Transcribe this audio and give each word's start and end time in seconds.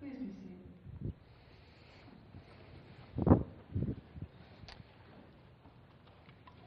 Please 0.00 0.12
be 0.12 0.32
seated. 3.26 3.44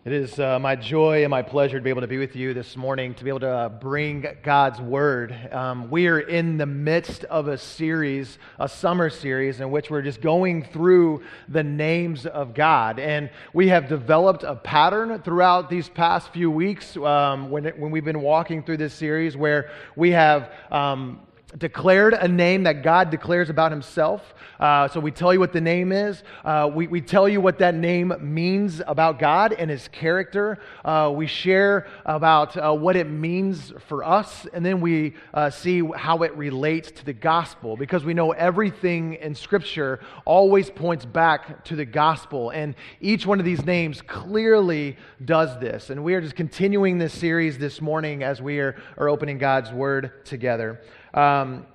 It 0.06 0.12
is 0.12 0.40
uh, 0.40 0.60
my 0.60 0.76
joy 0.76 1.24
and 1.24 1.32
my 1.32 1.42
pleasure 1.42 1.80
to 1.80 1.84
be 1.84 1.90
able 1.90 2.02
to 2.02 2.08
be 2.08 2.20
with 2.20 2.36
you 2.36 2.54
this 2.54 2.78
morning, 2.78 3.16
to 3.16 3.24
be 3.24 3.30
able 3.32 3.40
to 3.40 3.50
uh, 3.50 3.70
bring 3.70 4.28
God's 4.44 4.80
word. 4.80 5.36
Um, 5.52 5.90
we 5.90 6.08
are 6.08 6.20
in 6.20 6.58
the 6.58 6.68
midst 6.68 7.24
of 7.24 7.48
a 7.48 7.58
series, 7.58 8.38
a 8.60 8.70
summer 8.70 9.10
series, 9.10 9.62
in 9.62 9.72
which 9.72 9.90
we're 9.90 10.04
just 10.04 10.22
going 10.22 10.66
through 10.66 11.24
the 11.48 11.64
names 11.64 12.28
of 12.28 12.54
God. 12.54 13.00
And 13.00 13.32
we 13.54 13.70
have 13.70 13.88
developed 13.88 14.44
a 14.44 14.56
pattern 14.56 15.20
throughout 15.24 15.72
these 15.72 15.90
past 15.90 16.32
few 16.34 16.52
weeks 16.52 16.96
um, 16.98 17.50
when, 17.50 17.66
when 17.66 17.90
we've 17.90 18.06
been 18.06 18.22
walking 18.22 18.62
through 18.62 18.78
this 18.78 18.94
series 18.94 19.36
where 19.36 19.72
we 19.96 20.12
have. 20.12 20.52
Um, 20.70 21.22
declared 21.58 22.14
a 22.14 22.28
name 22.28 22.64
that 22.64 22.84
God 22.84 23.10
declares 23.10 23.50
about 23.50 23.72
himself. 23.72 24.34
Uh, 24.60 24.88
so 24.88 25.00
we 25.00 25.12
tell 25.12 25.34
you 25.34 25.40
what 25.40 25.54
the 25.54 25.62
name 25.62 25.92
is. 25.92 26.24
Uh, 26.44 26.70
we, 26.74 26.88
we 26.88 27.02
tell 27.02 27.28
you 27.28 27.42
what 27.42 27.60
that 27.60 27.76
name 27.76 28.14
means 28.20 28.82
about 28.88 29.20
God 29.20 29.54
and 29.54 29.70
his 29.70 29.88
character. 29.88 30.60
Uh, 30.84 31.12
we 31.16 31.28
share 31.28 31.88
about 32.06 32.58
uh, 32.58 32.74
what 32.74 32.96
it 32.96 33.10
means 33.10 33.74
for 33.88 34.04
us. 34.04 34.48
And 34.54 34.66
then 34.66 34.82
we 34.82 35.16
uh, 35.34 35.50
see 35.50 35.82
how 35.96 36.24
it 36.24 36.36
relates 36.36 36.92
to 36.92 37.06
the 37.06 37.14
gospel 37.14 37.78
because 37.78 38.04
we 38.04 38.14
know 38.14 38.32
everything 38.32 39.16
in 39.16 39.36
Scripture 39.36 40.00
always 40.26 40.70
points 40.70 41.06
back 41.06 41.66
to 41.66 41.76
the 41.76 41.86
gospel. 41.86 42.50
And 42.50 42.76
each 43.02 43.26
one 43.26 43.40
of 43.40 43.46
these 43.46 43.66
names 43.66 44.02
clearly 44.02 44.98
does 45.24 45.60
this. 45.60 45.90
And 45.90 46.04
we 46.04 46.16
are 46.16 46.22
just 46.22 46.36
continuing 46.36 46.98
this 46.98 47.14
series 47.14 47.58
this 47.58 47.82
morning 47.82 48.24
as 48.24 48.42
we 48.42 48.60
are, 48.60 48.76
are 48.98 49.10
opening 49.10 49.38
God's 49.38 49.72
word 49.72 50.26
together. 50.26 50.82
Um, 51.14 51.68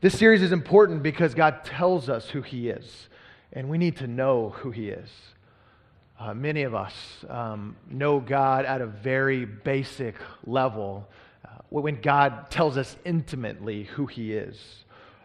this 0.00 0.18
series 0.18 0.42
is 0.42 0.50
important 0.50 1.04
because 1.04 1.34
God 1.34 1.64
tells 1.64 2.08
us 2.08 2.28
who 2.28 2.42
He 2.42 2.68
is, 2.68 3.08
and 3.52 3.68
we 3.68 3.78
need 3.78 3.98
to 3.98 4.08
know 4.08 4.50
who 4.50 4.72
He 4.72 4.88
is. 4.88 5.08
Uh, 6.18 6.34
many 6.34 6.62
of 6.62 6.74
us 6.74 6.94
um, 7.28 7.76
know 7.88 8.18
God 8.18 8.64
at 8.64 8.80
a 8.80 8.86
very 8.86 9.44
basic 9.44 10.16
level 10.44 11.08
uh, 11.44 11.48
when 11.68 12.00
God 12.00 12.50
tells 12.50 12.76
us 12.76 12.96
intimately 13.04 13.84
who 13.84 14.06
He 14.06 14.32
is. 14.32 14.58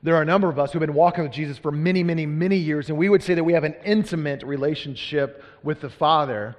There 0.04 0.16
are 0.16 0.22
a 0.22 0.26
number 0.26 0.50
of 0.50 0.60
us 0.60 0.72
who've 0.72 0.80
been 0.80 0.94
walking 0.94 1.24
with 1.24 1.34
Jesus 1.34 1.58
for 1.58 1.72
many, 1.72 2.04
many, 2.04 2.28
many 2.28 2.58
years, 2.58 2.90
and 2.90 2.98
we 2.98 3.10
would 3.10 3.24
say 3.24 3.34
that 3.34 3.44
we 3.44 3.54
have 3.54 3.64
an 3.64 3.76
intimate 3.84 4.44
relationship 4.44 5.44
with 5.64 5.82
the 5.82 5.90
Father. 5.90 6.56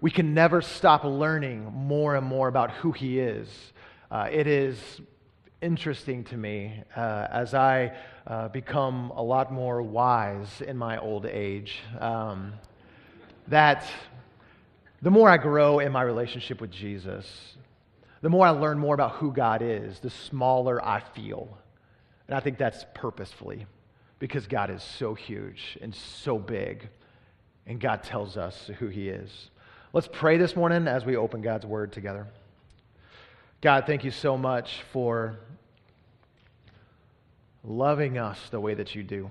We 0.00 0.12
can 0.12 0.32
never 0.32 0.62
stop 0.62 1.02
learning 1.02 1.64
more 1.64 2.14
and 2.14 2.24
more 2.24 2.46
about 2.46 2.70
who 2.70 2.92
He 2.92 3.18
is. 3.18 3.48
Uh, 4.12 4.28
it 4.30 4.46
is 4.46 4.78
interesting 5.62 6.24
to 6.24 6.36
me 6.36 6.82
uh, 6.96 7.26
as 7.30 7.52
I 7.54 7.92
uh, 8.26 8.48
become 8.48 9.10
a 9.14 9.22
lot 9.22 9.52
more 9.52 9.82
wise 9.82 10.62
in 10.62 10.76
my 10.76 10.98
old 10.98 11.26
age. 11.26 11.80
Um, 11.98 12.54
that 13.48 13.84
the 15.02 15.10
more 15.10 15.28
I 15.28 15.36
grow 15.36 15.80
in 15.80 15.92
my 15.92 16.02
relationship 16.02 16.60
with 16.60 16.70
Jesus, 16.70 17.56
the 18.22 18.30
more 18.30 18.46
I 18.46 18.50
learn 18.50 18.78
more 18.78 18.94
about 18.94 19.12
who 19.12 19.32
God 19.32 19.62
is, 19.62 19.98
the 20.00 20.10
smaller 20.10 20.82
I 20.84 21.00
feel. 21.14 21.58
And 22.28 22.36
I 22.36 22.40
think 22.40 22.58
that's 22.58 22.84
purposefully 22.94 23.66
because 24.18 24.46
God 24.46 24.70
is 24.70 24.82
so 24.82 25.14
huge 25.14 25.78
and 25.80 25.94
so 25.94 26.38
big, 26.38 26.88
and 27.66 27.80
God 27.80 28.02
tells 28.02 28.36
us 28.36 28.70
who 28.78 28.88
He 28.88 29.08
is. 29.08 29.50
Let's 29.92 30.08
pray 30.10 30.38
this 30.38 30.54
morning 30.54 30.86
as 30.86 31.04
we 31.04 31.16
open 31.16 31.42
God's 31.42 31.66
Word 31.66 31.92
together. 31.92 32.26
God, 33.62 33.84
thank 33.86 34.04
you 34.04 34.10
so 34.10 34.38
much 34.38 34.82
for 34.90 35.38
loving 37.62 38.16
us 38.16 38.38
the 38.50 38.58
way 38.58 38.72
that 38.72 38.94
you 38.94 39.02
do. 39.02 39.30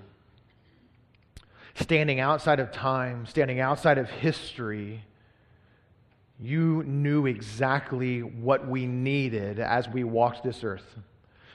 Standing 1.74 2.20
outside 2.20 2.60
of 2.60 2.72
time, 2.72 3.26
standing 3.26 3.60
outside 3.60 3.98
of 3.98 4.08
history, 4.08 5.04
you 6.40 6.84
knew 6.84 7.26
exactly 7.26 8.22
what 8.22 8.68
we 8.68 8.86
needed 8.86 9.60
as 9.60 9.90
we 9.90 10.04
walked 10.04 10.44
this 10.44 10.64
earth. 10.64 10.96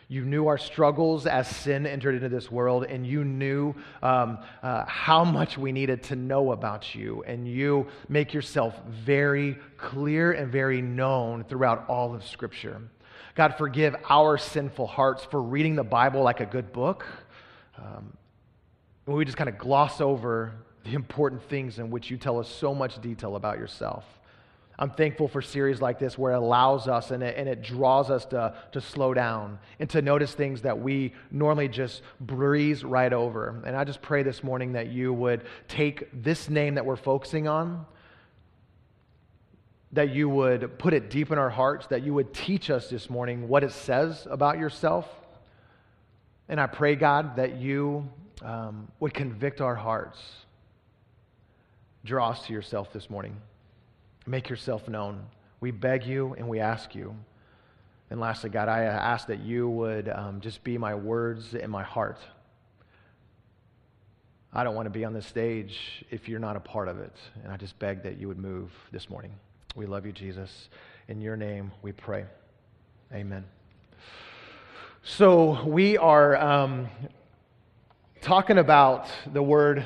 You 0.09 0.25
knew 0.25 0.47
our 0.49 0.59
struggles 0.59 1.27
as 1.27 1.49
sin 1.49 1.87
entered 1.87 2.15
into 2.15 2.29
this 2.29 2.51
world, 2.51 2.85
and 2.85 3.07
you 3.07 3.25
knew 3.25 3.75
um, 4.03 4.39
uh, 4.63 4.85
how 4.87 5.25
much 5.25 5.57
we 5.57 5.73
needed 5.73 6.03
to 6.05 6.17
know 6.17 6.53
about 6.53 6.95
you. 6.95 7.25
And 7.27 7.49
you 7.49 7.87
make 8.09 8.35
yourself 8.35 8.79
very 8.89 9.57
clear 9.77 10.33
and 10.33 10.53
very 10.53 10.83
known 10.83 11.45
throughout 11.45 11.89
all 11.89 12.15
of 12.15 12.25
Scripture. 12.27 12.83
God, 13.35 13.57
forgive 13.57 13.97
our 14.09 14.39
sinful 14.39 14.87
hearts 14.87 15.25
for 15.25 15.43
reading 15.43 15.75
the 15.75 15.85
Bible 15.85 16.23
like 16.23 16.41
a 16.41 16.47
good 16.47 16.73
book. 16.73 17.05
Um, 17.79 18.17
we 19.07 19.25
just 19.25 19.37
kind 19.37 19.49
of 19.49 19.59
gloss 19.59 20.01
over 20.01 20.53
the 20.85 20.95
important 20.95 21.43
things 21.43 21.79
in 21.79 21.91
which 21.91 22.11
you 22.11 22.17
tell 22.17 22.39
us 22.39 22.49
so 22.49 22.75
much 22.75 23.01
detail 23.01 23.37
about 23.37 23.59
yourself. 23.59 24.05
I'm 24.79 24.91
thankful 24.91 25.29
for 25.29 25.41
series 25.41 25.81
like 25.81 25.99
this 25.99 26.19
where 26.19 26.33
it 26.33 26.37
allows 26.37 26.89
us 26.89 27.11
and 27.13 27.23
it, 27.23 27.37
and 27.37 27.49
it 27.49 27.63
draws 27.63 28.11
us 28.11 28.25
to, 28.27 28.55
to 28.73 28.81
slow 28.81 29.15
down 29.15 29.59
and 29.79 29.89
to 29.91 30.03
notice 30.03 30.35
things 30.35 30.63
that 30.63 30.81
we 30.81 31.13
normally 31.31 31.69
just 31.69 32.03
breeze 32.21 32.83
right 32.85 33.13
over. 33.13 33.63
And 33.65 33.77
I 33.77 33.85
just 33.85 34.03
pray 34.03 34.25
this 34.25 34.43
morning 34.43 34.73
that 34.73 34.89
you 34.89 35.13
would 35.13 35.45
take 35.69 36.09
this 36.13 36.49
name 36.49 36.75
that 36.75 36.85
we're 36.85 36.97
focusing 36.97 37.47
on 37.47 37.87
that 39.95 40.11
you 40.11 40.29
would 40.29 40.77
put 40.79 40.93
it 40.93 41.09
deep 41.09 41.31
in 41.31 41.39
our 41.39 41.51
hearts, 41.51 41.87
that 41.87 42.03
you 42.03 42.13
would 42.13 42.35
teach 42.35 42.69
us 42.69 42.91
this 42.91 43.09
morning 43.09 43.49
what 43.49 43.63
it 43.63 43.71
says 43.71 44.27
about 44.29 44.59
yourself. 44.59 45.09
And 46.49 46.61
I 46.61 46.67
pray, 46.67 46.97
God, 46.97 47.37
that 47.37 47.59
you 47.59 48.09
um, 48.43 48.89
would 48.99 49.15
convict 49.15 49.61
our 49.61 49.77
hearts. 49.77 50.21
Draw 52.05 52.31
us 52.31 52.47
to 52.47 52.53
yourself 52.53 52.93
this 52.93 53.09
morning. 53.09 53.41
Make 54.27 54.49
yourself 54.49 54.89
known. 54.89 55.27
We 55.61 55.71
beg 55.71 56.05
you 56.05 56.35
and 56.39 56.49
we 56.49 56.61
ask 56.61 56.95
you. 56.95 57.15
And 58.11 58.21
lastly, 58.21 58.51
God, 58.51 58.69
I 58.69 58.83
ask 58.85 59.27
that 59.29 59.41
you 59.41 59.69
would 59.69 60.09
um, 60.09 60.41
just 60.41 60.63
be 60.63 60.79
my 60.79 60.95
words 60.95 61.55
and 61.55 61.71
my 61.71 61.83
heart. 61.83 62.19
I 64.53 64.63
don't 64.63 64.75
want 64.75 64.87
to 64.87 64.91
be 64.91 65.05
on 65.05 65.13
this 65.13 65.27
stage 65.27 66.05
if 66.11 66.29
you're 66.29 66.39
not 66.39 66.55
a 66.55 66.61
part 66.61 66.89
of 66.89 67.01
it. 67.01 67.17
And 67.43 67.53
I 67.53 67.57
just 67.57 67.79
beg 67.79 68.03
that 68.05 68.19
you 68.19 68.29
would 68.29 68.39
move 68.39 68.71
this 68.93 69.11
morning. 69.11 69.33
We 69.75 69.87
love 69.87 70.07
you, 70.07 70.13
Jesus. 70.13 70.69
In 71.09 71.21
your 71.21 71.37
name 71.37 71.73
we 71.83 71.93
pray. 71.93 72.25
Amen. 73.13 73.45
So 75.03 75.65
we 75.65 75.99
are 75.99 76.37
um, 76.37 76.89
talking 78.23 78.59
about 78.59 79.09
the 79.33 79.43
word 79.43 79.85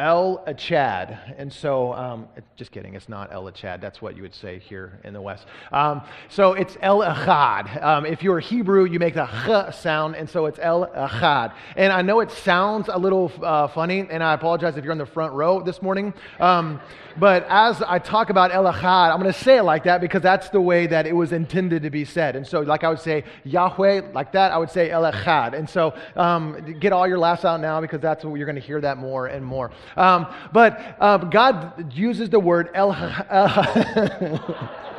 El 0.00 0.42
Echad. 0.46 1.18
And 1.36 1.52
so, 1.52 1.92
um, 1.92 2.26
just 2.56 2.72
kidding, 2.72 2.94
it's 2.94 3.08
not 3.08 3.30
El 3.32 3.44
Echad. 3.44 3.82
That's 3.82 4.00
what 4.00 4.16
you 4.16 4.22
would 4.22 4.34
say 4.34 4.58
here 4.58 4.98
in 5.04 5.12
the 5.12 5.20
West. 5.20 5.44
Um, 5.72 6.00
so 6.30 6.54
it's 6.54 6.74
El 6.80 7.00
Echad. 7.00 7.82
Um, 7.84 8.06
if 8.06 8.22
you're 8.22 8.40
Hebrew, 8.40 8.86
you 8.86 8.98
make 8.98 9.12
the 9.12 9.26
Ch 9.26 9.74
sound, 9.74 10.16
and 10.16 10.28
so 10.28 10.46
it's 10.46 10.58
El 10.58 10.86
Echad. 10.86 11.52
And 11.76 11.92
I 11.92 12.00
know 12.00 12.20
it 12.20 12.30
sounds 12.30 12.88
a 12.90 12.96
little 12.96 13.30
uh, 13.42 13.68
funny, 13.68 14.06
and 14.10 14.24
I 14.24 14.32
apologize 14.32 14.78
if 14.78 14.84
you're 14.84 14.92
in 14.92 14.98
the 14.98 15.04
front 15.04 15.34
row 15.34 15.60
this 15.62 15.82
morning. 15.82 16.14
Um, 16.38 16.80
but 17.18 17.44
as 17.50 17.82
I 17.82 17.98
talk 17.98 18.30
about 18.30 18.54
El 18.54 18.64
Echad, 18.64 19.12
I'm 19.12 19.20
going 19.20 19.32
to 19.32 19.38
say 19.38 19.58
it 19.58 19.64
like 19.64 19.84
that 19.84 20.00
because 20.00 20.22
that's 20.22 20.48
the 20.48 20.60
way 20.60 20.86
that 20.86 21.06
it 21.06 21.12
was 21.14 21.32
intended 21.32 21.82
to 21.82 21.90
be 21.90 22.06
said. 22.06 22.36
And 22.36 22.46
so, 22.46 22.60
like 22.60 22.84
I 22.84 22.88
would 22.88 23.00
say 23.00 23.24
Yahweh, 23.44 24.12
like 24.14 24.32
that, 24.32 24.52
I 24.52 24.56
would 24.56 24.70
say 24.70 24.90
El 24.90 25.02
Echad. 25.02 25.52
And 25.52 25.68
so, 25.68 25.94
um, 26.16 26.78
get 26.80 26.94
all 26.94 27.06
your 27.06 27.18
laughs 27.18 27.44
out 27.44 27.60
now 27.60 27.80
because 27.82 28.00
that's 28.00 28.24
what 28.24 28.36
you're 28.36 28.46
going 28.46 28.56
to 28.56 28.62
hear 28.62 28.80
that 28.80 28.96
more 28.96 29.26
and 29.26 29.44
more. 29.44 29.70
Um, 29.96 30.26
but 30.52 30.96
uh, 31.00 31.18
God 31.18 31.92
uses 31.94 32.30
the 32.30 32.40
word 32.40 32.70
El. 32.74 32.94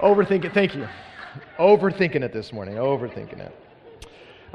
Overthinking. 0.00 0.52
Thank 0.52 0.74
you. 0.74 0.86
Overthinking 1.58 2.22
it 2.22 2.32
this 2.32 2.52
morning. 2.52 2.74
Overthinking 2.74 3.40
it. 3.40 3.56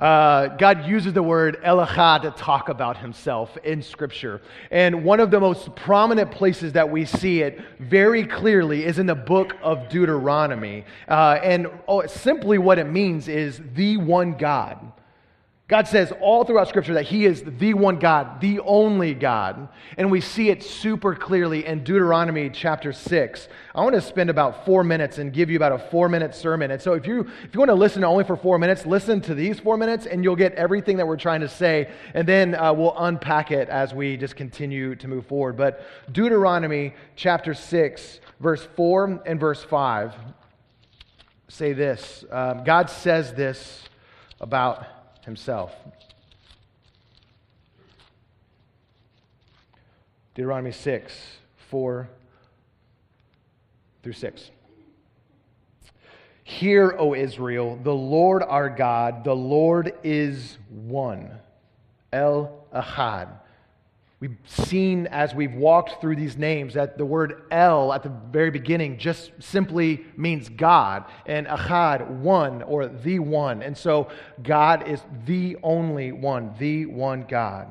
Uh, 0.01 0.47
God 0.57 0.87
uses 0.87 1.13
the 1.13 1.21
word 1.21 1.59
El 1.63 1.85
Echad 1.85 2.23
to 2.23 2.31
talk 2.31 2.69
about 2.69 2.97
himself 2.97 3.55
in 3.63 3.83
Scripture. 3.83 4.41
And 4.71 5.03
one 5.03 5.19
of 5.19 5.29
the 5.29 5.39
most 5.39 5.75
prominent 5.75 6.31
places 6.31 6.73
that 6.73 6.89
we 6.89 7.05
see 7.05 7.41
it 7.41 7.61
very 7.79 8.25
clearly 8.25 8.83
is 8.83 8.97
in 8.97 9.05
the 9.05 9.15
book 9.15 9.55
of 9.61 9.89
Deuteronomy. 9.89 10.85
Uh, 11.07 11.39
and 11.43 11.67
oh, 11.87 12.05
simply 12.07 12.57
what 12.57 12.79
it 12.79 12.85
means 12.85 13.27
is 13.27 13.61
the 13.75 13.97
one 13.97 14.33
God. 14.33 14.91
God 15.71 15.87
says 15.87 16.11
all 16.19 16.43
throughout 16.43 16.67
Scripture 16.67 16.95
that 16.95 17.05
He 17.05 17.23
is 17.23 17.45
the 17.45 17.73
one 17.75 17.97
God, 17.97 18.41
the 18.41 18.59
only 18.59 19.13
God. 19.13 19.69
And 19.95 20.11
we 20.11 20.19
see 20.19 20.49
it 20.49 20.61
super 20.61 21.15
clearly 21.15 21.65
in 21.65 21.85
Deuteronomy 21.85 22.49
chapter 22.49 22.91
6. 22.91 23.47
I 23.73 23.81
want 23.81 23.95
to 23.95 24.01
spend 24.01 24.29
about 24.29 24.65
four 24.65 24.83
minutes 24.83 25.17
and 25.17 25.31
give 25.31 25.49
you 25.49 25.55
about 25.55 25.71
a 25.71 25.79
four 25.79 26.09
minute 26.09 26.35
sermon. 26.35 26.71
And 26.71 26.81
so 26.81 26.91
if 26.91 27.07
you, 27.07 27.21
if 27.21 27.53
you 27.53 27.59
want 27.61 27.69
to 27.69 27.75
listen 27.75 28.03
only 28.03 28.25
for 28.25 28.35
four 28.35 28.59
minutes, 28.59 28.85
listen 28.85 29.21
to 29.21 29.33
these 29.33 29.61
four 29.61 29.77
minutes 29.77 30.05
and 30.05 30.25
you'll 30.25 30.35
get 30.35 30.53
everything 30.55 30.97
that 30.97 31.07
we're 31.07 31.15
trying 31.15 31.39
to 31.39 31.47
say. 31.47 31.89
And 32.13 32.27
then 32.27 32.53
uh, 32.53 32.73
we'll 32.73 32.97
unpack 32.97 33.51
it 33.51 33.69
as 33.69 33.93
we 33.93 34.17
just 34.17 34.35
continue 34.35 34.95
to 34.95 35.07
move 35.07 35.25
forward. 35.25 35.55
But 35.55 35.85
Deuteronomy 36.11 36.95
chapter 37.15 37.53
6, 37.53 38.19
verse 38.41 38.67
4 38.75 39.23
and 39.25 39.39
verse 39.39 39.63
5 39.63 40.15
say 41.47 41.71
this 41.71 42.25
um, 42.29 42.65
God 42.65 42.89
says 42.89 43.33
this 43.33 43.83
about 44.41 45.00
himself. 45.25 45.73
Deuteronomy 50.33 50.71
6, 50.71 51.13
4 51.69 52.09
through 54.01 54.13
6. 54.13 54.51
Hear, 56.43 56.95
O 56.97 57.13
Israel, 57.13 57.79
the 57.81 57.93
Lord 57.93 58.43
our 58.43 58.69
God, 58.69 59.23
the 59.23 59.35
Lord 59.35 59.93
is 60.03 60.57
one. 60.69 61.31
El 62.11 62.65
Ahad. 62.73 63.29
We've 64.21 64.37
seen 64.45 65.07
as 65.07 65.33
we've 65.33 65.55
walked 65.55 65.99
through 65.99 66.15
these 66.15 66.37
names 66.37 66.75
that 66.75 66.95
the 66.95 67.05
word 67.05 67.41
El 67.49 67.91
at 67.91 68.03
the 68.03 68.13
very 68.31 68.51
beginning 68.51 68.99
just 68.99 69.31
simply 69.39 70.05
means 70.15 70.47
God, 70.47 71.05
and 71.25 71.47
Ahad, 71.47 72.07
one 72.07 72.61
or 72.61 72.87
the 72.87 73.17
one. 73.17 73.63
And 73.63 73.75
so 73.75 74.09
God 74.43 74.87
is 74.87 75.01
the 75.25 75.57
only 75.63 76.11
one, 76.11 76.53
the 76.59 76.85
one 76.85 77.25
God. 77.27 77.67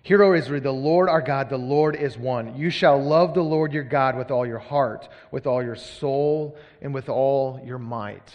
Hear, 0.00 0.22
O 0.22 0.32
Israel, 0.32 0.62
the 0.62 0.72
Lord 0.72 1.10
our 1.10 1.20
God, 1.20 1.50
the 1.50 1.58
Lord 1.58 1.96
is 1.96 2.16
one. 2.16 2.56
You 2.56 2.70
shall 2.70 3.00
love 3.00 3.34
the 3.34 3.42
Lord 3.42 3.74
your 3.74 3.84
God 3.84 4.16
with 4.16 4.30
all 4.30 4.46
your 4.46 4.58
heart, 4.58 5.06
with 5.30 5.46
all 5.46 5.62
your 5.62 5.76
soul, 5.76 6.56
and 6.80 6.94
with 6.94 7.10
all 7.10 7.60
your 7.62 7.78
might. 7.78 8.32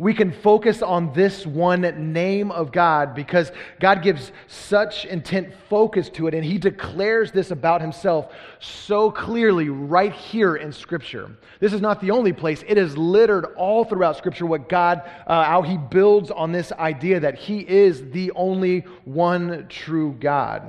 We 0.00 0.14
can 0.14 0.30
focus 0.30 0.80
on 0.80 1.12
this 1.12 1.44
one 1.44 2.12
name 2.12 2.52
of 2.52 2.70
God 2.70 3.16
because 3.16 3.50
God 3.80 4.00
gives 4.00 4.30
such 4.46 5.04
intent 5.04 5.52
focus 5.68 6.08
to 6.10 6.28
it, 6.28 6.34
and 6.34 6.44
He 6.44 6.56
declares 6.56 7.32
this 7.32 7.50
about 7.50 7.80
Himself 7.80 8.32
so 8.60 9.10
clearly 9.10 9.68
right 9.68 10.12
here 10.12 10.54
in 10.54 10.70
Scripture. 10.70 11.36
This 11.58 11.72
is 11.72 11.80
not 11.80 12.00
the 12.00 12.12
only 12.12 12.32
place, 12.32 12.62
it 12.68 12.78
is 12.78 12.96
littered 12.96 13.46
all 13.56 13.84
throughout 13.84 14.16
Scripture 14.16 14.46
what 14.46 14.68
God, 14.68 15.02
uh, 15.26 15.42
how 15.42 15.62
He 15.62 15.76
builds 15.76 16.30
on 16.30 16.52
this 16.52 16.70
idea 16.70 17.18
that 17.18 17.34
He 17.34 17.68
is 17.68 18.08
the 18.12 18.30
only 18.32 18.80
one 19.04 19.66
true 19.68 20.16
God. 20.20 20.62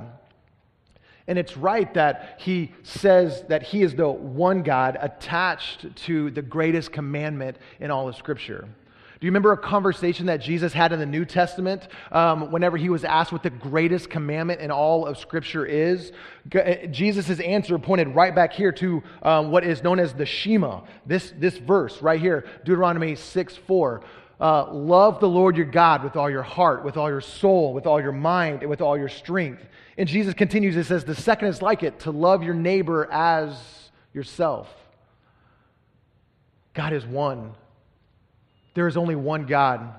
And 1.28 1.38
it's 1.38 1.56
right 1.56 1.94
that 1.94 2.40
he 2.40 2.72
says 2.82 3.44
that 3.48 3.62
he 3.62 3.82
is 3.82 3.94
the 3.94 4.10
one 4.10 4.64
God 4.64 4.98
attached 5.00 5.94
to 5.94 6.32
the 6.32 6.42
greatest 6.42 6.90
commandment 6.90 7.56
in 7.78 7.92
all 7.92 8.08
of 8.08 8.16
Scripture. 8.16 8.66
Do 9.20 9.26
you 9.26 9.32
remember 9.32 9.52
a 9.52 9.58
conversation 9.58 10.26
that 10.26 10.40
Jesus 10.40 10.72
had 10.72 10.94
in 10.94 10.98
the 10.98 11.04
New 11.04 11.26
Testament 11.26 11.88
um, 12.10 12.50
whenever 12.50 12.78
he 12.78 12.88
was 12.88 13.04
asked 13.04 13.32
what 13.32 13.42
the 13.42 13.50
greatest 13.50 14.08
commandment 14.08 14.62
in 14.62 14.70
all 14.70 15.06
of 15.06 15.18
Scripture 15.18 15.66
is? 15.66 16.12
Uh, 16.54 16.86
Jesus' 16.86 17.38
answer 17.38 17.78
pointed 17.78 18.14
right 18.14 18.34
back 18.34 18.54
here 18.54 18.72
to 18.72 19.02
um, 19.22 19.50
what 19.50 19.62
is 19.62 19.82
known 19.82 19.98
as 19.98 20.14
the 20.14 20.24
Shema, 20.24 20.80
this, 21.04 21.34
this 21.36 21.58
verse 21.58 22.00
right 22.00 22.18
here, 22.18 22.46
Deuteronomy 22.64 23.14
6 23.14 23.56
4. 23.56 24.00
Uh, 24.40 24.72
love 24.72 25.20
the 25.20 25.28
Lord 25.28 25.54
your 25.54 25.66
God 25.66 26.02
with 26.02 26.16
all 26.16 26.30
your 26.30 26.42
heart, 26.42 26.82
with 26.82 26.96
all 26.96 27.10
your 27.10 27.20
soul, 27.20 27.74
with 27.74 27.86
all 27.86 28.00
your 28.00 28.12
mind, 28.12 28.62
and 28.62 28.70
with 28.70 28.80
all 28.80 28.96
your 28.96 29.10
strength. 29.10 29.62
And 29.98 30.08
Jesus 30.08 30.32
continues, 30.32 30.78
it 30.78 30.84
says, 30.84 31.04
the 31.04 31.14
second 31.14 31.48
is 31.48 31.60
like 31.60 31.82
it, 31.82 32.00
to 32.00 32.10
love 32.10 32.42
your 32.42 32.54
neighbor 32.54 33.06
as 33.12 33.90
yourself. 34.14 34.66
God 36.72 36.94
is 36.94 37.04
one. 37.04 37.52
There 38.74 38.88
is 38.88 38.96
only 38.96 39.16
one 39.16 39.46
God. 39.46 39.94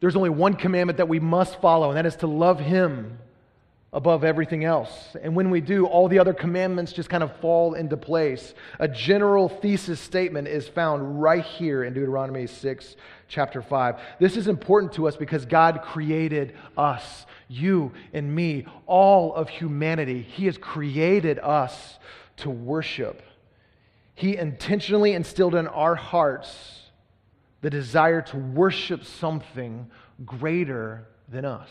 There's 0.00 0.16
only 0.16 0.30
one 0.30 0.54
commandment 0.54 0.96
that 0.96 1.08
we 1.08 1.20
must 1.20 1.60
follow, 1.60 1.90
and 1.90 1.96
that 1.96 2.06
is 2.06 2.16
to 2.16 2.26
love 2.26 2.58
Him 2.58 3.18
above 3.92 4.24
everything 4.24 4.64
else. 4.64 5.14
And 5.22 5.36
when 5.36 5.50
we 5.50 5.60
do, 5.60 5.86
all 5.86 6.08
the 6.08 6.18
other 6.18 6.32
commandments 6.32 6.92
just 6.92 7.10
kind 7.10 7.22
of 7.22 7.36
fall 7.36 7.74
into 7.74 7.96
place. 7.96 8.54
A 8.78 8.88
general 8.88 9.48
thesis 9.48 10.00
statement 10.00 10.48
is 10.48 10.66
found 10.66 11.20
right 11.20 11.44
here 11.44 11.84
in 11.84 11.92
Deuteronomy 11.92 12.46
6, 12.46 12.96
chapter 13.28 13.60
5. 13.60 14.00
This 14.18 14.36
is 14.36 14.48
important 14.48 14.94
to 14.94 15.06
us 15.06 15.16
because 15.16 15.44
God 15.44 15.82
created 15.82 16.54
us, 16.76 17.26
you 17.48 17.92
and 18.14 18.34
me, 18.34 18.66
all 18.86 19.34
of 19.34 19.50
humanity. 19.50 20.22
He 20.22 20.46
has 20.46 20.56
created 20.56 21.38
us 21.38 21.98
to 22.38 22.50
worship. 22.50 23.22
He 24.14 24.36
intentionally 24.36 25.12
instilled 25.12 25.54
in 25.54 25.66
our 25.66 25.94
hearts 25.94 26.81
the 27.62 27.70
desire 27.70 28.20
to 28.20 28.36
worship 28.36 29.04
something 29.04 29.90
greater 30.26 31.06
than 31.28 31.44
us. 31.44 31.70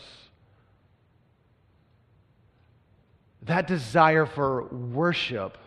That 3.42 3.66
desire 3.66 4.26
for 4.26 4.64
worship 4.64 5.58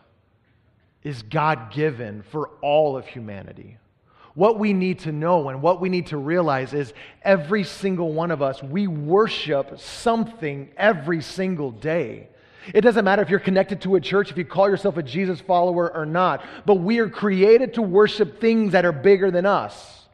is 1.04 1.22
God 1.22 1.72
given 1.72 2.24
for 2.32 2.50
all 2.62 2.98
of 2.98 3.06
humanity. 3.06 3.78
What 4.34 4.60
we 4.60 4.74
need 4.74 5.00
to 5.00 5.12
know 5.12 5.50
and 5.50 5.62
what 5.62 5.80
we 5.80 5.88
need 5.88 6.08
to 6.08 6.18
realize 6.18 6.74
is 6.74 6.94
every 7.22 7.64
single 7.64 8.12
one 8.12 8.32
of 8.32 8.42
us, 8.42 8.62
we 8.62 8.88
worship 8.88 9.80
something 9.80 10.70
every 10.76 11.22
single 11.22 11.72
day. 11.72 12.30
It 12.74 12.82
doesn't 12.82 13.06
matter 13.06 13.22
if 13.22 13.30
you're 13.30 13.40
connected 13.40 13.82
to 13.82 13.96
a 13.96 14.02
church, 14.02 14.32
if 14.32 14.38
you 14.38 14.44
call 14.44 14.68
yourself 14.68 14.98
a 14.98 15.04
Jesus 15.04 15.40
follower 15.40 15.96
or 15.96 16.06
not, 16.06 16.44
but 16.66 16.76
we 16.76 17.00
are 17.00 17.10
created 17.10 17.76
to 17.76 17.82
worship 17.82 18.42
things 18.42 18.72
that 18.72 18.86
are 18.86 18.92
bigger 18.92 19.30
than 19.30 19.46
us. 19.46 20.05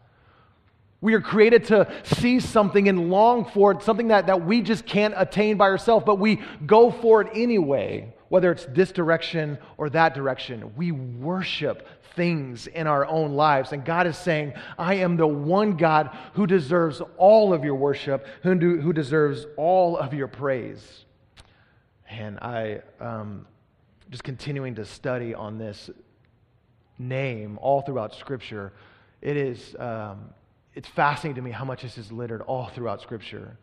We 1.01 1.15
are 1.15 1.21
created 1.21 1.65
to 1.65 1.92
see 2.03 2.39
something 2.39 2.88
and 2.88 3.09
long 3.09 3.45
for 3.45 3.71
it, 3.71 3.81
something 3.81 4.09
that, 4.09 4.27
that 4.27 4.45
we 4.45 4.62
just 4.62 4.86
can't 4.86 5.15
attain 5.18 5.57
by 5.57 5.65
ourselves, 5.65 6.06
but 6.06 6.19
we 6.19 6.42
go 6.68 6.92
for 6.92 7.21
it 7.21 7.30
anyway, 7.33 8.13
whether 8.30 8.51
it's 8.51 8.65
this 8.65 8.92
direction 8.92 9.57
or 9.77 9.89
that 9.89 10.13
direction. 10.13 10.75
We 10.75 10.92
worship 10.92 11.88
things 12.15 12.68
in 12.68 12.86
our 12.86 13.07
own 13.07 13.33
lives. 13.33 13.71
And 13.71 13.83
God 13.83 14.06
is 14.06 14.15
saying, 14.15 14.53
I 14.77 14.95
am 14.95 15.18
the 15.18 15.25
one 15.25 15.75
God 15.75 16.15
who 16.33 16.45
deserves 16.45 17.01
all 17.18 17.51
of 17.51 17.63
your 17.63 17.75
worship, 17.75 18.27
who, 18.44 18.54
do, 18.54 18.80
who 18.80 18.94
deserves 18.94 19.47
all 19.57 19.97
of 19.97 20.13
your 20.13 20.27
praise. 20.27 21.06
And 22.07 22.38
I, 22.39 22.81
um, 23.00 23.47
just 24.12 24.24
continuing 24.24 24.75
to 24.75 24.86
study 24.86 25.33
on 25.33 25.57
this 25.57 25.89
name 27.00 27.57
all 27.59 27.81
throughout 27.81 28.13
Scripture, 28.13 28.74
it 29.19 29.36
is. 29.36 29.75
Um, 29.80 30.31
it's 30.73 30.88
fascinating 30.88 31.35
to 31.35 31.41
me 31.41 31.51
how 31.51 31.65
much 31.65 31.81
this 31.81 31.97
is 31.97 32.12
littered 32.12 32.41
all 32.41 32.68
throughout 32.68 33.01
Scripture. 33.01 33.57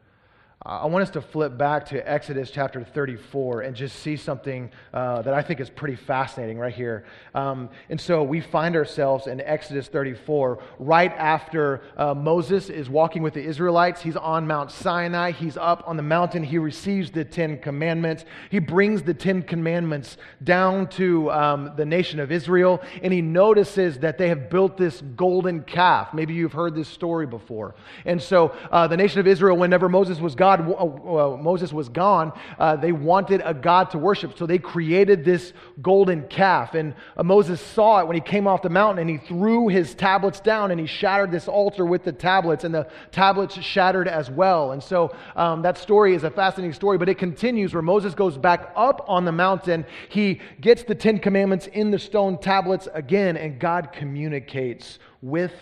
I 0.66 0.86
want 0.86 1.02
us 1.02 1.10
to 1.10 1.20
flip 1.20 1.56
back 1.56 1.86
to 1.90 2.10
Exodus 2.10 2.50
chapter 2.50 2.82
34 2.82 3.60
and 3.60 3.76
just 3.76 4.00
see 4.00 4.16
something 4.16 4.72
uh, 4.92 5.22
that 5.22 5.32
I 5.32 5.40
think 5.40 5.60
is 5.60 5.70
pretty 5.70 5.94
fascinating 5.94 6.58
right 6.58 6.74
here. 6.74 7.04
Um, 7.32 7.70
and 7.88 8.00
so 8.00 8.24
we 8.24 8.40
find 8.40 8.74
ourselves 8.74 9.28
in 9.28 9.40
Exodus 9.40 9.86
34 9.86 10.60
right 10.80 11.12
after 11.12 11.82
uh, 11.96 12.12
Moses 12.12 12.70
is 12.70 12.90
walking 12.90 13.22
with 13.22 13.34
the 13.34 13.42
Israelites. 13.42 14.02
He's 14.02 14.16
on 14.16 14.48
Mount 14.48 14.72
Sinai, 14.72 15.30
he's 15.30 15.56
up 15.56 15.84
on 15.86 15.96
the 15.96 16.02
mountain, 16.02 16.42
he 16.42 16.58
receives 16.58 17.12
the 17.12 17.24
Ten 17.24 17.58
Commandments. 17.60 18.24
He 18.50 18.58
brings 18.58 19.04
the 19.04 19.14
Ten 19.14 19.42
Commandments 19.42 20.16
down 20.42 20.88
to 20.88 21.30
um, 21.30 21.72
the 21.76 21.86
nation 21.86 22.18
of 22.18 22.32
Israel, 22.32 22.82
and 23.00 23.12
he 23.12 23.22
notices 23.22 23.98
that 23.98 24.18
they 24.18 24.28
have 24.28 24.50
built 24.50 24.76
this 24.76 25.02
golden 25.14 25.62
calf. 25.62 26.12
Maybe 26.12 26.34
you've 26.34 26.52
heard 26.52 26.74
this 26.74 26.88
story 26.88 27.26
before. 27.26 27.76
And 28.04 28.20
so 28.20 28.56
uh, 28.72 28.88
the 28.88 28.96
nation 28.96 29.20
of 29.20 29.28
Israel, 29.28 29.56
whenever 29.56 29.88
Moses 29.88 30.18
was 30.18 30.34
gone, 30.34 30.47
God, 30.48 30.68
uh, 30.68 31.34
uh, 31.34 31.36
Moses 31.36 31.72
was 31.72 31.90
gone, 31.90 32.32
uh, 32.58 32.76
they 32.76 32.92
wanted 32.92 33.42
a 33.44 33.52
God 33.52 33.90
to 33.90 33.98
worship. 33.98 34.38
So 34.38 34.46
they 34.46 34.58
created 34.58 35.24
this 35.24 35.52
golden 35.82 36.26
calf. 36.28 36.74
And 36.74 36.94
uh, 37.16 37.22
Moses 37.22 37.60
saw 37.60 38.00
it 38.00 38.06
when 38.06 38.14
he 38.14 38.22
came 38.22 38.46
off 38.46 38.62
the 38.62 38.70
mountain 38.70 39.06
and 39.06 39.10
he 39.10 39.26
threw 39.26 39.68
his 39.68 39.94
tablets 39.94 40.40
down 40.40 40.70
and 40.70 40.80
he 40.80 40.86
shattered 40.86 41.30
this 41.30 41.48
altar 41.48 41.84
with 41.84 42.02
the 42.04 42.12
tablets, 42.12 42.64
and 42.64 42.74
the 42.74 42.88
tablets 43.12 43.60
shattered 43.60 44.08
as 44.08 44.30
well. 44.30 44.72
And 44.72 44.82
so 44.82 45.14
um, 45.36 45.62
that 45.62 45.76
story 45.76 46.14
is 46.14 46.24
a 46.24 46.30
fascinating 46.30 46.72
story, 46.72 46.96
but 46.96 47.08
it 47.08 47.18
continues 47.18 47.74
where 47.74 47.82
Moses 47.82 48.14
goes 48.14 48.38
back 48.38 48.72
up 48.74 49.04
on 49.06 49.24
the 49.24 49.32
mountain. 49.32 49.84
He 50.08 50.40
gets 50.60 50.82
the 50.84 50.94
Ten 50.94 51.18
Commandments 51.18 51.66
in 51.66 51.90
the 51.90 51.98
stone 51.98 52.38
tablets 52.38 52.88
again, 52.94 53.36
and 53.36 53.60
God 53.60 53.92
communicates 53.92 54.98
with 55.20 55.52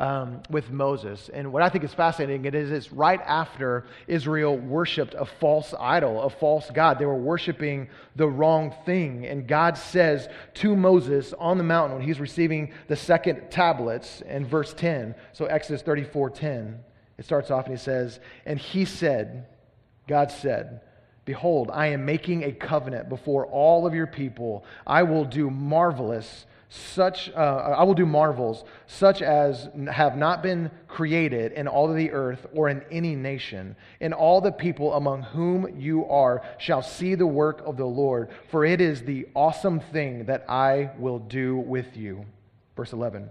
um, 0.00 0.42
with 0.48 0.70
Moses. 0.70 1.28
And 1.28 1.52
what 1.52 1.62
I 1.62 1.68
think 1.68 1.84
is 1.84 1.92
fascinating 1.92 2.46
it 2.46 2.54
is 2.54 2.70
it's 2.70 2.90
right 2.90 3.20
after 3.20 3.84
Israel 4.08 4.56
worshipped 4.56 5.14
a 5.14 5.26
false 5.26 5.74
idol, 5.78 6.22
a 6.22 6.30
false 6.30 6.70
God. 6.70 6.98
They 6.98 7.04
were 7.04 7.14
worshiping 7.14 7.90
the 8.16 8.26
wrong 8.26 8.74
thing. 8.86 9.26
And 9.26 9.46
God 9.46 9.76
says 9.76 10.26
to 10.54 10.74
Moses 10.74 11.34
on 11.34 11.58
the 11.58 11.64
mountain 11.64 11.98
when 11.98 12.06
he's 12.06 12.18
receiving 12.18 12.72
the 12.88 12.96
second 12.96 13.50
tablets 13.50 14.22
in 14.22 14.46
verse 14.46 14.72
10, 14.72 15.14
so 15.34 15.44
Exodus 15.44 15.82
34 15.82 16.30
10, 16.30 16.80
it 17.18 17.26
starts 17.26 17.50
off 17.50 17.66
and 17.66 17.76
he 17.76 17.82
says, 17.82 18.20
And 18.46 18.58
he 18.58 18.86
said, 18.86 19.46
God 20.08 20.32
said, 20.32 20.80
Behold, 21.26 21.70
I 21.70 21.88
am 21.88 22.06
making 22.06 22.42
a 22.44 22.52
covenant 22.52 23.10
before 23.10 23.46
all 23.46 23.86
of 23.86 23.94
your 23.94 24.06
people. 24.06 24.64
I 24.86 25.02
will 25.02 25.26
do 25.26 25.50
marvelous 25.50 26.46
such 26.70 27.30
uh, 27.30 27.74
I 27.76 27.82
will 27.82 27.94
do 27.94 28.06
marvels 28.06 28.62
such 28.86 29.22
as 29.22 29.68
have 29.90 30.16
not 30.16 30.40
been 30.40 30.70
created 30.86 31.50
in 31.52 31.66
all 31.66 31.90
of 31.90 31.96
the 31.96 32.12
earth 32.12 32.46
or 32.54 32.68
in 32.68 32.82
any 32.92 33.16
nation. 33.16 33.74
And 34.00 34.14
all 34.14 34.40
the 34.40 34.52
people 34.52 34.94
among 34.94 35.22
whom 35.22 35.80
you 35.80 36.06
are 36.06 36.42
shall 36.58 36.80
see 36.80 37.16
the 37.16 37.26
work 37.26 37.60
of 37.66 37.76
the 37.76 37.86
Lord, 37.86 38.30
for 38.50 38.64
it 38.64 38.80
is 38.80 39.02
the 39.02 39.26
awesome 39.34 39.80
thing 39.80 40.26
that 40.26 40.44
I 40.48 40.92
will 40.96 41.18
do 41.18 41.56
with 41.56 41.96
you. 41.96 42.24
Verse 42.76 42.92
11. 42.92 43.28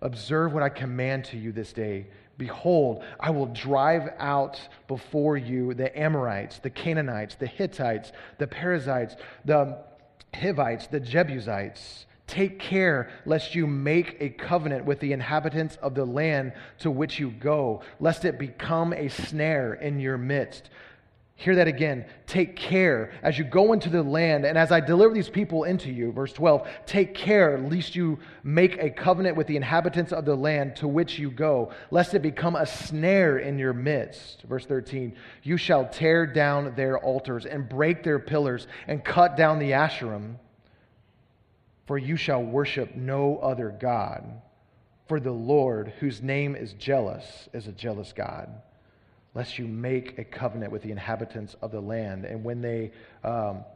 Observe 0.00 0.52
what 0.52 0.64
I 0.64 0.68
command 0.68 1.26
to 1.26 1.38
you 1.38 1.52
this 1.52 1.72
day. 1.72 2.08
Behold, 2.36 3.04
I 3.20 3.30
will 3.30 3.46
drive 3.46 4.10
out 4.18 4.60
before 4.88 5.36
you 5.36 5.74
the 5.74 5.96
Amorites, 5.96 6.58
the 6.58 6.70
Canaanites, 6.70 7.36
the 7.36 7.46
Hittites, 7.46 8.10
the 8.38 8.48
Perizzites, 8.48 9.14
the 9.44 9.78
Hivites, 10.34 10.88
the 10.88 10.98
Jebusites. 10.98 12.06
Take 12.32 12.58
care 12.58 13.10
lest 13.26 13.54
you 13.54 13.66
make 13.66 14.16
a 14.18 14.30
covenant 14.30 14.86
with 14.86 15.00
the 15.00 15.12
inhabitants 15.12 15.76
of 15.82 15.94
the 15.94 16.06
land 16.06 16.54
to 16.78 16.90
which 16.90 17.20
you 17.20 17.30
go, 17.30 17.82
lest 18.00 18.24
it 18.24 18.38
become 18.38 18.94
a 18.94 19.10
snare 19.10 19.74
in 19.74 20.00
your 20.00 20.16
midst. 20.16 20.70
Hear 21.36 21.56
that 21.56 21.68
again. 21.68 22.06
Take 22.26 22.56
care 22.56 23.12
as 23.22 23.36
you 23.36 23.44
go 23.44 23.74
into 23.74 23.90
the 23.90 24.02
land, 24.02 24.46
and 24.46 24.56
as 24.56 24.72
I 24.72 24.80
deliver 24.80 25.12
these 25.12 25.28
people 25.28 25.64
into 25.64 25.92
you, 25.92 26.10
verse 26.10 26.32
12, 26.32 26.66
take 26.86 27.14
care 27.14 27.58
lest 27.58 27.94
you 27.94 28.18
make 28.42 28.78
a 28.78 28.88
covenant 28.88 29.36
with 29.36 29.46
the 29.46 29.56
inhabitants 29.56 30.14
of 30.14 30.24
the 30.24 30.34
land 30.34 30.76
to 30.76 30.88
which 30.88 31.18
you 31.18 31.30
go, 31.30 31.70
lest 31.90 32.14
it 32.14 32.22
become 32.22 32.56
a 32.56 32.64
snare 32.64 33.40
in 33.40 33.58
your 33.58 33.74
midst. 33.74 34.40
Verse 34.44 34.64
13, 34.64 35.14
you 35.42 35.58
shall 35.58 35.86
tear 35.86 36.24
down 36.24 36.74
their 36.76 36.96
altars 36.96 37.44
and 37.44 37.68
break 37.68 38.02
their 38.02 38.18
pillars 38.18 38.68
and 38.88 39.04
cut 39.04 39.36
down 39.36 39.58
the 39.58 39.72
Asherim, 39.72 40.36
for 41.92 41.98
you 41.98 42.16
shall 42.16 42.42
worship 42.42 42.96
no 42.96 43.36
other 43.42 43.68
God. 43.68 44.24
For 45.08 45.20
the 45.20 45.30
Lord, 45.30 45.92
whose 46.00 46.22
name 46.22 46.56
is 46.56 46.72
jealous, 46.72 47.50
is 47.52 47.66
a 47.66 47.72
jealous 47.72 48.14
God 48.14 48.48
lest 49.34 49.58
you 49.58 49.66
make 49.66 50.16
a 50.16 50.24
covenant 50.24 50.72
with 50.72 50.80
the 50.80 50.90
inhabitants 50.90 51.54
of 51.60 51.70
the 51.70 51.82
land. 51.82 52.24
And 52.24 52.42
when 52.42 52.62
they, 52.62 52.92
um, 53.22 53.66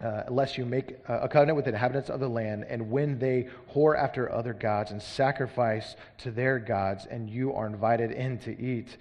uh, 0.00 0.22
lest 0.28 0.58
you 0.58 0.64
make 0.64 0.96
a 1.08 1.26
covenant 1.26 1.56
with 1.56 1.64
the 1.64 1.72
inhabitants 1.72 2.08
of 2.08 2.20
the 2.20 2.28
land, 2.28 2.66
and 2.68 2.88
when 2.88 3.18
they 3.18 3.48
whore 3.74 3.98
after 3.98 4.30
other 4.30 4.52
gods 4.52 4.92
and 4.92 5.02
sacrifice 5.02 5.96
to 6.18 6.30
their 6.30 6.60
gods, 6.60 7.08
and 7.10 7.28
you 7.28 7.52
are 7.52 7.66
invited 7.66 8.12
in 8.12 8.38
to 8.38 8.56
eat 8.62 8.96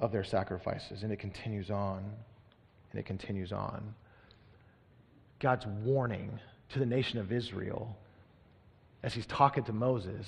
of 0.00 0.10
their 0.10 0.24
sacrifices. 0.24 1.04
And 1.04 1.12
it 1.12 1.20
continues 1.20 1.70
on, 1.70 1.98
and 2.90 2.98
it 2.98 3.06
continues 3.06 3.52
on. 3.52 3.94
God's 5.38 5.66
warning 5.84 6.40
to 6.74 6.78
the 6.78 6.86
nation 6.86 7.18
of 7.18 7.32
Israel 7.32 7.96
as 9.02 9.14
he's 9.14 9.26
talking 9.26 9.64
to 9.64 9.72
Moses 9.72 10.26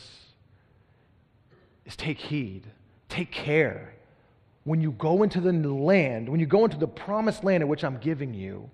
is 1.85 1.97
take 1.97 2.19
heed, 2.19 2.65
take 3.09 3.31
care 3.31 3.93
when 4.67 4.81
you 4.81 4.91
go 4.91 5.23
into 5.23 5.41
the 5.41 5.53
land, 5.53 6.29
when 6.29 6.41
you 6.41 6.47
go 6.47 6.65
into 6.65 6.77
the 6.77 6.89
promised 6.89 7.45
land 7.45 7.63
in 7.63 7.69
which 7.69 7.85
I'm 7.85 7.99
giving 7.99 8.35
you, 8.35 8.69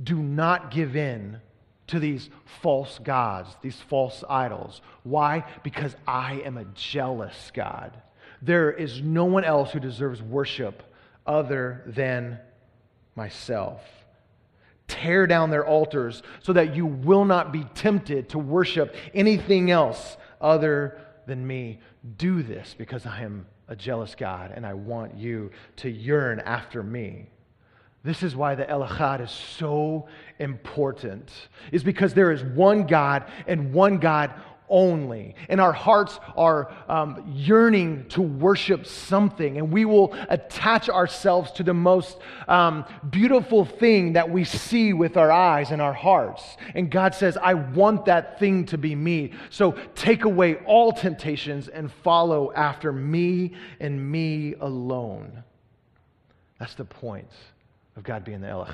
do 0.00 0.14
not 0.14 0.70
give 0.70 0.94
in 0.94 1.40
to 1.88 1.98
these 1.98 2.30
false 2.62 3.00
gods, 3.00 3.56
these 3.62 3.80
false 3.88 4.22
idols. 4.28 4.80
Why? 5.02 5.44
Because 5.64 5.96
I 6.06 6.34
am 6.44 6.56
a 6.56 6.66
jealous 6.66 7.50
God. 7.52 8.00
There 8.40 8.70
is 8.70 9.02
no 9.02 9.24
one 9.24 9.42
else 9.42 9.72
who 9.72 9.80
deserves 9.80 10.22
worship 10.22 10.84
other 11.26 11.82
than 11.86 12.38
myself. 13.16 13.82
Tear 14.90 15.28
down 15.28 15.50
their 15.50 15.64
altars 15.64 16.22
so 16.42 16.52
that 16.52 16.74
you 16.74 16.84
will 16.84 17.24
not 17.24 17.52
be 17.52 17.62
tempted 17.74 18.28
to 18.30 18.38
worship 18.38 18.96
anything 19.14 19.70
else 19.70 20.16
other 20.40 20.98
than 21.26 21.46
me. 21.46 21.78
Do 22.18 22.42
this 22.42 22.74
because 22.76 23.06
I 23.06 23.22
am 23.22 23.46
a 23.68 23.76
jealous 23.76 24.16
God, 24.16 24.50
and 24.52 24.66
I 24.66 24.74
want 24.74 25.16
you 25.16 25.52
to 25.76 25.88
yearn 25.88 26.40
after 26.40 26.82
me. 26.82 27.28
This 28.02 28.24
is 28.24 28.34
why 28.34 28.56
the 28.56 28.68
El 28.68 28.82
is 28.82 29.30
so 29.30 30.08
important, 30.40 31.30
is 31.70 31.84
because 31.84 32.12
there 32.12 32.32
is 32.32 32.42
one 32.42 32.86
God 32.86 33.30
and 33.46 33.72
one 33.72 33.98
God 33.98 34.32
only. 34.70 35.34
And 35.48 35.60
our 35.60 35.72
hearts 35.72 36.18
are 36.36 36.72
um, 36.88 37.22
yearning 37.30 38.06
to 38.10 38.22
worship 38.22 38.86
something, 38.86 39.58
and 39.58 39.70
we 39.72 39.84
will 39.84 40.14
attach 40.28 40.88
ourselves 40.88 41.52
to 41.52 41.62
the 41.62 41.74
most 41.74 42.16
um, 42.48 42.84
beautiful 43.10 43.64
thing 43.64 44.14
that 44.14 44.30
we 44.30 44.44
see 44.44 44.92
with 44.92 45.16
our 45.16 45.30
eyes 45.30 45.70
and 45.70 45.82
our 45.82 45.92
hearts. 45.92 46.42
And 46.74 46.90
God 46.90 47.14
says, 47.14 47.36
I 47.36 47.54
want 47.54 48.06
that 48.06 48.38
thing 48.38 48.64
to 48.66 48.78
be 48.78 48.94
me. 48.94 49.32
So 49.50 49.72
take 49.94 50.24
away 50.24 50.56
all 50.66 50.92
temptations 50.92 51.68
and 51.68 51.92
follow 51.92 52.52
after 52.52 52.92
me 52.92 53.54
and 53.80 54.10
me 54.10 54.54
alone. 54.60 55.42
That's 56.58 56.74
the 56.74 56.84
point 56.84 57.30
of 57.96 58.04
God 58.04 58.24
being 58.24 58.40
the 58.40 58.48
El. 58.48 58.64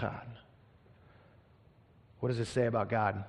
What 2.20 2.28
does 2.28 2.40
it 2.40 2.46
say 2.46 2.66
about 2.66 2.88
God? 2.88 3.24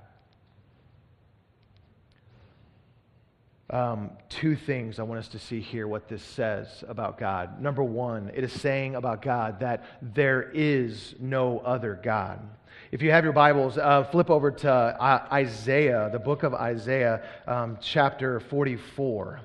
Um, 3.70 4.12
two 4.30 4.56
things 4.56 4.98
I 4.98 5.04
want 5.04 5.20
us 5.20 5.28
to 5.30 5.40
see 5.40 5.60
here 5.60 5.90
what 5.90 6.08
this 6.08 6.24
says 6.24 6.86
about 6.88 7.18
God. 7.18 7.62
Number 7.62 7.84
one, 7.84 8.32
it 8.34 8.46
is 8.46 8.54
saying 8.54 8.96
about 8.96 9.22
God 9.22 9.60
that 9.60 9.84
there 10.02 10.50
is 10.54 11.16
no 11.20 11.60
other 11.60 12.00
God. 12.02 12.40
If 12.94 13.02
you 13.02 13.12
have 13.12 13.26
your 13.26 13.34
Bibles, 13.34 13.78
uh, 13.78 14.06
flip 14.06 14.30
over 14.30 14.52
to 14.52 14.72
uh, 14.72 15.28
Isaiah, 15.34 16.10
the 16.14 16.20
book 16.20 16.44
of 16.44 16.54
Isaiah, 16.54 17.22
um, 17.46 17.78
chapter 17.82 18.40
44. 18.40 19.42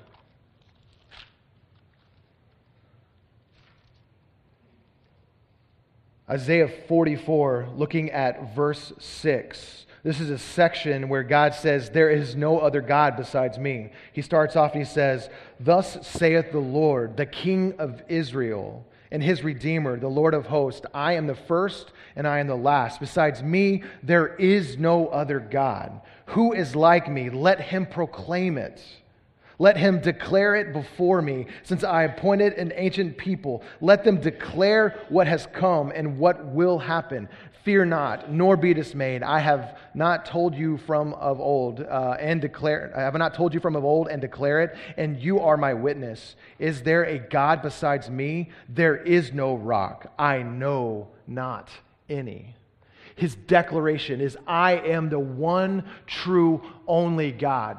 Isaiah 6.29 6.69
44, 6.87 7.67
looking 7.75 8.09
at 8.11 8.55
verse 8.55 8.93
6. 8.97 9.82
This 10.03 10.19
is 10.19 10.29
a 10.29 10.37
section 10.37 11.07
where 11.07 11.23
God 11.23 11.55
says, 11.55 11.89
There 11.89 12.09
is 12.09 12.35
no 12.35 12.59
other 12.59 12.81
God 12.81 13.15
besides 13.15 13.57
me. 13.57 13.91
He 14.11 14.21
starts 14.21 14.57
off 14.57 14.73
and 14.73 14.81
he 14.81 14.89
says, 14.89 15.29
Thus 15.61 16.05
saith 16.05 16.51
the 16.51 16.59
Lord, 16.59 17.15
the 17.15 17.25
King 17.25 17.75
of 17.79 18.03
Israel, 18.09 18.85
and 19.11 19.23
his 19.23 19.43
Redeemer, 19.43 19.97
the 19.97 20.09
Lord 20.09 20.33
of 20.33 20.47
hosts 20.47 20.85
I 20.93 21.13
am 21.13 21.27
the 21.27 21.35
first 21.35 21.93
and 22.17 22.27
I 22.27 22.39
am 22.39 22.47
the 22.47 22.55
last. 22.55 22.99
Besides 22.99 23.41
me, 23.41 23.83
there 24.01 24.35
is 24.35 24.77
no 24.77 25.07
other 25.07 25.39
God. 25.39 26.01
Who 26.27 26.51
is 26.51 26.75
like 26.75 27.09
me? 27.09 27.29
Let 27.29 27.61
him 27.61 27.85
proclaim 27.85 28.57
it. 28.57 28.83
Let 29.59 29.77
him 29.77 30.01
declare 30.01 30.55
it 30.55 30.73
before 30.73 31.21
me, 31.21 31.45
since 31.61 31.83
I 31.83 32.03
appointed 32.03 32.53
an 32.53 32.73
ancient 32.75 33.17
people. 33.17 33.63
Let 33.81 34.03
them 34.03 34.19
declare 34.19 34.99
what 35.09 35.27
has 35.27 35.47
come 35.53 35.91
and 35.95 36.17
what 36.17 36.45
will 36.47 36.79
happen. 36.79 37.29
Fear 37.63 37.85
not, 37.85 38.29
nor 38.29 38.57
be 38.57 38.73
dismayed. 38.73 39.23
I 39.23 39.39
have 39.39 39.77
not 39.93 40.25
told 40.25 40.53
you 40.53 40.77
from 40.77 41.13
of 41.13 41.39
old 41.39 41.79
uh, 41.79 42.17
and 42.19 42.41
declare. 42.41 42.91
I 42.95 43.01
have 43.01 43.13
not 43.15 43.33
told 43.33 43.53
you 43.53 43.61
from 43.61 43.77
of 43.77 43.85
old 43.85 44.09
and 44.09 44.21
declare 44.21 44.61
it, 44.61 44.75
and 44.97 45.17
you 45.17 45.39
are 45.39 45.55
my 45.55 45.73
witness. 45.73 46.35
Is 46.59 46.83
there 46.83 47.03
a 47.03 47.19
God 47.19 47.61
besides 47.61 48.09
me? 48.09 48.49
There 48.67 48.97
is 48.97 49.31
no 49.31 49.55
rock. 49.55 50.11
I 50.19 50.43
know 50.43 51.07
not 51.25 51.69
any. 52.09 52.55
His 53.15 53.35
declaration 53.35 54.19
is, 54.19 54.37
I 54.45 54.73
am 54.73 55.09
the 55.09 55.19
one 55.19 55.85
true 56.05 56.61
only 56.85 57.31
God. 57.31 57.77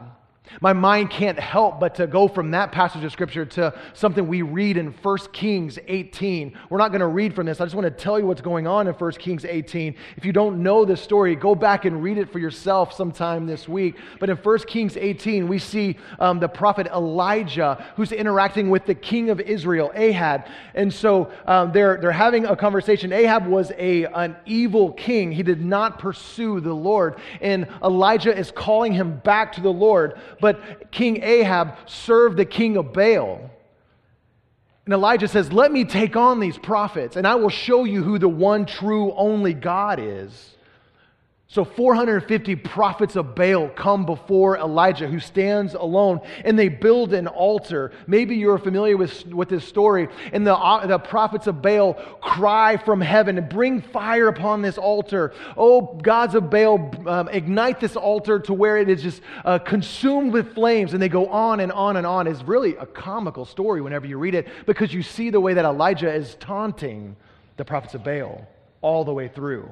My 0.61 0.73
mind 0.73 1.11
can't 1.11 1.39
help 1.39 1.81
but 1.81 1.95
to 1.97 2.07
go 2.07 2.29
from 2.29 2.51
that 2.51 2.71
passage 2.71 3.03
of 3.03 3.11
Scripture 3.13 3.47
to 3.47 3.75
something 3.95 4.27
we 4.29 4.43
read 4.43 4.77
in 4.77 4.93
1 4.93 5.19
Kings 5.33 5.79
18. 5.89 6.57
We're 6.69 6.79
not 6.79 6.91
going 6.91 7.01
to 7.01 7.07
read 7.07 7.35
from 7.35 7.47
this. 7.47 7.61
I 7.61 7.65
just 7.65 7.75
want 7.75 7.87
to 7.87 7.91
tell 7.91 8.19
you 8.19 8.27
what's 8.27 8.43
going 8.43 8.67
on 8.67 8.87
in 8.87 8.93
1 8.93 9.13
Kings 9.13 9.45
18. 9.47 9.97
If 10.17 10.25
you 10.25 10.33
don't 10.33 10.63
know 10.63 10.85
this 10.85 11.01
story, 11.01 11.35
go 11.35 11.55
back 11.55 11.87
and 11.87 12.03
read 12.03 12.19
it 12.19 12.31
for 12.31 12.39
yourself 12.39 12.93
sometime 12.93 13.47
this 13.47 13.67
week. 13.67 13.97
But 14.21 14.29
in 14.29 14.37
1 14.37 14.59
Kings 14.61 14.97
18, 14.99 15.49
we 15.49 15.59
see 15.59 15.97
um, 16.19 16.41
the 16.41 16.49
prophet 16.49 16.89
Elijah 16.89 17.85
who's 17.97 18.13
interacting 18.13 18.69
with 18.69 18.85
the 18.85 18.95
king 18.95 19.31
of 19.31 19.41
Israel, 19.41 19.93
Ahab. 19.95 20.47
And 20.75 20.93
so 20.93 21.33
um, 21.47 21.73
they're, 21.73 21.97
they're 21.97 22.13
having 22.13 22.45
a 22.45 22.55
conversation. 22.55 23.13
Ahab 23.13 23.47
was 23.47 23.73
a, 23.79 24.05
an 24.05 24.37
evil 24.45 24.93
king, 24.93 25.33
he 25.33 25.43
did 25.43 25.65
not 25.65 25.99
pursue 25.99 26.61
the 26.61 26.75
Lord. 26.75 27.19
And 27.41 27.67
Elijah 27.83 28.37
is 28.37 28.51
calling 28.51 28.93
him 28.93 29.19
back 29.25 29.55
to 29.55 29.63
the 29.63 29.73
Lord. 29.73 30.21
But 30.45 30.93
King 30.93 31.23
Ahab 31.23 31.89
served 31.89 32.37
the 32.37 32.45
king 32.45 32.77
of 32.77 32.93
Baal. 32.93 33.51
And 34.85 34.93
Elijah 34.93 35.27
says, 35.27 35.51
Let 35.51 35.73
me 35.73 35.87
take 35.87 36.17
on 36.17 36.39
these 36.39 36.59
prophets, 36.59 37.17
and 37.17 37.27
I 37.27 37.37
will 37.37 37.49
show 37.49 37.85
you 37.85 38.03
who 38.03 38.19
the 38.19 38.29
one 38.29 38.67
true 38.67 39.15
only 39.15 39.55
God 39.55 39.99
is. 39.99 40.54
So 41.55 41.65
450 41.65 42.57
prophets 42.57 43.15
of 43.15 43.37
Baal 43.37 43.69
come 43.69 44.05
before 44.05 44.59
Elijah, 44.59 45.07
who 45.07 45.21
stands 45.21 45.75
alone, 45.75 46.21
and 46.45 46.59
they 46.59 46.69
build 46.69 47.13
an 47.13 47.29
altar. 47.29 47.93
Maybe 48.09 48.35
you're 48.35 48.59
familiar 48.59 48.97
with, 48.97 49.25
with 49.27 49.51
this 49.51 49.65
story. 49.65 50.09
And 50.33 50.45
the, 50.45 50.57
uh, 50.57 50.85
the 50.85 50.99
prophets 50.99 51.47
of 51.47 51.63
Baal 51.63 51.95
cry 52.21 52.77
from 52.77 53.01
heaven 53.01 53.47
bring 53.49 53.83
fire 53.83 54.27
upon 54.27 54.63
this 54.63 54.79
altar. 54.79 55.33
Oh, 55.57 55.97
gods 56.03 56.35
of 56.35 56.51
Baal, 56.51 56.91
um, 57.07 57.29
ignite 57.29 57.79
this 57.79 57.95
altar 57.95 58.41
to 58.41 58.53
where 58.53 58.77
it 58.77 58.89
is 58.89 59.01
just 59.01 59.23
uh, 59.45 59.61
consumed 59.61 60.33
with 60.33 60.55
flames. 60.55 60.93
And 60.93 61.01
they 61.01 61.09
go 61.09 61.29
on 61.29 61.61
and 61.61 61.71
on 61.71 61.97
and 61.97 62.05
on. 62.05 62.27
It's 62.27 62.43
really 62.43 62.75
a 62.75 62.87
comical 62.87 63.45
story 63.45 63.81
whenever 63.81 64.09
you 64.09 64.19
read 64.19 64.35
it 64.35 64.49
because 64.67 64.93
you 64.93 65.05
see 65.05 65.31
the 65.31 65.41
way 65.41 65.55
that 65.55 65.65
Elijah 65.65 66.13
is 66.13 66.35
taunting 66.41 67.15
the 67.59 67.65
prophets 67.65 67.95
of 67.95 68.03
Baal 68.03 68.45
all 68.81 69.05
the 69.05 69.15
way 69.15 69.29
through. 69.29 69.71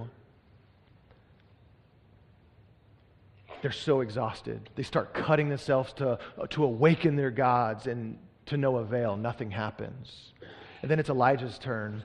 They're 3.62 3.72
so 3.72 4.00
exhausted. 4.00 4.68
They 4.74 4.82
start 4.82 5.14
cutting 5.14 5.48
themselves 5.48 5.92
to, 5.94 6.18
uh, 6.38 6.46
to 6.50 6.64
awaken 6.64 7.16
their 7.16 7.30
gods, 7.30 7.86
and 7.86 8.18
to 8.46 8.56
no 8.56 8.76
avail. 8.76 9.16
Nothing 9.16 9.50
happens. 9.50 10.32
And 10.82 10.90
then 10.90 10.98
it's 10.98 11.08
Elijah's 11.08 11.58
turn. 11.58 12.02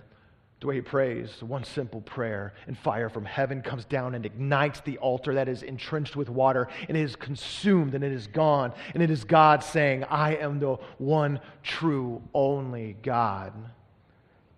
The 0.59 0.67
way 0.67 0.75
he 0.75 0.81
prays, 0.81 1.43
one 1.43 1.63
simple 1.63 2.01
prayer, 2.01 2.53
and 2.65 2.75
fire 2.75 3.09
from 3.09 3.25
heaven 3.25 3.61
comes 3.61 3.85
down 3.85 4.15
and 4.15 4.25
ignites 4.25 4.79
the 4.79 4.97
altar 4.97 5.35
that 5.35 5.47
is 5.47 5.61
entrenched 5.61 6.15
with 6.15 6.29
water, 6.29 6.67
and 6.87 6.97
it 6.97 7.01
is 7.01 7.15
consumed, 7.15 7.93
and 7.93 8.03
it 8.03 8.11
is 8.11 8.25
gone. 8.25 8.73
And 8.95 9.03
it 9.03 9.11
is 9.11 9.23
God 9.23 9.63
saying, 9.63 10.03
I 10.05 10.35
am 10.37 10.59
the 10.59 10.77
one 10.97 11.41
true, 11.61 12.23
only 12.33 12.97
God. 13.03 13.53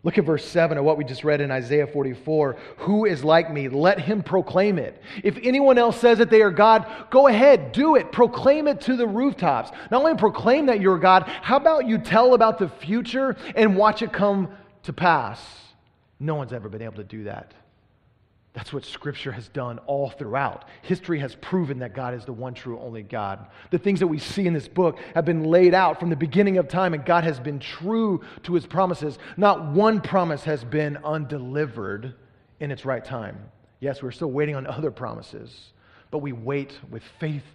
Look 0.01 0.18
at 0.18 0.24
verse 0.24 0.46
7 0.46 0.77
of 0.77 0.86
what 0.86 0.98
we 0.98 1.03
just 1.03 1.25
read 1.25 1.41
in 1.41 1.51
Isaiah 1.51 1.86
44. 1.86 2.56
Who 2.77 3.06
is 3.06 3.22
like 3.22 3.51
me? 3.51 3.68
Let 3.68 4.00
him 4.00 4.24
proclaim 4.24 4.79
it. 4.79 5.01
If 5.24 5.38
anyone 5.44 5.77
else 5.77 6.00
says 6.00 6.20
that 6.20 6.29
they 6.29 6.41
are 6.41 6.51
God, 6.51 6.86
go 7.10 7.27
ahead, 7.27 7.74
do 7.74 7.98
it. 7.98 8.12
Proclaim 8.13 8.68
it 8.68 8.79
to 8.82 8.96
the 8.96 9.08
rooftops. 9.08 9.72
Not 9.91 10.01
only 10.01 10.15
proclaim 10.15 10.68
that 10.68 10.79
you're 10.79 11.00
God, 11.00 11.24
how 11.24 11.58
about 11.58 11.86
you 11.86 11.98
tell 11.98 12.34
about 12.34 12.60
the 12.60 12.70
future 12.70 13.36
and 13.56 13.75
watch 13.75 14.01
it 14.01 14.13
come 14.13 14.50
to 14.84 14.94
pass? 14.94 15.41
No 16.18 16.36
one's 16.36 16.53
ever 16.53 16.70
been 16.70 16.82
able 16.82 16.96
to 16.96 17.03
do 17.03 17.25
that. 17.25 17.53
That's 18.53 18.74
what 18.74 18.84
Scripture 18.84 19.32
has 19.32 19.48
done 19.50 19.77
all 19.86 20.10
throughout. 20.10 20.65
History 20.82 21.20
has 21.20 21.36
proven 21.36 21.79
that 21.79 21.94
God 21.94 22.15
is 22.15 22.25
the 22.25 22.34
one 22.34 22.56
true, 22.56 22.79
only 22.79 23.03
God. 23.03 23.48
The 23.70 23.77
things 23.77 24.00
that 24.00 24.08
we 24.08 24.18
see 24.18 24.48
in 24.48 24.53
this 24.53 24.68
book 24.68 24.98
have 25.13 25.24
been 25.24 25.44
laid 25.44 25.75
out 25.75 26.00
from 26.00 26.10
the 26.10 26.15
beginning 26.15 26.58
of 26.58 26.68
time, 26.68 26.96
and 26.96 27.06
God 27.06 27.24
has 27.24 27.39
been 27.39 27.60
true 27.60 28.22
to 28.44 28.53
his 28.56 28.65
promises. 28.65 29.20
Not 29.38 29.72
one 29.72 30.01
promise 30.01 30.44
has 30.46 30.63
been 30.63 30.98
undelivered 30.98 32.15
in 32.60 32.72
its 32.72 32.86
right 32.86 33.06
time. 33.06 33.38
Yes, 33.79 34.01
we're 34.01 34.12
still 34.12 34.32
waiting 34.32 34.56
on 34.56 34.65
other 34.65 34.91
promises, 34.91 35.72
but 36.10 36.18
we 36.18 36.32
wait 36.32 36.77
with 36.89 37.03
faith 37.20 37.46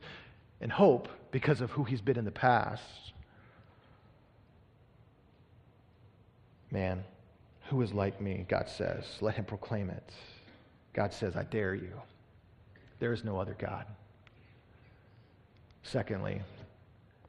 and 0.60 0.70
hope 0.70 1.08
because 1.32 1.60
of 1.60 1.72
who 1.72 1.82
he's 1.82 2.00
been 2.00 2.16
in 2.16 2.24
the 2.24 2.30
past. 2.30 2.82
Man, 6.70 7.04
who 7.68 7.82
is 7.82 7.92
like 7.92 8.20
me, 8.20 8.46
God 8.48 8.68
says. 8.68 9.04
Let 9.20 9.34
him 9.34 9.44
proclaim 9.44 9.90
it. 9.90 10.12
God 10.94 11.12
says, 11.12 11.36
I 11.36 11.42
dare 11.42 11.74
you. 11.74 11.92
There 13.00 13.12
is 13.12 13.24
no 13.24 13.38
other 13.38 13.56
God. 13.58 13.84
Secondly, 15.82 16.40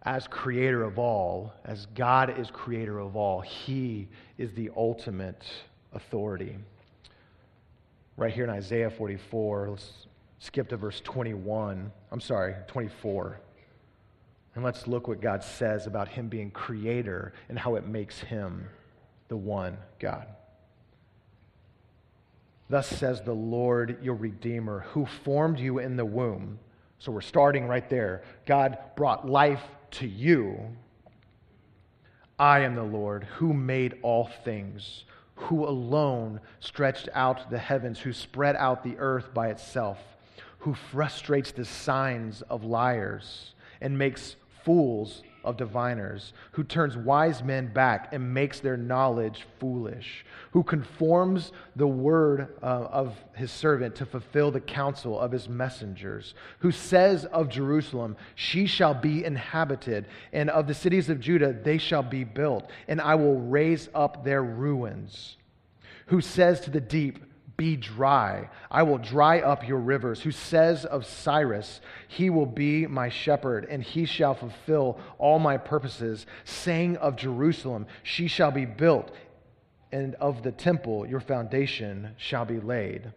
as 0.04 0.28
creator 0.28 0.84
of 0.84 1.00
all, 1.00 1.52
as 1.66 1.88
God 1.88 2.40
is 2.40 2.50
creator 2.52 3.00
of 3.00 3.16
all, 3.16 3.42
he 3.42 4.08
is 4.38 4.54
the 4.54 4.70
ultimate 4.78 5.44
authority. 5.94 6.56
Right 8.16 8.32
here 8.32 8.44
in 8.44 8.52
Isaiah 8.52 8.92
44, 8.92 9.70
let's 9.72 10.08
skip 10.40 10.70
to 10.70 10.78
verse 10.78 11.02
21. 11.02 11.92
I'm 12.12 12.22
sorry, 12.22 12.56
24. 12.68 13.40
And 14.54 14.64
let's 14.64 14.88
look 14.88 15.08
what 15.08 15.20
God 15.20 15.44
says 15.44 15.88
about 15.88 16.08
him 16.08 16.30
being 16.30 16.52
creator 16.52 17.34
and 17.50 17.60
how 17.60 17.76
it 17.76 17.86
makes 17.86 18.20
him 18.20 18.68
the 19.28 19.36
one 19.36 19.78
God. 20.00 20.28
Thus 22.70 22.88
says 22.88 23.22
the 23.22 23.34
Lord 23.34 23.98
your 24.02 24.16
Redeemer, 24.16 24.86
who 24.92 25.06
formed 25.06 25.60
you 25.60 25.80
in 25.80 25.98
the 25.98 26.06
womb. 26.06 26.60
So 26.98 27.12
we're 27.12 27.22
starting 27.22 27.68
right 27.68 27.88
there. 27.90 28.24
God 28.46 28.78
brought 28.96 29.30
life 29.30 29.64
to 29.92 30.08
you. 30.08 30.60
I 32.40 32.62
am 32.62 32.76
the 32.76 32.84
Lord 32.84 33.24
who 33.24 33.54
made 33.54 34.00
all 34.02 34.30
things, 34.44 35.06
who 35.36 35.66
alone 35.66 36.40
stretched 36.60 37.08
out 37.14 37.50
the 37.50 37.60
heavens, 37.60 38.00
who 38.00 38.12
spread 38.12 38.56
out 38.56 38.84
the 38.84 38.98
earth 38.98 39.34
by 39.34 39.50
itself, 39.50 40.00
who 40.60 40.74
frustrates 40.74 41.52
the 41.52 41.66
signs 41.66 42.42
of 42.44 42.64
liars 42.64 43.54
and 43.80 43.98
makes 43.98 44.36
fools 44.64 45.22
of 45.46 45.58
diviners, 45.58 46.34
who 46.52 46.64
turns 46.64 46.98
wise 46.98 47.44
men 47.44 47.72
back 47.72 48.10
and 48.12 48.34
makes 48.34 48.60
their 48.60 48.76
knowledge 48.76 49.46
foolish, 49.60 50.26
who 50.52 50.64
conforms 50.64 51.52
the 51.76 51.88
word 51.88 52.56
uh, 52.62 52.66
of 52.66 53.16
his 53.36 53.52
servant 53.52 53.96
to 53.96 54.06
fulfill 54.06 54.52
the 54.52 54.60
counsel 54.60 55.20
of 55.20 55.32
his 55.32 55.48
messengers, 55.48 56.34
who 56.60 56.72
says 56.72 57.26
of 57.26 57.50
Jerusalem, 57.50 58.18
She 58.36 58.66
shall 58.66 58.94
be 58.94 59.24
inhabited, 59.24 60.08
and 60.34 60.50
of 60.50 60.68
the 60.68 60.74
cities 60.74 61.10
of 61.10 61.20
Judah, 61.20 61.54
they 61.54 61.78
shall 61.78 62.04
be 62.04 62.24
built, 62.24 62.70
and 62.88 63.00
I 63.00 63.16
will 63.16 63.40
raise 63.40 63.88
up 63.94 64.24
their 64.24 64.44
ruins, 64.44 65.38
who 66.08 66.22
says 66.22 66.60
to 66.62 66.70
the 66.70 66.82
deep, 66.82 67.20
be 67.58 67.78
dry. 67.78 68.50
I 68.70 68.84
will 68.84 68.98
dry 68.98 69.40
up 69.40 69.68
your 69.68 69.80
rivers. 69.80 70.22
Who 70.22 70.32
says 70.32 70.86
of 70.86 71.06
Cyrus, 71.06 71.80
He 72.08 72.30
will 72.30 72.46
be 72.46 72.86
my 72.88 73.10
shepherd, 73.10 73.66
and 73.70 73.82
he 73.82 74.06
shall 74.06 74.34
fulfill 74.34 75.00
all 75.18 75.40
my 75.40 75.58
purposes. 75.58 76.26
Saying 76.44 76.98
of 76.98 77.16
Jerusalem, 77.16 77.88
She 78.04 78.28
shall 78.28 78.52
be 78.52 78.66
built, 78.66 79.12
and 79.92 80.16
of 80.16 80.44
the 80.44 80.52
temple, 80.52 81.06
your 81.06 81.22
foundation 81.22 82.16
shall 82.18 82.46
be 82.46 82.60
laid. 82.60 83.14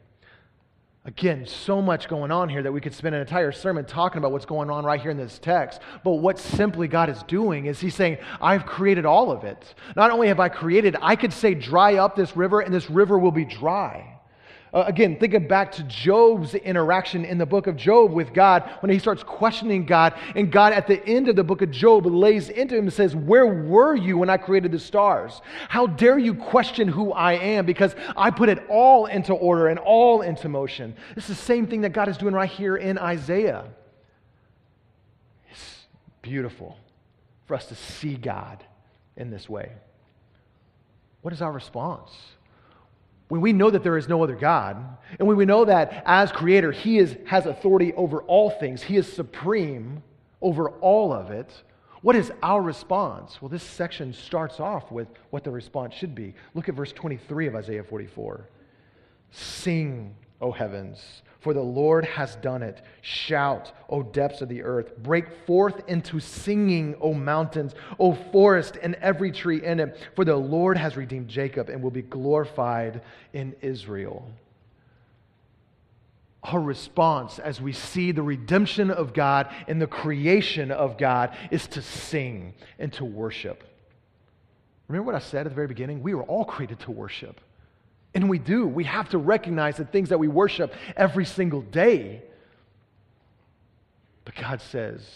Again, 1.05 1.47
so 1.47 1.81
much 1.81 2.07
going 2.07 2.31
on 2.31 2.51
here 2.51 2.63
that 2.63 2.71
we 2.71 2.83
could 2.83 2.95
spend 2.95 3.15
an 3.15 3.23
entire 3.23 3.51
sermon 3.51 3.87
talking 3.87 4.19
about 4.19 4.31
what's 4.31 4.45
going 4.45 4.69
on 4.69 4.85
right 4.85 5.01
here 5.01 5.11
in 5.11 5.17
this 5.17 5.39
text. 5.39 5.81
But 6.05 6.17
what 6.17 6.39
simply 6.39 6.87
God 6.87 7.09
is 7.09 7.23
doing 7.23 7.67
is 7.67 7.81
He's 7.81 7.95
saying, 7.95 8.19
I've 8.41 8.67
created 8.67 9.07
all 9.07 9.33
of 9.33 9.43
it. 9.43 9.75
Not 9.97 10.11
only 10.11 10.29
have 10.29 10.39
I 10.39 10.49
created, 10.49 10.97
I 11.01 11.17
could 11.17 11.33
say, 11.33 11.55
dry 11.55 11.95
up 11.95 12.15
this 12.15 12.37
river, 12.37 12.61
and 12.61 12.75
this 12.75 12.91
river 12.91 13.19
will 13.19 13.33
be 13.33 13.47
dry. 13.47 14.18
Uh, 14.73 14.85
again, 14.87 15.17
thinking 15.19 15.49
back 15.49 15.73
to 15.73 15.83
Job's 15.85 16.55
interaction 16.55 17.25
in 17.25 17.39
the 17.39 17.47
book 17.47 17.67
of 17.67 17.77
Job 17.77 18.13
with 18.13 18.35
God 18.35 18.69
when 18.81 18.91
he 18.91 18.99
starts 18.99 19.23
questioning 19.23 19.87
God, 19.87 20.15
and 20.35 20.53
God 20.53 20.73
at 20.73 20.87
the 20.87 21.05
end 21.07 21.29
of 21.29 21.37
the 21.37 21.45
book 21.45 21.63
of 21.63 21.71
Job 21.71 22.05
lays 22.05 22.51
into 22.51 22.77
him 22.77 22.85
and 22.85 22.93
says, 22.93 23.17
Where 23.17 23.47
were 23.47 23.95
you 23.95 24.19
when 24.19 24.29
I 24.29 24.37
created 24.37 24.73
the 24.73 24.79
stars? 24.79 25.41
How 25.69 25.87
dare 25.87 26.19
you 26.19 26.35
question 26.35 26.87
who 26.87 27.13
I 27.13 27.35
am? 27.35 27.65
Because 27.65 27.95
I 28.17 28.31
put 28.31 28.49
it 28.51 28.63
all 28.69 29.07
into 29.07 29.33
order 29.33 29.69
and 29.69 29.79
all 29.79 30.21
into 30.21 30.49
motion. 30.49 30.95
It's 31.17 31.29
the 31.29 31.35
same 31.35 31.67
thing 31.67 31.81
that 31.83 31.93
God 31.93 32.09
is 32.09 32.19
doing 32.19 32.35
right 32.35 32.51
here 32.51 32.77
in 32.77 32.99
Isaiah. 32.99 33.65
It's 35.51 35.87
beautiful 36.21 36.77
for 37.47 37.55
us 37.55 37.67
to 37.67 37.75
see 37.75 38.17
God 38.17 38.63
in 39.17 39.31
this 39.31 39.49
way. 39.49 39.73
What 41.23 41.33
is 41.33 41.41
our 41.41 41.53
response? 41.53 42.13
When 43.29 43.41
we 43.41 43.53
know 43.53 43.71
that 43.71 43.83
there 43.83 43.97
is 43.97 44.09
no 44.09 44.23
other 44.23 44.35
God, 44.35 44.77
and 45.19 45.29
when 45.29 45.37
we 45.37 45.45
know 45.45 45.65
that 45.65 46.03
as 46.07 46.33
creator, 46.33 46.73
He 46.73 46.99
is, 46.99 47.17
has 47.27 47.47
authority 47.47 47.93
over 47.95 48.23
all 48.23 48.51
things, 48.51 48.83
He 48.83 48.97
is 48.97 49.11
supreme 49.11 50.03
over 50.41 50.71
all 50.71 51.13
of 51.13 51.31
it, 51.31 51.51
what 52.01 52.15
is 52.15 52.33
our 52.43 52.63
response? 52.63 53.43
Well, 53.43 53.49
this 53.49 53.63
section 53.63 54.13
starts 54.13 54.61
off 54.61 54.93
with 54.93 55.09
what 55.31 55.43
the 55.45 55.51
response 55.51 55.95
should 55.95 56.15
be. 56.15 56.35
Look 56.55 56.69
at 56.69 56.75
verse 56.75 56.93
23 56.93 57.49
of 57.49 57.57
Isaiah 57.57 57.83
44. 57.83 58.49
Sing, 59.31 60.15
O 60.41 60.53
heavens, 60.53 61.23
for 61.41 61.55
the 61.55 61.63
Lord 61.63 62.05
has 62.05 62.35
done 62.37 62.63
it. 62.63 62.83
Shout, 63.01 63.73
O 63.89 64.03
depths 64.03 64.43
of 64.43 64.49
the 64.49 64.63
earth. 64.63 64.97
Break 64.99 65.27
forth 65.47 65.83
into 65.87 66.19
singing, 66.19 66.97
O 67.01 67.15
mountains, 67.15 67.75
O 67.99 68.15
forest, 68.33 68.77
and 68.83 68.97
every 68.97 69.31
tree 69.31 69.65
in 69.65 69.79
it. 69.79 69.97
For 70.17 70.25
the 70.25 70.37
Lord 70.37 70.77
has 70.77 70.97
redeemed 70.97 71.29
Jacob 71.29 71.69
and 71.69 71.83
will 71.83 71.93
be 71.93 72.03
glorified 72.03 73.03
in 73.33 73.55
Israel. 73.61 74.29
Our 76.43 76.61
response 76.61 77.39
as 77.39 77.61
we 77.61 77.73
see 77.73 78.11
the 78.11 78.23
redemption 78.23 78.91
of 78.91 79.13
God 79.13 79.49
and 79.69 79.81
the 79.81 79.87
creation 79.87 80.71
of 80.71 80.99
God 80.99 81.37
is 81.51 81.67
to 81.69 81.83
sing 81.83 82.55
and 82.79 82.93
to 82.95 83.05
worship. 83.05 83.65
Remember 84.89 85.07
what 85.07 85.15
I 85.15 85.25
said 85.25 85.47
at 85.47 85.51
the 85.51 85.55
very 85.55 85.67
beginning? 85.67 86.03
We 86.03 86.15
were 86.15 86.23
all 86.23 86.45
created 86.45 86.81
to 86.81 86.91
worship. 86.91 87.41
And 88.19 88.29
we 88.29 88.41
do. 88.41 88.67
We 88.67 88.83
have 88.83 89.11
to 89.11 89.19
recognize 89.19 89.77
the 89.77 89.85
things 89.85 90.09
that 90.09 90.19
we 90.19 90.27
worship 90.27 90.75
every 90.97 91.25
single 91.25 91.61
day. 91.61 92.21
But 94.25 94.35
God 94.35 94.61
says, 94.61 95.09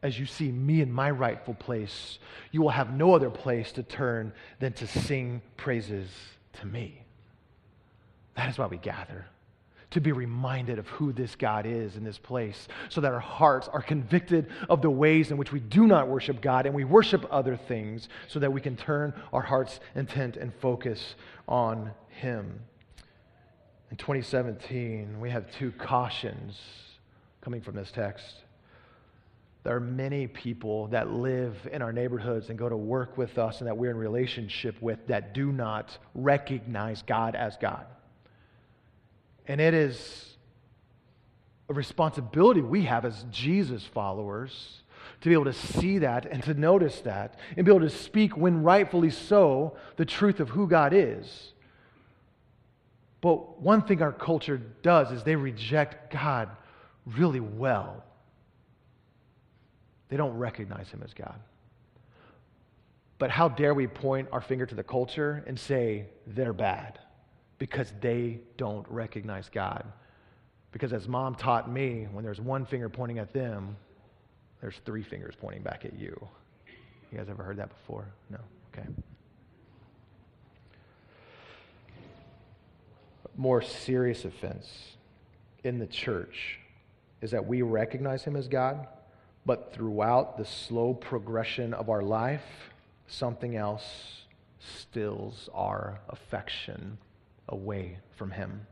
as 0.00 0.16
you 0.16 0.26
see 0.26 0.52
me 0.52 0.80
in 0.80 0.92
my 0.92 1.10
rightful 1.10 1.54
place, 1.54 2.20
you 2.52 2.62
will 2.62 2.70
have 2.70 2.94
no 2.94 3.16
other 3.16 3.30
place 3.30 3.72
to 3.72 3.82
turn 3.82 4.32
than 4.60 4.74
to 4.74 4.86
sing 4.86 5.42
praises 5.56 6.08
to 6.60 6.66
me. 6.68 7.02
That 8.36 8.48
is 8.48 8.58
why 8.58 8.66
we 8.66 8.76
gather 8.76 9.26
to 9.96 10.00
be 10.02 10.12
reminded 10.12 10.78
of 10.78 10.86
who 10.88 11.10
this 11.10 11.34
God 11.36 11.64
is 11.64 11.96
in 11.96 12.04
this 12.04 12.18
place, 12.18 12.68
so 12.90 13.00
that 13.00 13.14
our 13.14 13.18
hearts 13.18 13.66
are 13.66 13.80
convicted 13.80 14.46
of 14.68 14.82
the 14.82 14.90
ways 14.90 15.30
in 15.30 15.38
which 15.38 15.52
we 15.52 15.60
do 15.60 15.86
not 15.86 16.06
worship 16.06 16.42
God 16.42 16.66
and 16.66 16.74
we 16.74 16.84
worship 16.84 17.26
other 17.30 17.56
things, 17.56 18.10
so 18.28 18.38
that 18.38 18.52
we 18.52 18.60
can 18.60 18.76
turn 18.76 19.14
our 19.32 19.40
heart's 19.40 19.80
intent 19.94 20.36
and 20.36 20.52
focus 20.60 21.14
on 21.48 21.92
Him. 22.10 22.60
In 23.90 23.96
2017, 23.96 25.18
we 25.18 25.30
have 25.30 25.50
two 25.52 25.72
cautions 25.72 26.60
coming 27.40 27.62
from 27.62 27.74
this 27.74 27.90
text. 27.90 28.34
There 29.64 29.74
are 29.74 29.80
many 29.80 30.26
people 30.26 30.88
that 30.88 31.10
live 31.10 31.56
in 31.72 31.80
our 31.80 31.92
neighborhoods 31.94 32.50
and 32.50 32.58
go 32.58 32.68
to 32.68 32.76
work 32.76 33.16
with 33.16 33.38
us 33.38 33.60
and 33.60 33.66
that 33.66 33.78
we're 33.78 33.92
in 33.92 33.96
relationship 33.96 34.76
with 34.82 35.06
that 35.06 35.32
do 35.32 35.52
not 35.52 35.96
recognize 36.14 37.00
God 37.00 37.34
as 37.34 37.56
God. 37.56 37.86
And 39.46 39.60
it 39.60 39.74
is 39.74 40.36
a 41.68 41.74
responsibility 41.74 42.60
we 42.60 42.84
have 42.84 43.04
as 43.04 43.24
Jesus 43.30 43.84
followers 43.84 44.82
to 45.20 45.28
be 45.28 45.32
able 45.32 45.44
to 45.44 45.52
see 45.52 45.98
that 45.98 46.26
and 46.26 46.42
to 46.44 46.54
notice 46.54 47.00
that 47.00 47.38
and 47.56 47.64
be 47.64 47.72
able 47.72 47.88
to 47.88 47.90
speak 47.90 48.36
when 48.36 48.62
rightfully 48.62 49.10
so 49.10 49.76
the 49.96 50.04
truth 50.04 50.40
of 50.40 50.50
who 50.50 50.68
God 50.68 50.92
is. 50.92 51.52
But 53.20 53.60
one 53.60 53.82
thing 53.82 54.02
our 54.02 54.12
culture 54.12 54.60
does 54.82 55.10
is 55.10 55.22
they 55.22 55.36
reject 55.36 56.12
God 56.12 56.50
really 57.06 57.40
well. 57.40 58.04
They 60.08 60.16
don't 60.16 60.36
recognize 60.36 60.88
him 60.90 61.02
as 61.04 61.14
God. 61.14 61.40
But 63.18 63.30
how 63.30 63.48
dare 63.48 63.74
we 63.74 63.86
point 63.86 64.28
our 64.30 64.40
finger 64.40 64.66
to 64.66 64.74
the 64.74 64.84
culture 64.84 65.42
and 65.46 65.58
say 65.58 66.06
they're 66.26 66.52
bad 66.52 66.98
because 67.58 67.92
they 68.00 68.40
don't 68.56 68.86
recognize 68.88 69.48
God? 69.48 69.84
Because 70.72 70.92
as 70.92 71.08
mom 71.08 71.34
taught 71.34 71.70
me, 71.70 72.06
when 72.12 72.24
there's 72.24 72.40
one 72.40 72.66
finger 72.66 72.88
pointing 72.88 73.18
at 73.18 73.32
them, 73.32 73.76
there's 74.60 74.76
three 74.84 75.02
fingers 75.02 75.34
pointing 75.40 75.62
back 75.62 75.84
at 75.84 75.98
you. 75.98 76.28
You 77.10 77.18
guys 77.18 77.28
ever 77.30 77.42
heard 77.42 77.56
that 77.58 77.70
before? 77.70 78.06
No? 78.30 78.38
Okay. 78.72 78.86
More 83.36 83.62
serious 83.62 84.24
offense 84.24 84.96
in 85.64 85.78
the 85.78 85.86
church 85.86 86.58
is 87.20 87.30
that 87.30 87.46
we 87.46 87.62
recognize 87.62 88.24
him 88.24 88.36
as 88.36 88.48
God, 88.48 88.86
but 89.44 89.72
throughout 89.72 90.36
the 90.36 90.44
slow 90.44 90.94
progression 90.94 91.74
of 91.74 91.88
our 91.88 92.02
life, 92.02 92.44
something 93.06 93.56
else 93.56 94.22
stills 94.58 95.48
our 95.54 96.00
affection 96.08 96.98
away 97.48 97.98
from 98.16 98.30
him. 98.30 98.66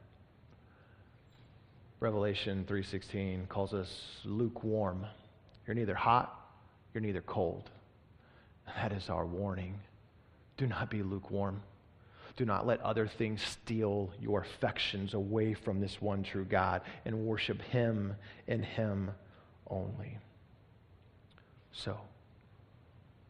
Revelation 2.01 2.65
3:16 2.67 3.47
calls 3.49 3.73
us 3.73 4.21
lukewarm. 4.25 5.07
You're 5.67 5.75
neither 5.75 5.95
hot, 5.95 6.51
you're 6.93 7.01
neither 7.01 7.23
cold. 7.23 7.71
That 8.67 8.93
is 8.93 9.09
our 9.09 9.27
warning. 9.27 9.81
Do 10.57 10.67
not 10.67 10.91
be 10.91 11.03
lukewarm. 11.03 11.63
Do 12.37 12.45
not 12.45 12.67
let 12.67 12.81
other 12.81 13.07
things 13.07 13.43
steal 13.43 14.11
your 14.21 14.41
affections 14.41 15.15
away 15.15 15.55
from 15.55 15.81
this 15.81 16.01
one 16.03 16.23
true 16.25 16.45
God 16.45 16.83
and 17.05 17.27
worship 17.27 17.63
Him 17.63 18.17
and 18.49 18.65
Him 18.65 19.13
only. 19.69 20.19
So, 21.73 21.99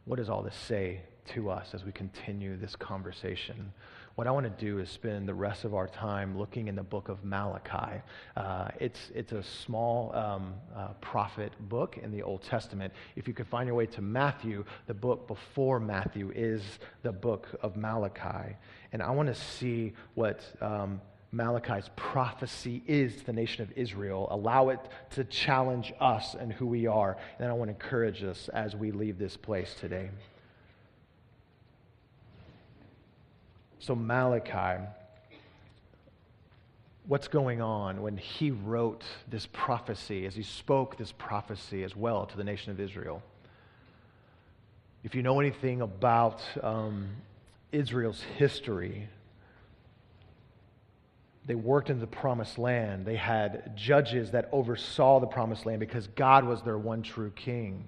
what 0.07 0.17
does 0.17 0.31
all 0.31 0.43
this 0.43 0.57
say 0.57 1.03
to 1.35 1.51
us 1.51 1.75
as 1.75 1.85
we 1.85 1.93
continue 1.93 2.57
this 2.57 2.77
conversation? 2.77 3.73
What 4.15 4.29
I 4.29 4.31
want 4.31 4.45
to 4.45 4.65
do 4.65 4.79
is 4.79 4.89
spend 4.91 5.27
the 5.27 5.35
rest 5.35 5.65
of 5.65 5.75
our 5.75 5.89
time 5.89 6.39
looking 6.39 6.69
in 6.69 6.77
the 6.77 6.85
book 6.85 7.09
of 7.09 7.25
Malachi. 7.25 8.01
Uh, 8.37 8.69
it's, 8.79 9.11
it's 9.13 9.33
a 9.33 9.43
small 9.43 10.15
um, 10.15 10.55
uh, 10.77 10.89
prophet 11.01 11.53
book 11.69 11.99
in 12.01 12.13
the 12.13 12.23
Old 12.23 12.43
Testament. 12.43 12.93
If 13.17 13.27
you 13.27 13.35
could 13.35 13.49
find 13.49 13.67
your 13.67 13.75
way 13.75 13.87
to 13.87 14.03
Matthew, 14.03 14.65
the 14.87 14.95
book 14.95 15.27
before 15.27 15.81
Matthew 15.81 16.31
is 16.33 16.63
the 17.03 17.11
book 17.11 17.49
of 17.61 17.77
Malachi. 17.77 18.55
And 18.93 19.03
I 19.03 19.11
want 19.11 19.29
to 19.29 19.35
see 19.35 19.93
what. 20.15 20.41
Um, 20.61 21.01
Malachi's 21.33 21.91
prophecy 21.97 22.81
is 22.87 23.17
to 23.17 23.27
the 23.27 23.33
nation 23.33 23.65
of 23.65 23.73
Israel. 23.75 24.29
Allow 24.31 24.69
it 24.69 24.79
to 25.15 25.25
challenge 25.25 25.93
us 26.01 26.37
and 26.39 26.53
who 26.53 26.65
we 26.65 26.87
are. 26.87 27.17
And 27.41 27.49
I 27.49 27.53
want 27.55 27.71
to 27.71 27.75
encourage 27.75 28.23
us 28.23 28.49
as 28.51 28.77
we 28.77 28.93
leave 28.93 29.19
this 29.19 29.37
place 29.37 29.75
today. 29.81 30.11
So, 33.85 33.95
Malachi, 33.95 34.83
what's 37.07 37.29
going 37.29 37.61
on 37.61 38.01
when 38.01 38.17
he 38.17 38.51
wrote 38.51 39.05
this 39.29 39.47
prophecy, 39.53 40.25
as 40.25 40.35
he 40.35 40.43
spoke 40.43 40.97
this 40.97 41.13
prophecy 41.13 41.85
as 41.85 41.95
well 41.95 42.25
to 42.25 42.35
the 42.39 42.45
nation 42.45 42.73
of 42.73 42.81
Israel? 42.81 43.23
If 45.03 45.15
you 45.15 45.23
know 45.23 45.39
anything 45.39 45.83
about 45.83 46.41
um, 46.63 47.11
Israel's 47.73 48.23
history, 48.39 49.07
they 51.45 51.55
worked 51.55 51.91
in 51.91 52.01
the 52.01 52.07
promised 52.07 52.57
land. 52.57 53.05
They 53.05 53.17
had 53.17 53.77
judges 53.77 54.31
that 54.31 54.49
oversaw 54.51 55.21
the 55.21 55.27
promised 55.27 55.67
land 55.67 55.81
because 55.81 56.07
God 56.07 56.45
was 56.45 56.63
their 56.63 56.79
one 56.79 57.03
true 57.03 57.33
king. 57.37 57.85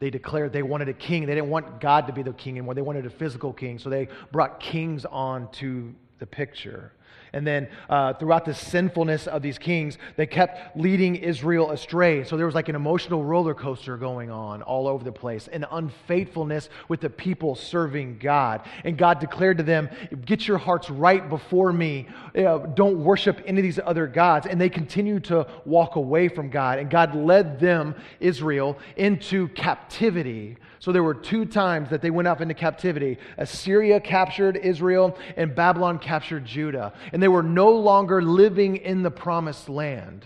They 0.00 0.08
declared 0.08 0.52
they 0.52 0.62
wanted 0.62 0.88
a 0.88 0.94
king. 0.94 1.26
They 1.26 1.34
didn't 1.34 1.50
want 1.50 1.78
God 1.80 2.06
to 2.06 2.12
be 2.12 2.22
the 2.22 2.32
king 2.32 2.54
anymore. 2.54 2.74
They 2.74 2.82
wanted 2.82 3.04
a 3.04 3.10
physical 3.10 3.52
king. 3.52 3.78
So 3.78 3.90
they 3.90 4.08
brought 4.32 4.58
kings 4.58 5.04
onto 5.04 5.92
the 6.20 6.26
picture. 6.26 6.92
And 7.32 7.46
then 7.46 7.68
uh, 7.88 8.14
throughout 8.14 8.44
the 8.44 8.54
sinfulness 8.54 9.26
of 9.26 9.42
these 9.42 9.58
kings, 9.58 9.98
they 10.16 10.26
kept 10.26 10.76
leading 10.76 11.16
Israel 11.16 11.70
astray. 11.70 12.24
So 12.24 12.36
there 12.36 12.46
was 12.46 12.54
like 12.54 12.68
an 12.68 12.74
emotional 12.74 13.24
roller 13.24 13.54
coaster 13.54 13.96
going 13.96 14.30
on 14.30 14.62
all 14.62 14.88
over 14.88 15.04
the 15.04 15.12
place, 15.12 15.48
an 15.48 15.64
unfaithfulness 15.70 16.68
with 16.88 17.00
the 17.00 17.10
people 17.10 17.54
serving 17.54 18.18
God. 18.18 18.66
And 18.84 18.98
God 18.98 19.20
declared 19.20 19.58
to 19.58 19.64
them, 19.64 19.88
Get 20.24 20.48
your 20.48 20.58
hearts 20.58 20.90
right 20.90 21.28
before 21.28 21.72
me. 21.72 22.08
Uh, 22.36 22.58
don't 22.58 23.02
worship 23.04 23.40
any 23.46 23.60
of 23.60 23.64
these 23.64 23.80
other 23.84 24.06
gods. 24.06 24.46
And 24.46 24.60
they 24.60 24.68
continued 24.68 25.24
to 25.24 25.46
walk 25.64 25.96
away 25.96 26.28
from 26.28 26.50
God. 26.50 26.78
And 26.78 26.90
God 26.90 27.14
led 27.14 27.60
them, 27.60 27.94
Israel, 28.18 28.78
into 28.96 29.48
captivity 29.48 30.56
so 30.80 30.92
there 30.92 31.02
were 31.02 31.14
two 31.14 31.44
times 31.44 31.90
that 31.90 32.00
they 32.00 32.10
went 32.10 32.26
off 32.26 32.40
into 32.40 32.54
captivity. 32.54 33.18
Assyria 33.36 34.00
captured 34.00 34.56
Israel, 34.56 35.16
and 35.36 35.54
Babylon 35.54 35.98
captured 35.98 36.46
Judah. 36.46 36.94
And 37.12 37.22
they 37.22 37.28
were 37.28 37.42
no 37.42 37.70
longer 37.70 38.22
living 38.22 38.76
in 38.76 39.02
the 39.02 39.10
promised 39.10 39.68
land. 39.68 40.24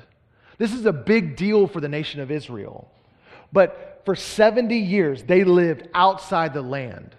This 0.56 0.72
is 0.72 0.86
a 0.86 0.92
big 0.92 1.34
deal 1.34 1.66
for 1.66 1.80
the 1.80 1.88
nation 1.88 2.20
of 2.20 2.30
Israel. 2.30 2.88
But 3.52 4.02
for 4.04 4.14
70 4.14 4.78
years, 4.78 5.24
they 5.24 5.42
lived 5.42 5.88
outside 5.92 6.54
the 6.54 6.62
land. 6.62 7.16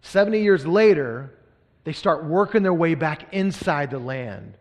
70 0.00 0.40
years 0.40 0.66
later, 0.66 1.30
they 1.84 1.92
start 1.92 2.24
working 2.24 2.62
their 2.62 2.72
way 2.72 2.94
back 2.94 3.34
inside 3.34 3.90
the 3.90 3.98
land 3.98 4.56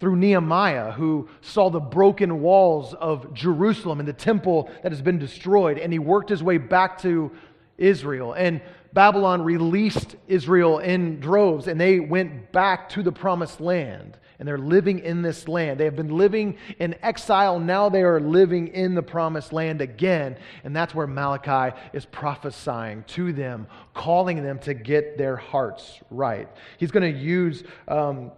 through 0.00 0.16
Nehemiah, 0.16 0.92
who 0.92 1.28
saw 1.40 1.70
the 1.70 1.80
broken 1.80 2.40
walls 2.40 2.94
of 2.94 3.34
Jerusalem 3.34 3.98
and 3.98 4.08
the 4.08 4.12
temple 4.12 4.70
that 4.82 4.92
has 4.92 5.02
been 5.02 5.18
destroyed, 5.18 5.78
and 5.78 5.92
he 5.92 5.98
worked 5.98 6.30
his 6.30 6.42
way 6.42 6.58
back 6.58 7.00
to 7.02 7.32
Israel. 7.76 8.32
And 8.32 8.60
Babylon 8.92 9.42
released 9.42 10.16
Israel 10.28 10.78
in 10.78 11.20
droves, 11.20 11.66
and 11.66 11.80
they 11.80 12.00
went 12.00 12.52
back 12.52 12.88
to 12.90 13.02
the 13.02 13.12
promised 13.12 13.60
land. 13.60 14.18
And 14.38 14.46
they're 14.46 14.56
living 14.56 15.00
in 15.00 15.20
this 15.20 15.48
land. 15.48 15.80
They 15.80 15.84
have 15.84 15.96
been 15.96 16.16
living 16.16 16.58
in 16.78 16.94
exile. 17.02 17.58
Now 17.58 17.88
they 17.88 18.02
are 18.02 18.20
living 18.20 18.68
in 18.68 18.94
the 18.94 19.02
promised 19.02 19.52
land 19.52 19.80
again. 19.80 20.36
And 20.62 20.76
that's 20.76 20.94
where 20.94 21.08
Malachi 21.08 21.76
is 21.92 22.04
prophesying 22.04 23.02
to 23.08 23.32
them, 23.32 23.66
calling 23.94 24.44
them 24.44 24.60
to 24.60 24.74
get 24.74 25.18
their 25.18 25.34
hearts 25.34 25.98
right. 26.08 26.48
He's 26.78 26.92
going 26.92 27.12
to 27.12 27.18
use. 27.18 27.64
Um, 27.88 28.30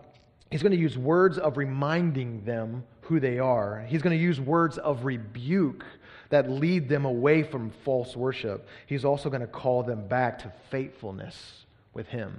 He's 0.51 0.63
going 0.63 0.73
to 0.73 0.79
use 0.79 0.99
words 0.99 1.39
of 1.39 1.57
reminding 1.57 2.45
them 2.45 2.85
who 3.03 3.21
they 3.21 3.39
are. 3.39 3.85
He's 3.87 4.03
going 4.03 4.17
to 4.17 4.23
use 4.23 4.41
words 4.41 4.79
of 4.79 5.05
rebuke 5.05 5.85
that 6.31 6.51
lead 6.51 6.89
them 6.89 7.05
away 7.05 7.45
from 7.45 7.71
false 7.85 8.17
worship. 8.17 8.67
He's 8.87 9.05
also 9.05 9.31
going 9.31 9.43
to 9.43 9.47
call 9.47 9.83
them 9.85 10.09
back 10.09 10.41
to 10.41 10.53
faithfulness 10.71 11.65
with 11.95 12.09
Him. 12.09 12.37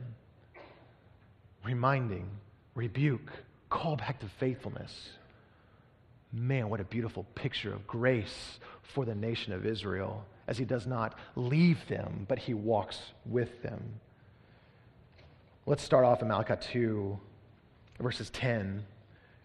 Reminding, 1.64 2.30
rebuke, 2.76 3.32
call 3.70 3.96
back 3.96 4.20
to 4.20 4.28
faithfulness. 4.40 5.12
Man, 6.34 6.70
what 6.70 6.80
a 6.80 6.86
beautiful 6.86 7.26
picture 7.36 7.74
of 7.74 7.88
grace 7.88 8.60
for 8.82 9.06
the 9.06 9.16
nation 9.16 9.54
of 9.54 9.66
Israel 9.66 10.26
as 10.48 10.58
He 10.58 10.66
does 10.66 10.86
not 10.86 11.18
leave 11.36 11.86
them, 11.88 12.26
but 12.28 12.40
He 12.40 12.54
walks 12.54 13.00
with 13.26 13.62
them. 13.62 13.82
Let's 15.66 15.84
start 15.84 16.04
off 16.04 16.22
in 16.22 16.28
Malachi 16.28 16.56
2 16.74 17.20
verses 18.04 18.30
10. 18.32 18.84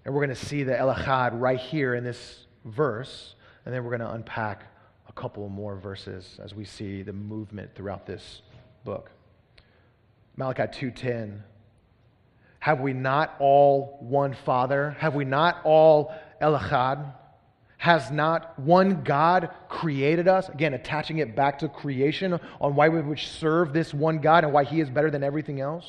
And 0.04 0.14
we're 0.14 0.24
going 0.24 0.36
to 0.36 0.46
see 0.46 0.62
the 0.62 0.78
El 0.78 0.92
Echad 0.94 1.40
right 1.40 1.58
here 1.58 1.94
in 1.94 2.04
this 2.04 2.46
verse. 2.64 3.34
And 3.64 3.74
then 3.74 3.84
we're 3.84 3.96
going 3.96 4.08
to 4.08 4.14
unpack 4.14 4.64
a 5.08 5.12
couple 5.12 5.48
more 5.48 5.76
verses 5.76 6.38
as 6.42 6.54
we 6.54 6.64
see 6.64 7.02
the 7.02 7.12
movement 7.12 7.74
throughout 7.74 8.06
this 8.06 8.42
book. 8.84 9.10
Malachi 10.36 10.62
2:10 10.62 11.40
Have 12.60 12.80
we 12.80 12.92
not 12.92 13.34
all 13.40 13.98
one 14.00 14.34
father? 14.34 14.96
Have 14.98 15.14
we 15.14 15.24
not 15.24 15.60
all 15.64 16.14
El 16.40 16.58
Echad? 16.58 17.12
Has 17.78 18.10
not 18.10 18.58
one 18.58 19.02
God 19.02 19.50
created 19.68 20.28
us? 20.28 20.48
Again, 20.48 20.74
attaching 20.74 21.18
it 21.18 21.36
back 21.36 21.58
to 21.58 21.68
creation 21.68 22.38
on 22.60 22.74
why 22.74 22.88
we 22.88 23.00
would 23.00 23.18
serve 23.18 23.72
this 23.72 23.92
one 23.92 24.18
God 24.18 24.44
and 24.44 24.52
why 24.52 24.64
he 24.64 24.80
is 24.80 24.88
better 24.88 25.10
than 25.10 25.22
everything 25.22 25.60
else. 25.60 25.84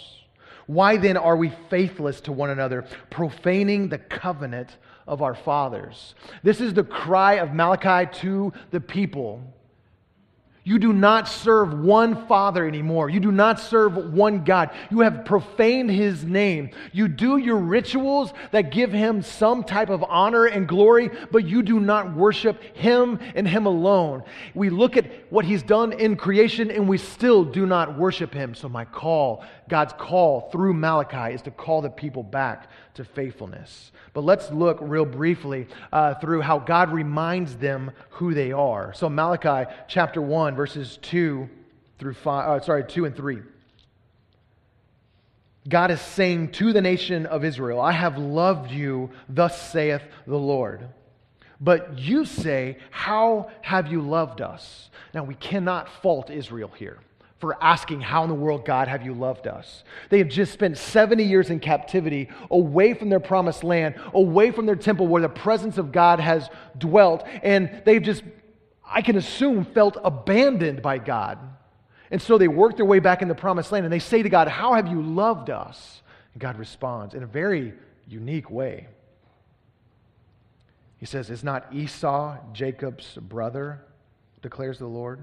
Why 0.67 0.97
then 0.97 1.17
are 1.17 1.35
we 1.35 1.51
faithless 1.69 2.21
to 2.21 2.31
one 2.31 2.49
another, 2.49 2.85
profaning 3.09 3.89
the 3.89 3.97
covenant 3.97 4.77
of 5.07 5.21
our 5.21 5.33
fathers? 5.33 6.13
This 6.43 6.61
is 6.61 6.73
the 6.73 6.83
cry 6.83 7.35
of 7.35 7.53
Malachi 7.53 8.11
to 8.19 8.53
the 8.71 8.81
people. 8.81 9.41
You 10.67 10.79
do 10.79 10.91
not 10.91 11.29
serve 11.29 11.79
one 11.79 12.27
Father 12.27 12.67
anymore. 12.67 13.09
You 13.09 13.21
do 13.21 13.31
not 13.31 13.57
serve 13.57 13.95
one 13.95 14.43
God. 14.43 14.69
You 14.91 14.99
have 14.99 15.23
profaned 15.23 15.89
his 15.89 16.25
name. 16.25 16.71
You 16.91 17.07
do 17.07 17.37
your 17.37 17.55
rituals 17.55 18.33
that 18.51 18.69
give 18.69 18.91
him 18.91 19.21
some 19.21 19.63
type 19.63 19.89
of 19.89 20.03
honor 20.03 20.43
and 20.45 20.67
glory, 20.67 21.09
but 21.31 21.47
you 21.47 21.63
do 21.63 21.79
not 21.79 22.13
worship 22.13 22.61
him 22.75 23.17
and 23.33 23.47
him 23.47 23.65
alone. 23.65 24.23
We 24.55 24.69
look 24.69 24.97
at 24.97 25.05
what 25.31 25.45
he's 25.45 25.63
done 25.63 25.93
in 25.93 26.17
creation 26.17 26.69
and 26.69 26.85
we 26.85 26.97
still 26.97 27.45
do 27.45 27.65
not 27.65 27.97
worship 27.97 28.33
him. 28.33 28.53
So, 28.53 28.67
my 28.67 28.83
call, 28.83 29.45
God's 29.69 29.93
call 29.93 30.49
through 30.51 30.73
Malachi, 30.73 31.33
is 31.33 31.41
to 31.43 31.51
call 31.51 31.81
the 31.81 31.89
people 31.89 32.23
back 32.23 32.69
to 32.97 33.05
faithfulness. 33.05 33.91
But 34.13 34.23
let's 34.23 34.51
look 34.51 34.79
real 34.81 35.05
briefly 35.05 35.67
uh, 35.91 36.15
through 36.15 36.41
how 36.41 36.59
God 36.59 36.91
reminds 36.91 37.55
them 37.55 37.91
who 38.11 38.33
they 38.33 38.51
are. 38.51 38.93
So, 38.93 39.09
Malachi 39.09 39.71
chapter 39.87 40.21
1, 40.21 40.55
verses 40.55 40.99
2 41.03 41.49
through 41.99 42.13
5, 42.15 42.49
uh, 42.49 42.63
sorry, 42.63 42.83
2 42.83 43.05
and 43.05 43.15
3. 43.15 43.41
God 45.69 45.91
is 45.91 46.01
saying 46.01 46.51
to 46.53 46.71
the 46.71 46.81
nation 46.81 47.25
of 47.25 47.43
Israel, 47.43 47.81
I 47.81 47.91
have 47.91 48.17
loved 48.17 48.71
you, 48.71 49.11
thus 49.27 49.69
saith 49.71 50.01
the 50.25 50.37
Lord. 50.37 50.87
But 51.59 51.97
you 51.97 52.25
say, 52.25 52.77
How 52.91 53.49
have 53.61 53.91
you 53.91 54.01
loved 54.01 54.41
us? 54.41 54.89
Now, 55.13 55.23
we 55.23 55.35
cannot 55.35 55.89
fault 56.01 56.29
Israel 56.29 56.71
here 56.75 56.99
for 57.39 57.61
asking, 57.63 58.01
How 58.01 58.23
in 58.23 58.29
the 58.29 58.35
world, 58.35 58.65
God, 58.65 58.87
have 58.87 59.05
you 59.05 59.13
loved 59.13 59.47
us? 59.47 59.83
They 60.09 60.19
have 60.19 60.27
just 60.27 60.53
spent 60.53 60.77
70 60.77 61.23
years 61.23 61.49
in 61.49 61.59
captivity, 61.59 62.29
away 62.49 62.93
from 62.93 63.09
their 63.09 63.19
promised 63.19 63.63
land, 63.63 63.95
away 64.13 64.51
from 64.51 64.65
their 64.65 64.75
temple 64.75 65.07
where 65.07 65.21
the 65.21 65.29
presence 65.29 65.77
of 65.77 65.91
God 65.91 66.19
has 66.19 66.49
dwelt, 66.77 67.25
and 67.43 67.81
they've 67.85 68.01
just, 68.01 68.23
I 68.85 69.01
can 69.01 69.17
assume, 69.17 69.65
felt 69.65 69.97
abandoned 70.03 70.81
by 70.81 70.97
God. 70.97 71.37
And 72.09 72.21
so 72.21 72.37
they 72.37 72.47
work 72.47 72.77
their 72.77 72.85
way 72.85 72.99
back 72.99 73.21
in 73.21 73.27
the 73.27 73.35
promised 73.35 73.71
land 73.71 73.85
and 73.85 73.91
they 73.91 73.99
say 73.99 74.23
to 74.23 74.29
God, 74.29 74.47
How 74.47 74.73
have 74.73 74.87
you 74.87 75.01
loved 75.01 75.49
us? 75.49 76.01
And 76.33 76.41
God 76.41 76.57
responds 76.57 77.13
in 77.13 77.23
a 77.23 77.27
very 77.27 77.73
unique 78.07 78.49
way. 78.49 78.87
He 80.97 81.05
says, 81.05 81.29
Is 81.29 81.43
not 81.43 81.73
Esau 81.73 82.37
Jacob's 82.53 83.15
brother? 83.15 83.83
declares 84.41 84.79
the 84.79 84.87
Lord. 84.87 85.19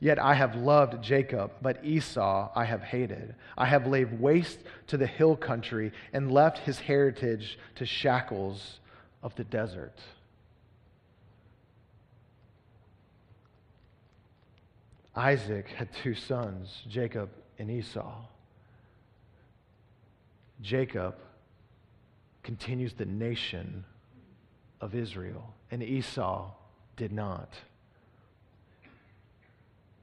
Yet 0.00 0.18
I 0.18 0.32
have 0.32 0.56
loved 0.56 1.02
Jacob, 1.02 1.52
but 1.60 1.84
Esau 1.84 2.50
I 2.54 2.64
have 2.64 2.82
hated. 2.82 3.34
I 3.56 3.66
have 3.66 3.86
laid 3.86 4.18
waste 4.18 4.58
to 4.86 4.96
the 4.96 5.06
hill 5.06 5.36
country 5.36 5.92
and 6.14 6.32
left 6.32 6.58
his 6.58 6.78
heritage 6.78 7.58
to 7.76 7.84
shackles 7.84 8.80
of 9.22 9.34
the 9.36 9.44
desert. 9.44 10.00
Isaac 15.14 15.68
had 15.68 15.92
two 15.92 16.14
sons, 16.14 16.82
Jacob 16.88 17.28
and 17.58 17.70
Esau. 17.70 18.22
Jacob 20.62 21.16
continues 22.42 22.94
the 22.94 23.04
nation 23.04 23.84
of 24.80 24.94
Israel, 24.94 25.52
and 25.70 25.82
Esau 25.82 26.50
did 26.96 27.12
not. 27.12 27.52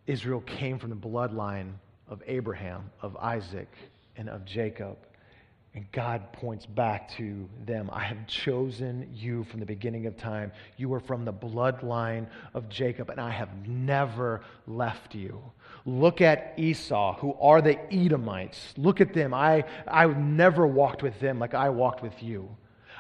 Israel 0.08 0.41
came 0.41 0.80
from 0.80 0.89
the 0.89 0.96
bloodline 0.96 1.74
of 2.08 2.24
Abraham, 2.26 2.89
of 3.02 3.15
Isaac, 3.17 3.70
and 4.15 4.30
of 4.30 4.46
Jacob. 4.46 4.98
And 5.76 5.86
God 5.91 6.34
points 6.34 6.65
back 6.65 7.12
to 7.17 7.48
them. 7.65 7.89
I 7.93 8.04
have 8.04 8.26
chosen 8.26 9.08
you 9.13 9.43
from 9.43 9.60
the 9.60 9.65
beginning 9.65 10.08
of 10.08 10.17
time. 10.17 10.52
You 10.78 10.91
are 10.93 11.00
from 11.00 11.24
the 11.24 11.34
bloodline 11.34 12.28
of 12.56 12.67
Jacob, 12.67 13.12
and 13.12 13.20
I 13.20 13.30
have 13.30 13.67
never 13.67 14.41
left 14.65 15.13
you. 15.13 15.39
Look 15.86 16.22
at 16.22 16.54
Esau, 16.58 17.20
who 17.20 17.36
are 17.39 17.62
the 17.62 17.78
Edomites. 17.93 18.74
Look 18.78 19.02
at 19.02 19.13
them. 19.13 19.34
I, 19.34 19.65
I 19.88 20.08
never 20.08 20.65
walked 20.65 21.04
with 21.04 21.20
them 21.20 21.38
like 21.38 21.54
I 21.54 21.70
walked 21.70 22.02
with 22.02 22.24
you. 22.24 22.50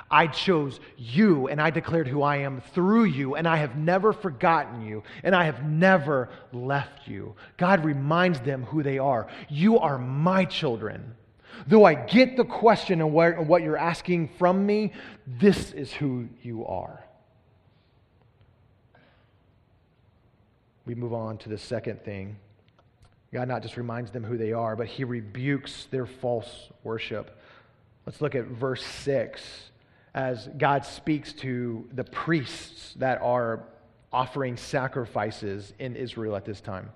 I 0.09 0.27
chose 0.27 0.79
you 0.97 1.47
and 1.47 1.61
I 1.61 1.69
declared 1.69 2.07
who 2.07 2.21
I 2.21 2.37
am 2.37 2.61
through 2.73 3.05
you, 3.05 3.35
and 3.35 3.47
I 3.47 3.57
have 3.57 3.75
never 3.75 4.13
forgotten 4.13 4.81
you, 4.81 5.03
and 5.23 5.35
I 5.35 5.43
have 5.43 5.63
never 5.63 6.29
left 6.53 7.07
you. 7.07 7.35
God 7.57 7.83
reminds 7.83 8.39
them 8.39 8.63
who 8.63 8.83
they 8.83 8.99
are. 8.99 9.27
You 9.49 9.79
are 9.79 9.97
my 9.97 10.45
children. 10.45 11.15
Though 11.65 11.83
I 11.83 11.95
get 11.95 12.37
the 12.37 12.45
question 12.45 13.01
and 13.01 13.11
what 13.11 13.61
you're 13.63 13.77
asking 13.77 14.29
from 14.37 14.65
me, 14.65 14.93
this 15.25 15.71
is 15.73 15.91
who 15.91 16.27
you 16.41 16.65
are. 16.65 17.03
We 20.85 20.95
move 20.95 21.13
on 21.13 21.37
to 21.39 21.49
the 21.49 21.57
second 21.57 22.03
thing. 22.03 22.37
God 23.33 23.49
not 23.49 23.61
just 23.61 23.75
reminds 23.75 24.11
them 24.11 24.23
who 24.23 24.37
they 24.37 24.53
are, 24.53 24.77
but 24.77 24.87
he 24.87 25.03
rebukes 25.03 25.87
their 25.91 26.05
false 26.05 26.69
worship. 26.83 27.37
Let's 28.05 28.21
look 28.21 28.35
at 28.35 28.45
verse 28.45 28.85
6 28.85 29.41
as 30.17 30.49
God 30.57 30.83
speaks 30.83 31.31
to 31.31 31.87
the 31.93 32.03
priests 32.03 32.95
that 32.95 33.21
are 33.21 33.61
offering 34.11 34.57
sacrifices 34.57 35.73
in 35.77 35.95
Israel 35.95 36.35
at 36.35 36.43
this 36.43 36.59
time. 36.59 36.89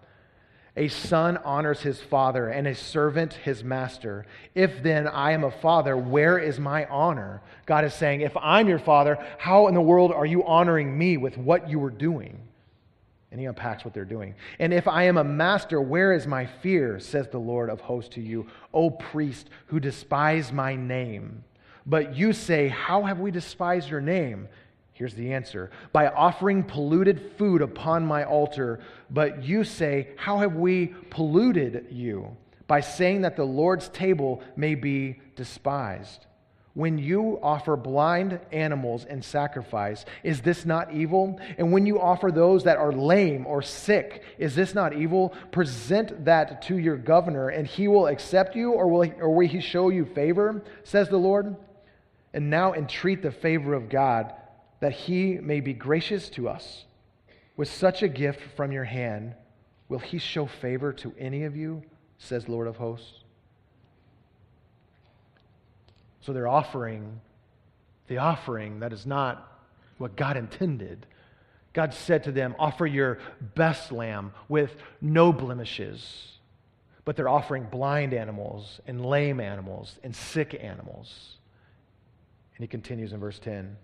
A 0.75 0.87
son 0.87 1.37
honors 1.37 1.81
his 1.81 2.01
father, 2.01 2.49
and 2.49 2.65
a 2.65 2.73
servant 2.73 3.33
his 3.33 3.63
master. 3.63 4.25
If 4.55 4.81
then 4.81 5.07
I 5.07 5.33
am 5.33 5.43
a 5.43 5.51
father, 5.51 5.95
where 5.95 6.39
is 6.39 6.59
my 6.59 6.85
honor? 6.85 7.43
God 7.67 7.85
is 7.85 7.93
saying, 7.93 8.21
If 8.21 8.35
I'm 8.37 8.67
your 8.67 8.79
father, 8.79 9.23
how 9.37 9.67
in 9.67 9.75
the 9.75 9.81
world 9.81 10.11
are 10.11 10.25
you 10.25 10.43
honoring 10.43 10.97
me 10.97 11.17
with 11.17 11.37
what 11.37 11.69
you 11.69 11.77
were 11.77 11.91
doing? 11.91 12.39
And 13.29 13.39
he 13.39 13.45
unpacks 13.45 13.85
what 13.85 13.93
they're 13.93 14.03
doing. 14.03 14.33
And 14.57 14.73
if 14.73 14.87
I 14.87 15.03
am 15.03 15.17
a 15.17 15.23
master, 15.23 15.79
where 15.79 16.11
is 16.11 16.25
my 16.25 16.47
fear? 16.47 16.99
Says 16.99 17.27
the 17.27 17.37
Lord 17.37 17.69
of 17.69 17.81
hosts 17.81 18.15
to 18.15 18.21
you, 18.21 18.47
O 18.73 18.89
priest 18.89 19.47
who 19.67 19.79
despise 19.79 20.51
my 20.51 20.75
name. 20.75 21.43
But 21.85 22.15
you 22.15 22.33
say, 22.33 22.67
How 22.67 23.03
have 23.03 23.19
we 23.19 23.31
despised 23.31 23.89
your 23.89 24.01
name? 24.01 24.47
Here's 24.93 25.13
the 25.15 25.33
answer 25.33 25.71
by 25.93 26.07
offering 26.09 26.63
polluted 26.63 27.31
food 27.37 27.61
upon 27.61 28.05
my 28.05 28.23
altar. 28.23 28.79
But 29.09 29.43
you 29.43 29.63
say, 29.63 30.09
How 30.15 30.39
have 30.39 30.55
we 30.55 30.93
polluted 31.09 31.87
you? 31.89 32.35
By 32.67 32.81
saying 32.81 33.21
that 33.21 33.35
the 33.35 33.43
Lord's 33.43 33.89
table 33.89 34.43
may 34.55 34.75
be 34.75 35.19
despised. 35.35 36.27
When 36.73 36.97
you 36.97 37.37
offer 37.43 37.75
blind 37.75 38.39
animals 38.53 39.03
in 39.03 39.21
sacrifice, 39.21 40.05
is 40.23 40.39
this 40.41 40.65
not 40.65 40.93
evil? 40.93 41.37
And 41.57 41.73
when 41.73 41.85
you 41.85 41.99
offer 41.99 42.31
those 42.31 42.63
that 42.63 42.77
are 42.77 42.93
lame 42.93 43.45
or 43.45 43.61
sick, 43.61 44.23
is 44.37 44.55
this 44.55 44.73
not 44.73 44.93
evil? 44.93 45.35
Present 45.51 46.23
that 46.23 46.61
to 46.63 46.77
your 46.77 46.95
governor, 46.95 47.49
and 47.49 47.67
he 47.67 47.89
will 47.89 48.07
accept 48.07 48.55
you, 48.55 48.71
or 48.71 48.87
will 48.87 49.01
he, 49.01 49.11
or 49.13 49.35
will 49.35 49.47
he 49.47 49.59
show 49.59 49.89
you 49.89 50.05
favor, 50.05 50.63
says 50.83 51.09
the 51.09 51.17
Lord? 51.17 51.57
And 52.33 52.49
now 52.49 52.73
entreat 52.73 53.21
the 53.21 53.31
favor 53.31 53.73
of 53.73 53.89
God 53.89 54.33
that 54.79 54.93
he 54.93 55.35
may 55.35 55.59
be 55.59 55.73
gracious 55.73 56.29
to 56.29 56.49
us. 56.49 56.85
With 57.57 57.71
such 57.71 58.01
a 58.01 58.07
gift 58.07 58.41
from 58.55 58.71
your 58.71 58.85
hand, 58.85 59.35
will 59.89 59.99
he 59.99 60.17
show 60.17 60.45
favor 60.47 60.93
to 60.93 61.13
any 61.17 61.43
of 61.43 61.55
you? 61.55 61.83
says 62.17 62.47
Lord 62.47 62.67
of 62.67 62.77
hosts. 62.77 63.23
So 66.21 66.33
they're 66.33 66.47
offering 66.47 67.19
the 68.07 68.17
offering 68.17 68.81
that 68.81 68.91
is 68.91 69.05
not 69.05 69.49
what 69.97 70.15
God 70.15 70.35
intended. 70.35 71.05
God 71.73 71.93
said 71.93 72.25
to 72.25 72.31
them, 72.31 72.55
Offer 72.59 72.85
your 72.85 73.19
best 73.55 73.91
lamb 73.91 74.33
with 74.49 74.75
no 74.99 75.31
blemishes. 75.31 76.33
But 77.05 77.15
they're 77.15 77.29
offering 77.29 77.63
blind 77.63 78.13
animals 78.13 78.81
and 78.85 79.05
lame 79.05 79.39
animals 79.39 79.97
and 80.03 80.15
sick 80.15 80.59
animals. 80.61 81.37
He 82.61 82.67
continues 82.67 83.13
in 83.13 83.19
verse 83.19 83.39
10 83.39 83.75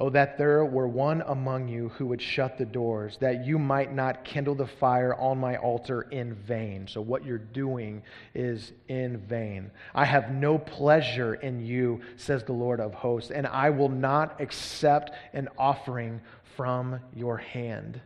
Oh, 0.00 0.10
that 0.10 0.38
there 0.38 0.64
were 0.64 0.86
one 0.86 1.24
among 1.26 1.66
you 1.66 1.88
who 1.88 2.06
would 2.06 2.22
shut 2.22 2.56
the 2.56 2.64
doors, 2.64 3.18
that 3.18 3.44
you 3.44 3.58
might 3.58 3.92
not 3.92 4.24
kindle 4.24 4.54
the 4.54 4.68
fire 4.68 5.12
on 5.16 5.38
my 5.38 5.56
altar 5.56 6.02
in 6.02 6.34
vain. 6.34 6.86
So, 6.86 7.00
what 7.00 7.24
you're 7.24 7.38
doing 7.38 8.02
is 8.32 8.70
in 8.86 9.18
vain. 9.18 9.72
I 9.96 10.04
have 10.04 10.30
no 10.30 10.56
pleasure 10.56 11.34
in 11.34 11.66
you, 11.66 12.00
says 12.16 12.44
the 12.44 12.52
Lord 12.52 12.78
of 12.78 12.94
hosts, 12.94 13.32
and 13.32 13.44
I 13.48 13.70
will 13.70 13.88
not 13.88 14.40
accept 14.40 15.10
an 15.32 15.48
offering 15.58 16.20
from 16.56 17.00
your 17.12 17.38
hand. 17.38 18.00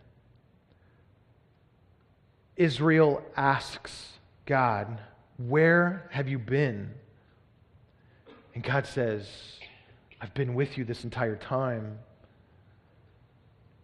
Israel 2.57 3.23
asks 3.37 4.19
God, 4.47 4.99
Where 5.37 6.09
have 6.11 6.27
you 6.27 6.39
been? 6.39 6.95
And 8.55 8.63
God 8.65 8.87
says, 8.87 9.27
I've 10.23 10.33
been 10.35 10.55
with 10.55 10.79
you 10.79 10.85
this 10.85 11.03
entire 11.03 11.35
time. 11.35 11.99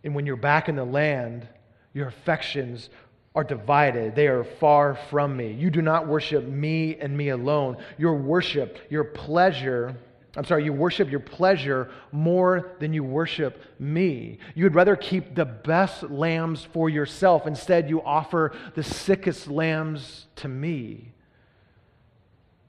And 0.05 0.15
when 0.15 0.25
you're 0.25 0.37
back 0.37 0.69
in 0.69 0.77
the 0.77 0.85
land, 0.85 1.49
your 1.93 2.07
affections 2.07 2.91
are 3.35 3.43
divided. 3.43 4.15
They 4.15 4.29
are 4.29 4.45
far 4.45 4.95
from 5.11 5.37
me. 5.37 5.51
You 5.53 5.69
do 5.69 5.83
not 5.83 6.07
worship 6.07 6.45
me 6.45 6.97
and 6.97 7.17
me 7.17 7.31
alone. 7.31 7.79
Your 7.99 8.15
worship, 8.15 8.79
your 8.89 9.03
pleasure, 9.03 9.97
I'm 10.37 10.45
sorry, 10.45 10.65
you 10.65 10.73
worship 10.73 11.11
your 11.11 11.21
pleasure 11.21 11.91
more 12.13 12.71
than 12.79 12.93
you 12.93 13.03
worship 13.03 13.61
me. 13.81 14.39
You 14.55 14.63
would 14.65 14.77
rather 14.77 14.95
keep 14.95 15.35
the 15.35 15.45
best 15.45 16.05
lambs 16.05 16.63
for 16.73 16.89
yourself. 16.89 17.49
Instead, 17.49 17.91
you 17.91 18.01
offer 18.01 18.53
the 18.77 18.85
sickest 18.85 19.49
lambs 19.49 20.27
to 20.37 20.47
me. 20.47 21.13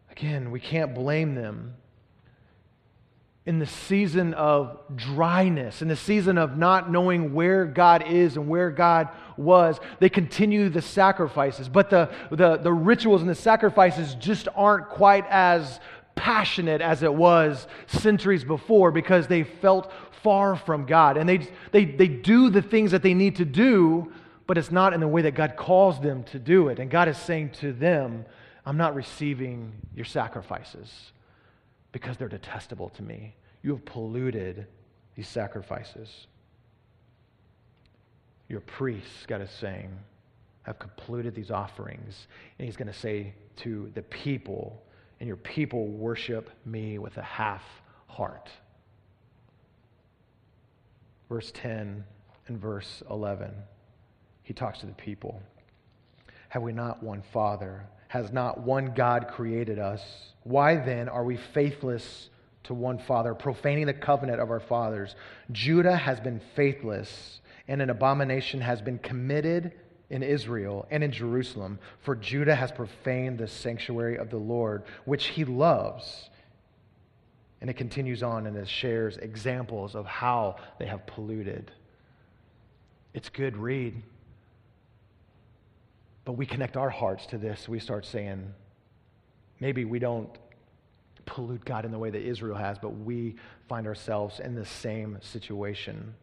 Again, 0.10 0.50
we 0.50 0.60
can't 0.60 0.96
blame 0.96 1.36
them. 1.36 1.76
In 3.50 3.58
the 3.58 3.66
season 3.66 4.36
of 4.36 4.78
dryness, 4.96 5.82
in 5.82 5.88
the 5.88 5.96
season 5.96 6.38
of 6.38 6.56
not 6.56 6.92
knowing 6.92 7.34
where 7.34 7.66
God 7.66 8.06
is 8.06 8.38
and 8.38 8.48
where 8.48 8.70
God 8.70 9.10
was, 9.38 9.80
they 10.00 10.08
continue 10.08 10.70
the 10.70 10.84
sacrifices. 10.84 11.68
But 11.68 11.90
the, 11.90 12.12
the, 12.30 12.58
the 12.58 12.72
rituals 12.72 13.22
and 13.22 13.30
the 13.30 13.34
sacrifices 13.34 14.14
just 14.14 14.48
aren't 14.56 14.90
quite 14.90 15.26
as 15.32 15.80
passionate 16.14 16.80
as 16.80 17.02
it 17.02 17.12
was 17.12 17.66
centuries 17.88 18.44
before 18.44 18.92
because 18.92 19.26
they 19.26 19.44
felt 19.44 19.92
far 20.22 20.56
from 20.56 20.86
God. 20.86 21.18
And 21.18 21.28
they, 21.28 21.48
they, 21.72 21.86
they 21.86 22.08
do 22.08 22.52
the 22.52 22.62
things 22.62 22.92
that 22.92 23.02
they 23.02 23.16
need 23.16 23.38
to 23.38 23.46
do, 23.46 24.12
but 24.46 24.60
it's 24.60 24.70
not 24.72 24.94
in 24.94 25.00
the 25.00 25.08
way 25.08 25.24
that 25.24 25.34
God 25.34 25.56
calls 25.58 26.00
them 26.00 26.24
to 26.26 26.38
do 26.38 26.68
it. 26.68 26.78
And 26.78 26.92
God 26.92 27.08
is 27.08 27.18
saying 27.18 27.54
to 27.62 27.74
them, 27.74 28.26
I'm 28.64 28.78
not 28.78 28.94
receiving 28.94 29.74
your 29.96 30.06
sacrifices 30.06 31.14
because 31.92 32.18
they're 32.18 32.28
detestable 32.28 32.90
to 32.90 33.02
me. 33.02 33.34
You 33.62 33.72
have 33.72 33.86
polluted 33.86 34.68
these 35.16 35.28
sacrifices. 35.28 36.28
Your 38.48 38.62
priests, 38.62 39.26
God 39.28 39.42
is 39.42 39.52
saying, 39.52 39.92
have 40.64 40.78
polluted 40.98 41.36
these 41.36 41.52
offerings. 41.52 42.28
And 42.58 42.66
He's 42.66 42.78
going 42.78 42.88
to 42.88 42.94
say 42.94 43.34
to 43.58 43.92
the 43.94 44.02
people, 44.04 44.82
and 45.20 45.28
your 45.28 45.38
people 45.38 45.88
worship 45.88 46.50
me 46.66 46.98
with 46.98 47.18
a 47.18 47.24
half 47.24 47.64
heart. 48.08 48.50
Verse 51.28 51.52
10 51.52 52.04
and 52.48 52.60
verse 52.60 53.04
11, 53.10 53.52
he 54.44 54.54
talks 54.54 54.80
to 54.80 54.88
the 54.88 54.94
people. 54.94 55.42
Have 56.50 56.64
we 56.64 56.72
not 56.72 57.04
one 57.04 57.22
Father? 57.32 57.86
Has 58.08 58.32
not 58.32 58.62
one 58.62 58.94
God 58.96 59.28
created 59.28 59.78
us? 59.78 60.02
Why 60.44 60.78
then 60.78 61.08
are 61.08 61.24
we 61.24 61.38
faithless 61.38 62.30
to 62.64 62.74
one 62.74 63.00
Father, 63.00 63.34
profaning 63.34 63.86
the 63.86 63.94
covenant 63.94 64.40
of 64.40 64.52
our 64.52 64.60
fathers? 64.60 65.16
Judah 65.52 65.96
has 65.96 66.20
been 66.20 66.42
faithless, 66.56 67.42
and 67.68 67.82
an 67.82 67.90
abomination 67.90 68.62
has 68.62 68.82
been 68.82 69.00
committed 69.00 69.74
in 70.10 70.24
Israel 70.24 70.88
and 70.90 71.04
in 71.04 71.12
Jerusalem, 71.12 71.80
for 72.02 72.16
Judah 72.16 72.56
has 72.56 72.72
profaned 72.72 73.38
the 73.38 73.48
sanctuary 73.48 74.18
of 74.18 74.30
the 74.30 74.38
Lord, 74.38 74.84
which 75.06 75.28
he 75.28 75.46
loves. 75.46 76.30
And 77.62 77.70
it 77.70 77.74
continues 77.74 78.24
on 78.24 78.48
and 78.48 78.56
it 78.56 78.68
shares 78.68 79.18
examples 79.18 79.96
of 79.96 80.06
how 80.06 80.56
they 80.80 80.86
have 80.86 81.06
polluted. 81.06 81.72
It's 83.14 83.30
good 83.30 83.58
read. 83.58 84.02
But 86.26 86.34
we 86.34 86.46
connect 86.46 86.78
our 86.78 86.90
hearts 86.90 87.26
to 87.28 87.38
this. 87.38 87.68
We 87.68 87.80
start 87.80 88.06
saying, 88.06 88.54
maybe 89.60 89.84
we 89.84 90.00
don't 90.00 90.30
pollute 91.30 91.64
God 91.64 91.86
in 91.86 91.92
the 91.92 92.00
way 92.00 92.10
that 92.10 92.22
Israel 92.22 92.58
has, 92.58 92.80
but 92.80 92.90
we 92.90 93.36
find 93.68 93.86
ourselves 93.88 94.40
in 94.40 94.56
the 94.56 94.66
same 94.66 95.18
situation. 95.22 96.16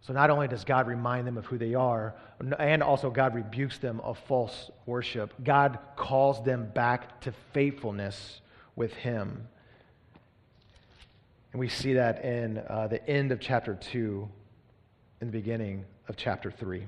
So 0.00 0.12
not 0.12 0.30
only 0.30 0.48
does 0.48 0.64
God 0.64 0.86
remind 0.86 1.26
them 1.26 1.36
of 1.36 1.44
who 1.46 1.58
they 1.58 1.74
are, 1.74 2.14
and 2.58 2.82
also 2.82 3.10
God 3.10 3.34
rebukes 3.34 3.78
them 3.78 4.00
of 4.00 4.18
false 4.26 4.70
worship, 4.86 5.34
God 5.44 5.78
calls 5.96 6.42
them 6.44 6.70
back 6.74 7.20
to 7.22 7.32
faithfulness 7.52 8.40
with 8.74 8.92
Him. 8.94 9.46
And 11.52 11.60
we 11.60 11.68
see 11.68 11.94
that 11.94 12.24
in 12.24 12.58
uh, 12.58 12.88
the 12.88 13.06
end 13.08 13.32
of 13.32 13.40
chapter 13.40 13.74
2, 13.74 14.28
in 15.20 15.26
the 15.26 15.32
beginning 15.32 15.84
of 16.08 16.16
chapter 16.16 16.50
3. 16.50 16.86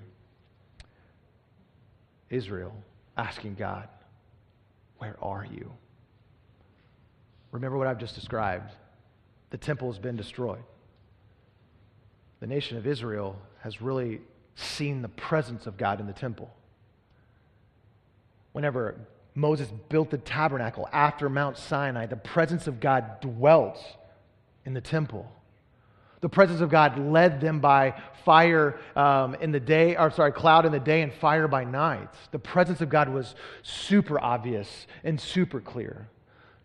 Israel 2.31 2.73
asking 3.17 3.57
God, 3.57 3.89
Where 4.99 5.17
are 5.21 5.45
you? 5.45 5.73
Remember 7.53 7.77
what 7.77 7.87
I've 7.87 7.99
just 7.99 8.15
described. 8.15 8.73
The 9.51 9.59
temple 9.59 9.91
has 9.91 9.99
been 9.99 10.17
destroyed 10.17 10.63
the 12.41 12.47
nation 12.47 12.79
of 12.79 12.87
Israel 12.87 13.37
has 13.61 13.81
really 13.81 14.21
seen 14.57 15.03
the 15.03 15.09
presence 15.09 15.67
of 15.67 15.77
God 15.77 16.01
in 16.01 16.07
the 16.07 16.13
temple. 16.13 16.51
Whenever 18.53 18.97
Moses 19.35 19.69
built 19.89 20.11
the 20.11 20.19
tabernacle 20.19 20.89
after 20.93 21.29
Mount 21.29 21.57
Sinai, 21.57 22.07
the 22.07 22.17
presence 22.17 22.67
of 22.67 22.81
God 22.81 23.21
dwelt 23.21 23.79
in 24.65 24.75
the 24.75 24.81
temple. 24.81 25.31
The 26.21 26.29
presence 26.29 26.61
of 26.61 26.71
God 26.71 26.99
led 26.99 27.41
them 27.41 27.61
by 27.61 27.95
fire 28.25 28.79
um, 28.97 29.35
in 29.37 29.53
the 29.53 29.61
day, 29.61 29.97
or 29.97 30.11
sorry, 30.11 30.33
cloud 30.33 30.67
in 30.67 30.73
the 30.73 30.81
day 30.81 31.03
and 31.03 31.13
fire 31.13 31.49
by 31.49 31.65
night. 31.65 32.11
The 32.31 32.39
presence 32.39 32.81
of 32.81 32.89
God 32.89 33.09
was 33.09 33.35
super 33.63 34.21
obvious 34.21 34.87
and 35.05 35.21
super 35.21 35.61
clear. 35.61 36.09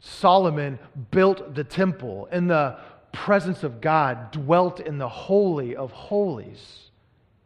Solomon 0.06 0.78
built 1.10 1.56
the 1.56 1.64
temple, 1.64 2.28
and 2.32 2.48
the 2.48 2.78
presence 3.12 3.64
of 3.64 3.82
God 3.82 4.32
dwelt 4.32 4.80
in 4.80 5.00
the 5.00 5.10
Holy 5.10 5.76
of 5.76 5.92
Holies. 5.92 6.92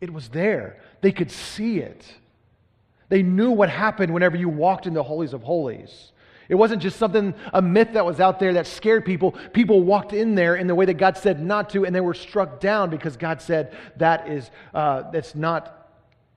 It 0.02 0.12
was 0.12 0.28
there. 0.28 0.82
They 1.00 1.14
could 1.14 1.32
see 1.32 1.80
it. 1.80 2.06
They 3.08 3.24
knew 3.24 3.52
what 3.52 3.70
happened 3.70 4.14
whenever 4.14 4.36
you 4.36 4.50
walked 4.50 4.88
in 4.88 4.94
the 4.94 5.04
Holies 5.04 5.32
of 5.32 5.42
Holies. 5.42 6.12
It 6.50 6.56
wasn't 6.56 6.82
just 6.82 6.98
something, 6.98 7.34
a 7.54 7.62
myth 7.62 7.94
that 7.94 8.06
was 8.06 8.20
out 8.20 8.40
there 8.40 8.54
that 8.56 8.68
scared 8.68 9.06
people. 9.06 9.36
People 9.54 9.82
walked 9.84 10.12
in 10.12 10.36
there 10.36 10.56
in 10.56 10.68
the 10.68 10.76
way 10.76 10.84
that 10.84 10.96
God 10.96 11.18
said 11.18 11.42
not 11.42 11.70
to, 11.70 11.86
and 11.86 11.96
they 11.96 12.02
were 12.02 12.14
struck 12.14 12.60
down 12.60 12.90
because 12.90 13.16
God 13.16 13.42
said 13.42 13.74
that 13.98 14.28
is, 14.28 14.52
uh, 14.74 15.10
that's 15.12 15.34
not 15.34 15.92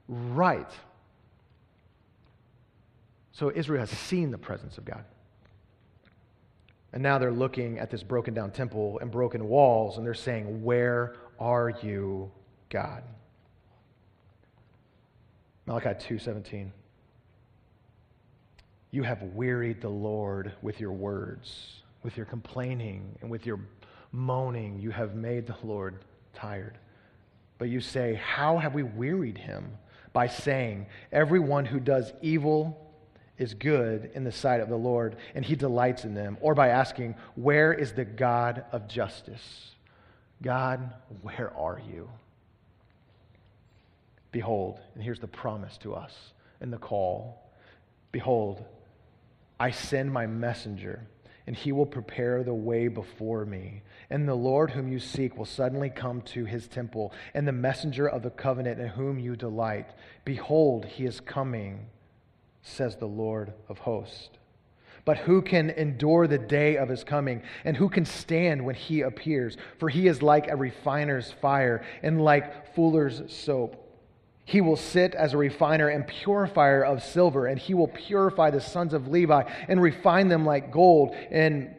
right. 0.06 0.70
So 3.32 3.50
Israel 3.52 3.80
has 3.80 3.90
seen 3.90 4.30
the 4.30 4.38
presence 4.38 4.78
of 4.78 4.84
God. 4.84 5.04
And 6.92 7.02
now 7.02 7.18
they're 7.18 7.32
looking 7.32 7.78
at 7.78 7.90
this 7.90 8.02
broken 8.02 8.34
down 8.34 8.50
temple 8.50 8.98
and 9.00 9.10
broken 9.10 9.48
walls, 9.48 9.96
and 9.96 10.06
they're 10.06 10.14
saying, 10.14 10.62
Where 10.62 11.16
are 11.40 11.70
you, 11.82 12.30
God? 12.68 13.02
Malachi 15.66 15.90
2:17. 15.90 16.70
You 18.90 19.02
have 19.04 19.22
wearied 19.22 19.80
the 19.80 19.88
Lord 19.88 20.52
with 20.60 20.78
your 20.78 20.92
words, 20.92 21.82
with 22.02 22.16
your 22.16 22.26
complaining, 22.26 23.16
and 23.22 23.30
with 23.30 23.46
your 23.46 23.60
moaning. 24.10 24.78
You 24.78 24.90
have 24.90 25.14
made 25.14 25.46
the 25.46 25.56
Lord 25.62 26.04
tired. 26.34 26.76
But 27.56 27.70
you 27.70 27.80
say, 27.80 28.20
How 28.22 28.58
have 28.58 28.74
we 28.74 28.82
wearied 28.82 29.38
him? 29.38 29.78
By 30.12 30.26
saying, 30.26 30.86
Everyone 31.10 31.64
who 31.64 31.80
does 31.80 32.12
evil 32.20 32.81
is 33.38 33.54
good 33.54 34.10
in 34.14 34.24
the 34.24 34.32
sight 34.32 34.60
of 34.60 34.68
the 34.68 34.76
Lord, 34.76 35.16
and 35.34 35.44
he 35.44 35.56
delights 35.56 36.04
in 36.04 36.14
them, 36.14 36.36
or 36.40 36.54
by 36.54 36.68
asking, 36.68 37.14
Where 37.34 37.72
is 37.72 37.92
the 37.92 38.04
God 38.04 38.64
of 38.72 38.88
justice? 38.88 39.72
God, 40.42 40.92
where 41.22 41.52
are 41.56 41.80
you? 41.90 42.08
Behold, 44.32 44.80
and 44.94 45.02
here's 45.02 45.20
the 45.20 45.28
promise 45.28 45.76
to 45.78 45.94
us 45.94 46.32
in 46.60 46.70
the 46.70 46.78
call 46.78 47.38
Behold, 48.10 48.64
I 49.58 49.70
send 49.70 50.12
my 50.12 50.26
messenger, 50.26 51.06
and 51.46 51.56
he 51.56 51.72
will 51.72 51.86
prepare 51.86 52.42
the 52.42 52.52
way 52.52 52.88
before 52.88 53.46
me. 53.46 53.82
And 54.10 54.28
the 54.28 54.34
Lord 54.34 54.70
whom 54.70 54.88
you 54.88 54.98
seek 54.98 55.36
will 55.36 55.46
suddenly 55.46 55.88
come 55.88 56.20
to 56.22 56.44
his 56.44 56.68
temple, 56.68 57.12
and 57.32 57.48
the 57.48 57.52
messenger 57.52 58.06
of 58.06 58.22
the 58.22 58.30
covenant 58.30 58.80
in 58.80 58.88
whom 58.88 59.18
you 59.18 59.36
delight. 59.36 59.90
Behold, 60.24 60.84
he 60.84 61.06
is 61.06 61.20
coming 61.20 61.86
says 62.62 62.96
the 62.96 63.06
Lord 63.06 63.52
of 63.68 63.78
hosts. 63.78 64.30
But 65.04 65.18
who 65.18 65.42
can 65.42 65.70
endure 65.70 66.28
the 66.28 66.38
day 66.38 66.76
of 66.76 66.88
his 66.88 67.02
coming? 67.02 67.42
And 67.64 67.76
who 67.76 67.88
can 67.88 68.04
stand 68.04 68.64
when 68.64 68.76
he 68.76 69.00
appears? 69.00 69.56
For 69.78 69.88
he 69.88 70.06
is 70.06 70.22
like 70.22 70.48
a 70.48 70.56
refiner's 70.56 71.32
fire 71.40 71.84
and 72.02 72.22
like 72.22 72.74
fuller's 72.74 73.22
soap. 73.32 73.78
He 74.44 74.60
will 74.60 74.76
sit 74.76 75.14
as 75.14 75.34
a 75.34 75.38
refiner 75.38 75.88
and 75.88 76.06
purifier 76.06 76.84
of 76.84 77.02
silver, 77.02 77.46
and 77.46 77.58
he 77.58 77.74
will 77.74 77.88
purify 77.88 78.50
the 78.50 78.60
sons 78.60 78.92
of 78.92 79.08
Levi 79.08 79.42
and 79.68 79.80
refine 79.80 80.28
them 80.28 80.44
like 80.44 80.72
gold 80.72 81.14
and 81.30 81.74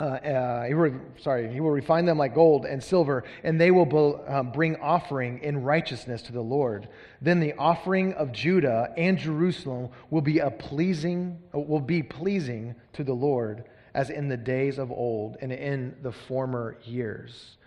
uh, 0.00 0.04
uh, 0.04 0.64
he 0.64 0.72
will, 0.72 0.94
sorry, 1.18 1.52
he 1.52 1.60
will 1.60 1.70
refine 1.70 2.06
them 2.06 2.16
like 2.16 2.34
gold 2.34 2.64
and 2.64 2.82
silver, 2.82 3.24
and 3.44 3.60
they 3.60 3.70
will 3.70 3.84
be, 3.84 4.18
um, 4.26 4.50
bring 4.50 4.76
offering 4.76 5.38
in 5.40 5.62
righteousness 5.62 6.22
to 6.22 6.32
the 6.32 6.40
Lord. 6.40 6.88
Then 7.20 7.40
the 7.40 7.52
offering 7.54 8.14
of 8.14 8.32
Judah 8.32 8.92
and 8.96 9.18
Jerusalem 9.18 9.90
will 10.08 10.22
be 10.22 10.38
a 10.38 10.50
pleasing, 10.50 11.38
will 11.52 11.80
be 11.80 12.02
pleasing 12.02 12.74
to 12.94 13.04
the 13.04 13.12
Lord, 13.12 13.64
as 13.92 14.08
in 14.08 14.28
the 14.28 14.36
days 14.36 14.78
of 14.78 14.90
old 14.90 15.36
and 15.42 15.52
in 15.52 15.94
the 16.02 16.12
former 16.12 16.78
years. 16.84 17.58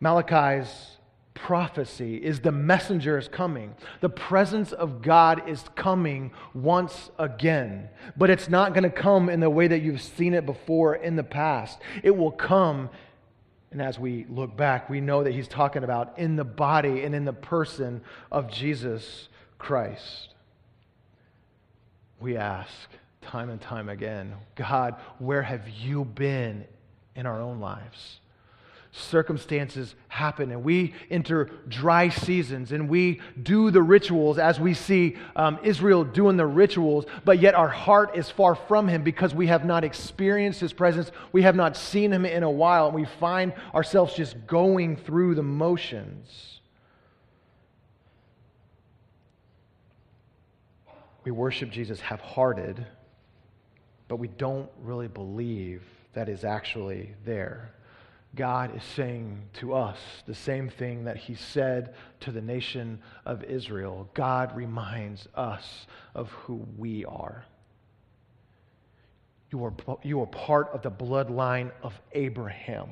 Malachi's 0.00 0.96
prophecy 1.44 2.16
is 2.16 2.40
the 2.40 2.52
messenger 2.52 3.16
is 3.16 3.28
coming. 3.28 3.74
The 4.00 4.08
presence 4.08 4.72
of 4.72 5.02
God 5.02 5.48
is 5.48 5.64
coming 5.74 6.32
once 6.54 7.10
again. 7.18 7.88
But 8.16 8.30
it's 8.30 8.48
not 8.48 8.74
going 8.74 8.84
to 8.84 8.90
come 8.90 9.28
in 9.28 9.40
the 9.40 9.50
way 9.50 9.66
that 9.66 9.80
you've 9.80 10.02
seen 10.02 10.34
it 10.34 10.44
before 10.44 10.94
in 10.94 11.16
the 11.16 11.24
past. 11.24 11.78
It 12.02 12.16
will 12.16 12.30
come, 12.30 12.90
and 13.70 13.80
as 13.80 13.98
we 13.98 14.26
look 14.28 14.56
back, 14.56 14.90
we 14.90 15.00
know 15.00 15.24
that 15.24 15.32
he's 15.32 15.48
talking 15.48 15.82
about 15.82 16.18
in 16.18 16.36
the 16.36 16.44
body 16.44 17.04
and 17.04 17.14
in 17.14 17.24
the 17.24 17.32
person 17.32 18.02
of 18.30 18.50
Jesus 18.50 19.28
Christ. 19.58 20.34
We 22.20 22.36
ask 22.36 22.70
time 23.22 23.48
and 23.48 23.60
time 23.60 23.88
again 23.88 24.34
God, 24.56 24.96
where 25.18 25.42
have 25.42 25.68
you 25.68 26.04
been 26.04 26.66
in 27.14 27.26
our 27.26 27.40
own 27.40 27.60
lives? 27.60 28.20
Circumstances 28.92 29.94
happen 30.08 30.50
and 30.50 30.64
we 30.64 30.94
enter 31.10 31.44
dry 31.68 32.08
seasons 32.08 32.72
and 32.72 32.88
we 32.88 33.20
do 33.40 33.70
the 33.70 33.82
rituals 33.82 34.38
as 34.38 34.58
we 34.58 34.74
see 34.74 35.16
um, 35.36 35.58
Israel 35.62 36.02
doing 36.02 36.36
the 36.36 36.46
rituals, 36.46 37.04
but 37.24 37.38
yet 37.40 37.54
our 37.54 37.68
heart 37.68 38.16
is 38.16 38.28
far 38.30 38.54
from 38.54 38.88
Him 38.88 39.04
because 39.04 39.34
we 39.34 39.46
have 39.46 39.64
not 39.64 39.84
experienced 39.84 40.60
His 40.60 40.72
presence. 40.72 41.12
We 41.30 41.42
have 41.42 41.54
not 41.54 41.76
seen 41.76 42.12
Him 42.12 42.26
in 42.26 42.42
a 42.42 42.50
while 42.50 42.86
and 42.86 42.94
we 42.94 43.04
find 43.04 43.52
ourselves 43.74 44.14
just 44.14 44.46
going 44.46 44.96
through 44.96 45.36
the 45.36 45.42
motions. 45.42 46.60
We 51.22 51.30
worship 51.30 51.70
Jesus 51.70 52.00
half 52.00 52.20
hearted, 52.20 52.84
but 54.08 54.16
we 54.16 54.26
don't 54.26 54.68
really 54.82 55.06
believe 55.06 55.84
that 56.14 56.28
is 56.28 56.44
actually 56.44 57.14
there. 57.24 57.72
God 58.36 58.76
is 58.76 58.84
saying 58.84 59.42
to 59.54 59.74
us 59.74 59.98
the 60.26 60.34
same 60.34 60.68
thing 60.68 61.04
that 61.04 61.16
he 61.16 61.34
said 61.34 61.94
to 62.20 62.30
the 62.30 62.40
nation 62.40 63.00
of 63.26 63.42
Israel. 63.42 64.08
God 64.14 64.54
reminds 64.54 65.26
us 65.34 65.86
of 66.14 66.30
who 66.30 66.64
we 66.78 67.04
are. 67.04 67.44
You 69.50 69.64
are, 69.64 69.72
you 70.04 70.20
are 70.22 70.26
part 70.26 70.68
of 70.68 70.82
the 70.82 70.90
bloodline 70.92 71.72
of 71.82 72.00
Abraham. 72.12 72.88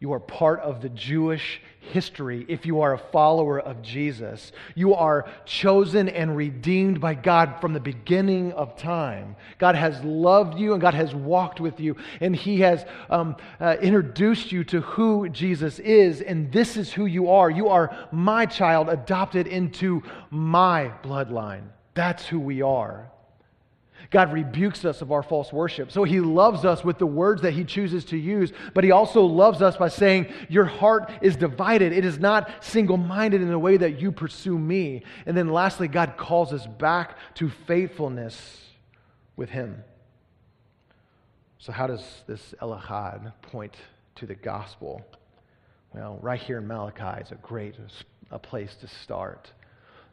You 0.00 0.12
are 0.12 0.20
part 0.20 0.60
of 0.60 0.82
the 0.82 0.88
Jewish 0.90 1.62
history 1.80 2.44
if 2.48 2.66
you 2.66 2.80
are 2.80 2.94
a 2.94 2.98
follower 2.98 3.60
of 3.60 3.80
Jesus. 3.80 4.52
You 4.74 4.94
are 4.94 5.28
chosen 5.44 6.08
and 6.08 6.36
redeemed 6.36 7.00
by 7.00 7.14
God 7.14 7.60
from 7.60 7.72
the 7.72 7.80
beginning 7.80 8.52
of 8.52 8.76
time. 8.76 9.36
God 9.58 9.76
has 9.76 10.02
loved 10.02 10.58
you 10.58 10.72
and 10.72 10.80
God 10.80 10.94
has 10.94 11.14
walked 11.14 11.60
with 11.60 11.80
you, 11.80 11.96
and 12.20 12.34
He 12.34 12.60
has 12.60 12.84
um, 13.08 13.36
uh, 13.60 13.76
introduced 13.80 14.50
you 14.50 14.64
to 14.64 14.80
who 14.80 15.28
Jesus 15.28 15.78
is, 15.78 16.20
and 16.20 16.50
this 16.50 16.76
is 16.76 16.92
who 16.92 17.06
you 17.06 17.30
are. 17.30 17.48
You 17.48 17.68
are 17.68 17.96
my 18.10 18.46
child, 18.46 18.88
adopted 18.88 19.46
into 19.46 20.02
my 20.30 20.92
bloodline. 21.02 21.68
That's 21.94 22.26
who 22.26 22.40
we 22.40 22.62
are. 22.62 23.10
God 24.10 24.32
rebukes 24.32 24.84
us 24.84 25.02
of 25.02 25.12
our 25.12 25.22
false 25.22 25.52
worship. 25.52 25.90
So 25.90 26.04
he 26.04 26.20
loves 26.20 26.64
us 26.64 26.84
with 26.84 26.98
the 26.98 27.06
words 27.06 27.42
that 27.42 27.52
he 27.52 27.64
chooses 27.64 28.04
to 28.06 28.16
use, 28.16 28.52
but 28.74 28.84
he 28.84 28.90
also 28.90 29.22
loves 29.22 29.62
us 29.62 29.76
by 29.76 29.88
saying, 29.88 30.32
Your 30.48 30.64
heart 30.64 31.10
is 31.22 31.36
divided. 31.36 31.92
It 31.92 32.04
is 32.04 32.18
not 32.18 32.64
single 32.64 32.96
minded 32.96 33.42
in 33.42 33.48
the 33.48 33.58
way 33.58 33.76
that 33.76 34.00
you 34.00 34.12
pursue 34.12 34.58
me. 34.58 35.02
And 35.26 35.36
then 35.36 35.48
lastly, 35.48 35.88
God 35.88 36.16
calls 36.16 36.52
us 36.52 36.66
back 36.66 37.16
to 37.34 37.50
faithfulness 37.66 38.60
with 39.36 39.50
him. 39.50 39.82
So, 41.58 41.72
how 41.72 41.86
does 41.86 42.04
this 42.26 42.54
El 42.60 42.78
Echad 42.78 43.32
point 43.42 43.74
to 44.16 44.26
the 44.26 44.34
gospel? 44.34 45.04
Well, 45.94 46.18
right 46.20 46.40
here 46.40 46.58
in 46.58 46.66
Malachi 46.66 47.22
is 47.22 47.32
a 47.32 47.36
great 47.36 47.76
a 48.30 48.38
place 48.38 48.74
to 48.76 48.88
start. 48.88 49.50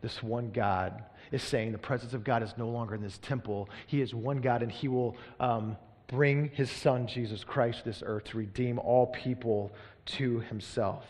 This 0.02 0.24
one 0.24 0.52
God 0.52 1.04
is 1.32 1.41
saying 1.41 1.71
the 1.71 1.77
presence 1.77 2.13
of 2.13 2.23
God 2.23 2.43
is 2.43 2.53
no 2.57 2.69
longer 2.69 2.95
in 2.95 3.01
this 3.01 3.17
temple. 3.19 3.69
He 3.88 4.01
is 4.01 4.13
one 4.13 4.41
God, 4.41 4.61
and 4.63 4.71
He 4.71 4.88
will 4.88 5.15
um, 5.39 5.77
bring 6.07 6.49
His 6.53 6.69
Son, 6.69 7.07
Jesus 7.07 7.43
Christ, 7.43 7.79
to 7.79 7.86
this 7.86 8.03
earth 8.05 8.25
to 8.25 8.38
redeem 8.38 8.79
all 8.79 9.07
people 9.07 9.71
to 10.05 10.39
Himself. 10.41 11.05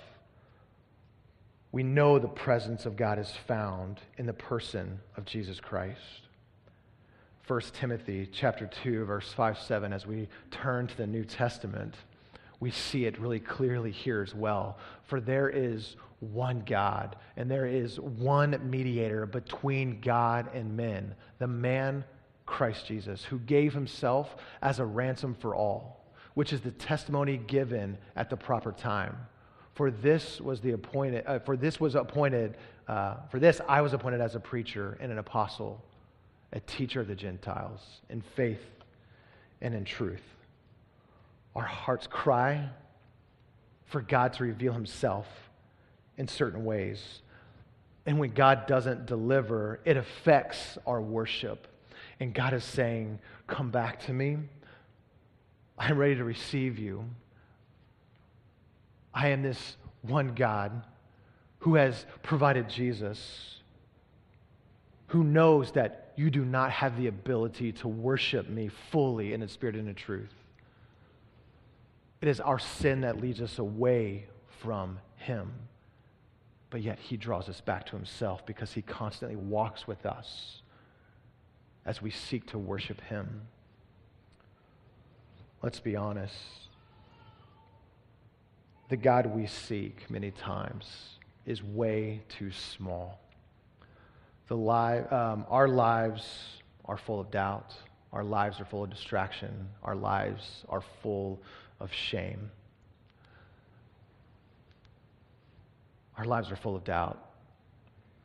We 1.71 1.83
know 1.83 2.19
the 2.19 2.27
presence 2.27 2.85
of 2.85 2.97
God 2.97 3.17
is 3.17 3.31
found 3.47 3.99
in 4.17 4.25
the 4.25 4.33
person 4.33 4.99
of 5.15 5.25
Jesus 5.25 5.59
Christ. 5.59 5.99
1 7.47 7.61
Timothy 7.73 8.29
chapter 8.31 8.69
2 8.83 9.05
verse 9.05 9.33
5 9.33 9.57
7 9.57 9.91
as 9.91 10.05
we 10.05 10.27
turn 10.51 10.87
to 10.87 10.95
the 10.95 11.07
New 11.07 11.25
Testament 11.25 11.95
we 12.61 12.71
see 12.71 13.05
it 13.05 13.19
really 13.19 13.41
clearly 13.41 13.91
here 13.91 14.21
as 14.21 14.33
well 14.33 14.77
for 15.03 15.19
there 15.19 15.49
is 15.49 15.97
one 16.21 16.63
God, 16.65 17.17
and 17.35 17.51
there 17.51 17.65
is 17.65 17.99
one 17.99 18.57
mediator 18.69 19.25
between 19.25 19.99
God 19.99 20.49
and 20.53 20.77
men, 20.77 21.15
the 21.39 21.47
man 21.47 22.05
Christ 22.45 22.85
Jesus, 22.85 23.25
who 23.25 23.39
gave 23.39 23.73
himself 23.73 24.37
as 24.61 24.79
a 24.79 24.85
ransom 24.85 25.35
for 25.35 25.53
all, 25.53 26.05
which 26.35 26.53
is 26.53 26.61
the 26.61 26.71
testimony 26.71 27.35
given 27.35 27.97
at 28.15 28.29
the 28.29 28.37
proper 28.37 28.71
time. 28.71 29.17
For 29.73 29.91
this 29.91 30.39
was 30.39 30.61
the 30.61 30.71
appointed, 30.71 31.25
uh, 31.25 31.39
for 31.39 31.57
this 31.57 31.77
was 31.79 31.95
appointed, 31.95 32.55
uh, 32.87 33.15
for 33.29 33.39
this 33.39 33.59
I 33.67 33.81
was 33.81 33.91
appointed 33.91 34.21
as 34.21 34.35
a 34.35 34.39
preacher 34.39 34.97
and 35.01 35.11
an 35.11 35.17
apostle, 35.17 35.83
a 36.53 36.61
teacher 36.61 37.01
of 37.01 37.07
the 37.07 37.15
Gentiles 37.15 37.81
in 38.09 38.21
faith 38.21 38.63
and 39.59 39.73
in 39.73 39.83
truth. 39.83 40.23
Our 41.55 41.63
hearts 41.63 42.07
cry 42.07 42.69
for 43.85 44.01
God 44.01 44.33
to 44.33 44.43
reveal 44.43 44.73
himself 44.73 45.27
in 46.17 46.27
certain 46.27 46.63
ways. 46.63 47.21
And 48.05 48.19
when 48.19 48.31
God 48.31 48.65
doesn't 48.67 49.05
deliver, 49.05 49.79
it 49.85 49.97
affects 49.97 50.77
our 50.87 51.01
worship. 51.01 51.67
And 52.19 52.33
God 52.33 52.53
is 52.53 52.63
saying, 52.63 53.19
Come 53.47 53.69
back 53.69 54.05
to 54.05 54.13
me. 54.13 54.37
I'm 55.77 55.97
ready 55.97 56.15
to 56.15 56.23
receive 56.23 56.79
you. 56.79 57.05
I 59.13 59.29
am 59.29 59.43
this 59.43 59.75
one 60.03 60.35
God 60.35 60.83
who 61.59 61.75
has 61.75 62.05
provided 62.23 62.69
Jesus, 62.69 63.57
who 65.07 65.23
knows 65.23 65.71
that 65.73 66.13
you 66.15 66.29
do 66.29 66.45
not 66.45 66.71
have 66.71 66.97
the 66.97 67.07
ability 67.07 67.71
to 67.73 67.87
worship 67.87 68.47
me 68.49 68.69
fully 68.91 69.33
in 69.33 69.41
the 69.41 69.47
spirit 69.47 69.75
and 69.75 69.87
in 69.87 69.95
truth. 69.95 70.33
It 72.21 72.27
is 72.27 72.39
our 72.39 72.59
sin 72.59 73.01
that 73.01 73.19
leads 73.19 73.41
us 73.41 73.59
away 73.59 74.27
from 74.61 74.99
Him 75.17 75.51
but 76.71 76.81
yet 76.81 76.97
he 76.97 77.17
draws 77.17 77.49
us 77.49 77.61
back 77.61 77.85
to 77.85 77.91
himself 77.91 78.43
because 78.45 78.71
he 78.71 78.81
constantly 78.81 79.35
walks 79.35 79.85
with 79.85 80.05
us 80.05 80.61
as 81.85 82.01
we 82.01 82.09
seek 82.09 82.47
to 82.47 82.57
worship 82.57 83.01
him. 83.01 83.41
Let's 85.61 85.81
be 85.81 85.95
honest. 85.95 86.33
The 88.89 88.97
God 88.97 89.27
we 89.27 89.47
seek 89.47 90.09
many 90.09 90.31
times 90.31 91.17
is 91.45 91.61
way 91.61 92.21
too 92.29 92.51
small. 92.51 93.19
The 94.47 94.55
li- 94.55 95.07
um, 95.09 95.45
our 95.49 95.67
lives 95.67 96.25
are 96.85 96.97
full 96.97 97.19
of 97.19 97.31
doubt. 97.31 97.75
Our 98.13 98.23
lives 98.23 98.61
are 98.61 98.65
full 98.65 98.83
of 98.85 98.89
distraction. 98.89 99.67
Our 99.83 99.95
lives 99.95 100.63
are 100.69 100.83
full 101.03 101.41
of 101.81 101.93
shame. 101.93 102.51
Our 106.17 106.25
lives 106.25 106.51
are 106.51 106.55
full 106.55 106.75
of 106.75 106.83
doubt. 106.83 107.17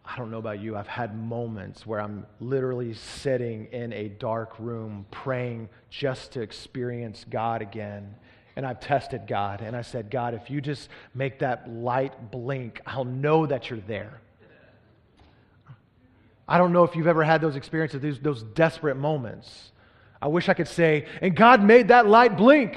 I 0.05 0.17
don't 0.17 0.31
know 0.31 0.39
about 0.39 0.61
you, 0.61 0.77
I've 0.77 0.87
had 0.87 1.17
moments 1.17 1.85
where 1.85 2.01
I'm 2.01 2.27
literally 2.39 2.95
sitting 2.95 3.67
in 3.73 3.93
a 3.93 4.09
dark 4.09 4.55
room 4.61 5.05
praying 5.11 5.69
just 5.91 6.33
to 6.33 6.43
experience 6.43 7.25
God 7.29 7.61
again. 7.61 8.15
And 8.55 8.65
I've 8.65 8.81
tested 8.81 9.27
God, 9.27 9.61
and 9.61 9.77
I 9.77 9.83
said, 9.83 10.11
God, 10.11 10.33
if 10.33 10.49
you 10.49 10.61
just 10.61 10.89
make 11.15 11.41
that 11.41 11.69
light 11.69 12.31
blink, 12.31 12.81
I'll 12.87 13.05
know 13.05 13.47
that 13.47 13.69
you're 13.69 13.81
there. 13.81 14.21
I 16.49 16.59
don't 16.59 16.73
know 16.73 16.85
if 16.85 16.95
you've 16.95 17.09
ever 17.09 17.25
had 17.25 17.41
those 17.41 17.57
experiences, 17.57 18.01
those, 18.01 18.21
those 18.21 18.43
desperate 18.43 18.97
moments. 18.97 19.73
I 20.23 20.29
wish 20.29 20.49
I 20.49 20.55
could 20.55 20.69
say, 20.69 21.07
and 21.21 21.35
God 21.35 21.63
made 21.63 21.89
that 21.89 22.07
light 22.07 22.37
blink. 22.37 22.77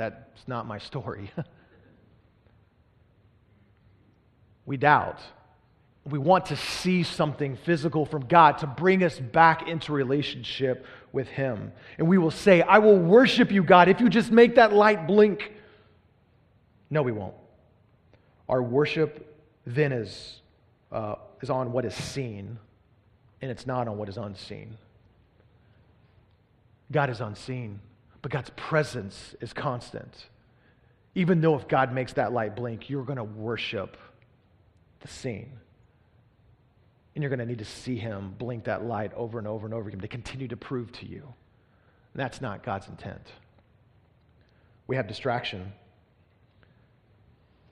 That's 0.00 0.48
not 0.48 0.66
my 0.66 0.78
story. 0.78 1.30
we 4.64 4.78
doubt. 4.78 5.20
We 6.06 6.18
want 6.18 6.46
to 6.46 6.56
see 6.56 7.02
something 7.02 7.54
physical 7.54 8.06
from 8.06 8.24
God 8.24 8.56
to 8.60 8.66
bring 8.66 9.04
us 9.04 9.20
back 9.20 9.68
into 9.68 9.92
relationship 9.92 10.86
with 11.12 11.28
Him. 11.28 11.72
And 11.98 12.08
we 12.08 12.16
will 12.16 12.30
say, 12.30 12.62
I 12.62 12.78
will 12.78 12.96
worship 12.96 13.52
you, 13.52 13.62
God, 13.62 13.90
if 13.90 14.00
you 14.00 14.08
just 14.08 14.32
make 14.32 14.54
that 14.54 14.72
light 14.72 15.06
blink. 15.06 15.52
No, 16.88 17.02
we 17.02 17.12
won't. 17.12 17.34
Our 18.48 18.62
worship 18.62 19.38
then 19.66 19.92
is, 19.92 20.40
uh, 20.90 21.16
is 21.42 21.50
on 21.50 21.72
what 21.72 21.84
is 21.84 21.94
seen, 21.94 22.58
and 23.42 23.50
it's 23.50 23.66
not 23.66 23.86
on 23.86 23.98
what 23.98 24.08
is 24.08 24.16
unseen. 24.16 24.78
God 26.90 27.10
is 27.10 27.20
unseen, 27.20 27.80
but 28.22 28.30
God's 28.30 28.50
presence 28.50 29.34
is 29.40 29.52
constant. 29.52 30.26
Even 31.14 31.40
though 31.40 31.56
if 31.56 31.66
God 31.68 31.92
makes 31.92 32.12
that 32.14 32.32
light 32.32 32.54
blink, 32.54 32.88
you're 32.88 33.04
going 33.04 33.16
to 33.16 33.24
worship 33.24 33.96
the 35.00 35.08
seen. 35.08 35.50
And 37.14 37.22
you're 37.22 37.30
going 37.30 37.40
to 37.40 37.46
need 37.46 37.58
to 37.58 37.64
see 37.64 37.96
him 37.96 38.34
blink 38.38 38.64
that 38.64 38.84
light 38.84 39.12
over 39.14 39.38
and 39.38 39.48
over 39.48 39.66
and 39.66 39.74
over 39.74 39.88
again 39.88 40.00
to 40.00 40.08
continue 40.08 40.48
to 40.48 40.56
prove 40.56 40.92
to 40.92 41.06
you. 41.06 41.22
And 42.12 42.20
that's 42.20 42.40
not 42.40 42.62
God's 42.62 42.88
intent. 42.88 43.32
We 44.86 44.96
have 44.96 45.08
distraction. 45.08 45.72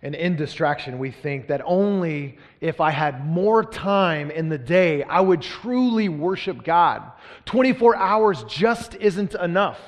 And 0.03 0.15
in 0.15 0.37
distraction, 0.37 0.99
we 0.99 1.11
think 1.11 1.49
that 1.49 1.61
only 1.65 2.39
if 2.61 2.81
I 2.81 2.91
had 2.91 3.27
more 3.27 3.65
time 3.65 4.31
in 4.31 4.49
the 4.49 4.59
day, 4.59 5.03
I 5.03 5.21
would 5.21 5.43
truly 5.43 6.09
worship 6.09 6.63
God. 6.63 7.03
24 7.47 7.97
hours 7.97 8.45
just 8.45 8.95
isn't 8.97 9.35
enough. 9.35 9.81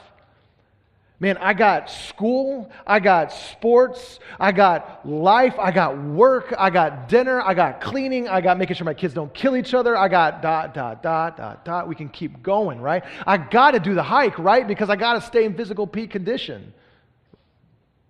Man, 1.23 1.37
I 1.37 1.53
got 1.53 1.91
school, 1.91 2.71
I 2.87 2.99
got 2.99 3.31
sports, 3.31 4.21
I 4.41 4.53
got 4.53 5.07
life, 5.07 5.55
I 5.59 5.71
got 5.71 6.03
work, 6.03 6.55
I 6.59 6.71
got 6.71 7.11
dinner, 7.11 7.43
I 7.43 7.53
got 7.53 7.83
cleaning, 7.83 8.27
I 8.27 8.41
got 8.41 8.57
making 8.57 8.77
sure 8.77 8.87
my 8.87 8.95
kids 8.95 9.13
don't 9.13 9.33
kill 9.35 9.55
each 9.55 9.75
other, 9.75 9.99
I 9.99 10.09
got 10.09 10.41
dot, 10.41 10.73
dot, 10.73 11.03
dot, 11.03 11.37
dot, 11.37 11.63
dot. 11.63 11.89
We 11.89 11.95
can 11.95 12.09
keep 12.09 12.43
going, 12.43 12.81
right? 12.81 13.05
I 13.27 13.37
got 13.37 13.73
to 13.73 13.81
do 13.81 13.93
the 13.93 14.03
hike, 14.03 14.39
right? 14.39 14.67
Because 14.67 14.89
I 14.89 14.97
got 14.97 15.13
to 15.13 15.21
stay 15.21 15.45
in 15.45 15.55
physical 15.55 15.87
peak 15.87 16.11
condition. 16.11 16.73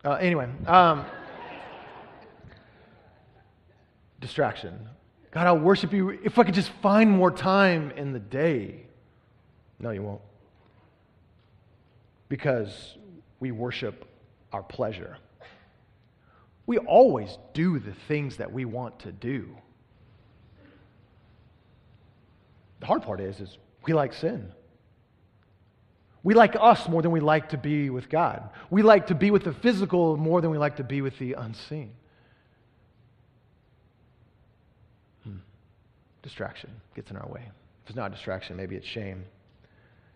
Uh, 0.05 0.13
anyway, 0.13 0.49
um, 0.69 1.05
distraction. 4.21 4.89
God, 5.33 5.49
I'll 5.49 5.59
worship 5.59 5.93
you 5.93 6.11
if 6.11 6.39
I 6.39 6.45
could 6.45 6.55
just 6.55 6.71
find 6.81 7.11
more 7.11 7.33
time 7.33 7.91
in 7.97 8.13
the 8.13 8.21
day. 8.21 8.87
No, 9.81 9.91
you 9.91 10.03
won't. 10.03 10.21
Because 12.31 12.97
we 13.41 13.51
worship 13.51 14.07
our 14.53 14.62
pleasure. 14.62 15.18
We 16.64 16.78
always 16.78 17.37
do 17.53 17.78
the 17.78 17.93
things 18.09 18.39
that 18.39 18.53
we 18.53 18.64
want 18.64 19.01
to 19.01 19.12
do. 19.12 19.49
The 22.78 22.87
hard 22.87 23.03
part 23.03 23.20
is, 23.20 23.41
is 23.41 23.59
we 23.85 23.93
like 23.93 24.14
sin. 24.14 24.53
We 26.22 26.35
like 26.35 26.55
us 26.59 26.89
more 26.89 27.03
than 27.03 27.11
we 27.11 27.20
like 27.20 27.49
to 27.51 27.59
be 27.59 27.91
with 27.91 28.09
God. 28.09 28.51
We 28.70 28.83
like 28.83 29.09
to 29.09 29.14
be 29.14 29.31
with 29.31 29.45
the 29.45 29.53
physical 29.53 30.16
more 30.16 30.41
than 30.41 30.51
we 30.51 30.59
like 30.59 30.76
to 30.76 30.85
be 30.85 31.01
with 31.01 31.18
the 31.18 31.33
unseen. 31.33 31.93
Hmm. 35.24 35.39
Distraction 36.22 36.70
gets 36.95 37.11
in 37.11 37.16
our 37.16 37.28
way. 37.28 37.43
If 37.85 37.91
it's 37.91 37.97
not 37.97 38.12
distraction, 38.12 38.57
maybe 38.57 38.76
it's 38.76 38.87
shame. 38.87 39.24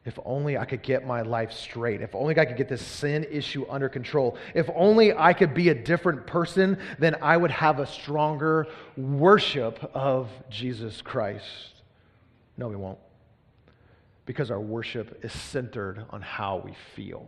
If 0.05 0.19
only 0.27 0.59
I 0.59 0.67
could 0.67 0.83
get 0.83 1.07
my 1.07 1.23
life 1.23 1.53
straight. 1.53 2.03
If 2.03 2.15
only 2.15 2.39
I 2.39 2.45
could 2.45 2.59
get 2.59 2.69
this 2.69 2.83
sin 2.83 3.27
issue 3.31 3.65
under 3.71 3.89
control. 3.89 4.37
If 4.55 4.69
only 4.75 5.15
I 5.15 5.33
could 5.33 5.55
be 5.55 5.71
a 5.71 5.75
different 5.75 6.27
person, 6.27 6.79
then 6.99 7.17
I 7.23 7.37
would 7.37 7.51
have 7.51 7.79
a 7.79 7.87
stronger 7.87 8.67
worship 8.99 9.91
of 9.95 10.29
Jesus 10.51 11.01
Christ. 11.01 11.47
No, 12.59 12.69
we 12.69 12.77
won't. 12.77 12.99
Because 14.27 14.51
our 14.51 14.61
worship 14.61 15.25
is 15.25 15.33
centered 15.33 16.05
on 16.11 16.21
how 16.21 16.59
we 16.59 16.75
feel. 16.95 17.27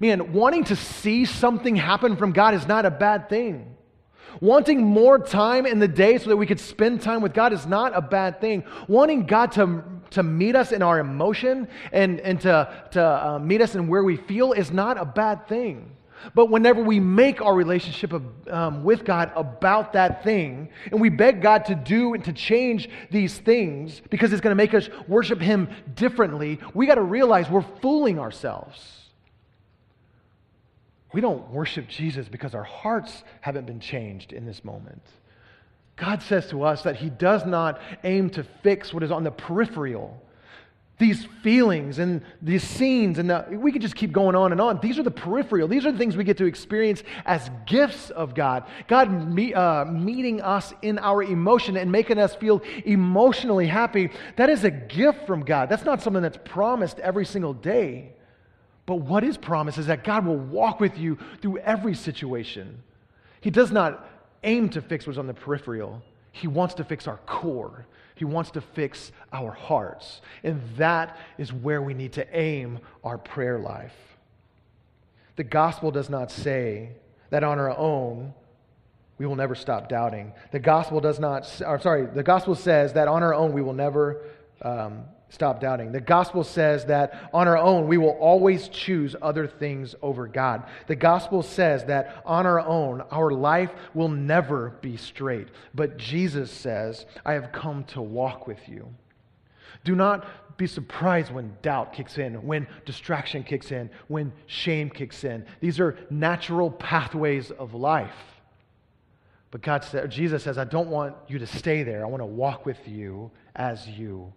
Man, 0.00 0.32
wanting 0.32 0.64
to 0.64 0.76
see 0.76 1.24
something 1.24 1.76
happen 1.76 2.16
from 2.16 2.32
God 2.32 2.54
is 2.54 2.66
not 2.66 2.84
a 2.84 2.90
bad 2.90 3.30
thing. 3.30 3.76
Wanting 4.40 4.84
more 4.84 5.18
time 5.18 5.64
in 5.64 5.78
the 5.78 5.88
day 5.88 6.18
so 6.18 6.30
that 6.30 6.36
we 6.36 6.46
could 6.46 6.60
spend 6.60 7.00
time 7.00 7.22
with 7.22 7.32
God 7.32 7.52
is 7.52 7.66
not 7.66 7.96
a 7.96 8.00
bad 8.00 8.40
thing. 8.40 8.64
Wanting 8.88 9.26
God 9.26 9.52
to, 9.52 9.84
to 10.14 10.22
meet 10.22 10.56
us 10.56 10.72
in 10.72 10.82
our 10.82 10.98
emotion 10.98 11.68
and, 11.92 12.20
and 12.20 12.40
to, 12.40 12.86
to 12.92 13.02
uh, 13.02 13.38
meet 13.38 13.60
us 13.60 13.74
in 13.74 13.88
where 13.88 14.02
we 14.02 14.16
feel 14.16 14.52
is 14.52 14.70
not 14.70 14.98
a 14.98 15.04
bad 15.04 15.46
thing. 15.48 15.94
But 16.34 16.46
whenever 16.46 16.82
we 16.82 17.00
make 17.00 17.42
our 17.42 17.54
relationship 17.54 18.14
um, 18.48 18.84
with 18.84 19.04
God 19.04 19.30
about 19.36 19.92
that 19.92 20.24
thing, 20.24 20.70
and 20.90 21.00
we 21.00 21.10
beg 21.10 21.42
God 21.42 21.66
to 21.66 21.74
do 21.74 22.14
and 22.14 22.24
to 22.24 22.32
change 22.32 22.88
these 23.10 23.36
things 23.36 24.00
because 24.08 24.32
it's 24.32 24.40
going 24.40 24.52
to 24.52 24.62
make 24.62 24.72
us 24.72 24.88
worship 25.06 25.40
Him 25.40 25.68
differently, 25.94 26.60
we 26.72 26.86
got 26.86 26.94
to 26.94 27.02
realize 27.02 27.50
we're 27.50 27.66
fooling 27.82 28.18
ourselves. 28.18 29.02
We 31.12 31.20
don't 31.20 31.50
worship 31.50 31.88
Jesus 31.88 32.28
because 32.28 32.54
our 32.54 32.64
hearts 32.64 33.22
haven't 33.40 33.66
been 33.66 33.80
changed 33.80 34.32
in 34.32 34.46
this 34.46 34.64
moment. 34.64 35.02
God 35.96 36.22
says 36.22 36.48
to 36.48 36.64
us 36.64 36.82
that 36.82 36.96
He 36.96 37.10
does 37.10 37.46
not 37.46 37.80
aim 38.02 38.30
to 38.30 38.44
fix 38.62 38.92
what 38.92 39.02
is 39.02 39.10
on 39.10 39.24
the 39.24 39.30
peripheral. 39.30 40.20
These 40.96 41.24
feelings 41.42 41.98
and 41.98 42.22
these 42.40 42.62
scenes, 42.62 43.18
and 43.18 43.28
the, 43.28 43.46
we 43.50 43.72
could 43.72 43.82
just 43.82 43.96
keep 43.96 44.12
going 44.12 44.36
on 44.36 44.52
and 44.52 44.60
on. 44.60 44.78
These 44.80 44.96
are 44.98 45.02
the 45.02 45.10
peripheral. 45.10 45.66
These 45.66 45.84
are 45.86 45.92
the 45.92 45.98
things 45.98 46.16
we 46.16 46.22
get 46.22 46.38
to 46.38 46.44
experience 46.44 47.02
as 47.26 47.50
gifts 47.66 48.10
of 48.10 48.34
God. 48.34 48.64
God 48.86 49.10
me, 49.28 49.52
uh, 49.54 49.86
meeting 49.86 50.40
us 50.40 50.72
in 50.82 51.00
our 51.00 51.22
emotion 51.22 51.76
and 51.76 51.90
making 51.90 52.18
us 52.18 52.36
feel 52.36 52.62
emotionally 52.84 53.66
happy. 53.66 54.10
That 54.36 54.50
is 54.50 54.62
a 54.62 54.70
gift 54.70 55.26
from 55.26 55.44
God. 55.44 55.68
That's 55.68 55.84
not 55.84 56.00
something 56.00 56.22
that's 56.22 56.38
promised 56.44 57.00
every 57.00 57.26
single 57.26 57.54
day. 57.54 58.12
But 58.86 58.96
what 58.96 59.24
is 59.24 59.36
promised 59.36 59.78
is 59.78 59.86
that 59.86 60.04
God 60.04 60.26
will 60.26 60.36
walk 60.36 60.78
with 60.78 60.96
you 60.96 61.18
through 61.40 61.58
every 61.58 61.94
situation. 61.94 62.82
He 63.40 63.50
does 63.50 63.72
not 63.72 64.08
aim 64.44 64.68
to 64.70 64.82
fix 64.82 65.06
what's 65.06 65.18
on 65.18 65.26
the 65.26 65.34
peripheral, 65.34 66.02
He 66.32 66.46
wants 66.46 66.74
to 66.74 66.84
fix 66.84 67.08
our 67.08 67.18
core. 67.26 67.86
He 68.16 68.24
wants 68.24 68.52
to 68.52 68.60
fix 68.60 69.10
our 69.32 69.50
hearts. 69.50 70.20
And 70.44 70.62
that 70.76 71.18
is 71.36 71.52
where 71.52 71.82
we 71.82 71.94
need 71.94 72.12
to 72.12 72.36
aim 72.36 72.78
our 73.02 73.18
prayer 73.18 73.58
life. 73.58 73.94
The 75.36 75.44
gospel 75.44 75.90
does 75.90 76.08
not 76.08 76.30
say 76.30 76.90
that 77.30 77.42
on 77.42 77.58
our 77.58 77.76
own, 77.76 78.32
we 79.18 79.26
will 79.26 79.36
never 79.36 79.54
stop 79.54 79.88
doubting. 79.88 80.32
The 80.52 80.60
gospel 80.60 81.00
does 81.00 81.18
not, 81.18 81.50
or 81.66 81.80
sorry, 81.80 82.06
the 82.06 82.22
gospel 82.22 82.54
says 82.54 82.92
that 82.92 83.08
on 83.08 83.22
our 83.22 83.34
own 83.34 83.52
we 83.52 83.62
will 83.62 83.72
never 83.72 84.22
um, 84.62 85.04
stop 85.34 85.60
doubting. 85.60 85.92
The 85.92 86.00
gospel 86.00 86.44
says 86.44 86.86
that 86.86 87.28
on 87.34 87.48
our 87.48 87.58
own, 87.58 87.88
we 87.88 87.98
will 87.98 88.16
always 88.20 88.68
choose 88.68 89.16
other 89.20 89.46
things 89.46 89.94
over 90.00 90.26
God. 90.26 90.64
The 90.86 90.96
gospel 90.96 91.42
says 91.42 91.84
that 91.84 92.22
on 92.24 92.46
our 92.46 92.60
own, 92.60 93.02
our 93.10 93.32
life 93.32 93.70
will 93.92 94.08
never 94.08 94.70
be 94.80 94.96
straight. 94.96 95.48
But 95.74 95.98
Jesus 95.98 96.50
says, 96.50 97.04
I 97.24 97.32
have 97.32 97.52
come 97.52 97.84
to 97.84 98.00
walk 98.00 98.46
with 98.46 98.68
you. 98.68 98.88
Do 99.82 99.94
not 99.94 100.56
be 100.56 100.68
surprised 100.68 101.32
when 101.32 101.56
doubt 101.62 101.92
kicks 101.92 102.16
in, 102.16 102.34
when 102.46 102.68
distraction 102.86 103.42
kicks 103.42 103.72
in, 103.72 103.90
when 104.06 104.32
shame 104.46 104.88
kicks 104.88 105.24
in. 105.24 105.44
These 105.60 105.80
are 105.80 105.98
natural 106.10 106.70
pathways 106.70 107.50
of 107.50 107.74
life. 107.74 108.14
But 109.50 109.62
God 109.62 109.84
said, 109.84 110.10
Jesus 110.10 110.44
says, 110.44 110.58
I 110.58 110.64
don't 110.64 110.88
want 110.88 111.16
you 111.26 111.40
to 111.40 111.46
stay 111.46 111.82
there. 111.82 112.04
I 112.04 112.08
want 112.08 112.20
to 112.22 112.26
walk 112.26 112.66
with 112.66 112.86
you 112.86 113.30
as 113.56 113.86
you 113.88 114.32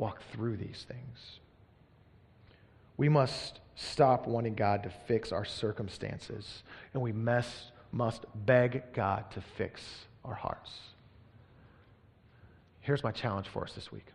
walk 0.00 0.22
through 0.32 0.56
these 0.56 0.86
things. 0.88 1.40
We 2.96 3.10
must 3.10 3.60
stop 3.74 4.26
wanting 4.26 4.54
God 4.54 4.82
to 4.84 4.90
fix 5.06 5.30
our 5.30 5.44
circumstances, 5.44 6.62
and 6.94 7.02
we 7.02 7.12
must, 7.12 7.72
must 7.92 8.24
beg 8.46 8.82
God 8.94 9.30
to 9.32 9.42
fix 9.58 9.82
our 10.24 10.34
hearts. 10.34 10.72
Here's 12.80 13.04
my 13.04 13.12
challenge 13.12 13.48
for 13.48 13.62
us 13.62 13.74
this 13.74 13.92
week 13.92 14.06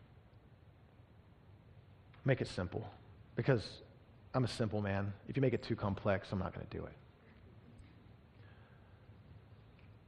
make 2.26 2.42
it 2.42 2.48
simple, 2.48 2.90
because 3.36 3.64
I'm 4.34 4.44
a 4.44 4.48
simple 4.48 4.82
man. 4.82 5.14
If 5.30 5.38
you 5.38 5.42
make 5.42 5.54
it 5.54 5.62
too 5.62 5.76
complex, 5.76 6.30
I'm 6.32 6.40
not 6.40 6.56
going 6.56 6.66
to 6.66 6.78
do 6.78 6.84
it. 6.84 6.94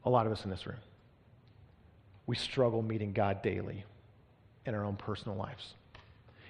A 0.05 0.09
lot 0.09 0.25
of 0.25 0.31
us 0.31 0.43
in 0.43 0.49
this 0.49 0.65
room, 0.65 0.79
we 2.25 2.35
struggle 2.35 2.81
meeting 2.81 3.13
God 3.13 3.43
daily 3.43 3.85
in 4.67 4.75
our 4.75 4.83
own 4.83 4.95
personal 4.95 5.37
lives. 5.37 5.73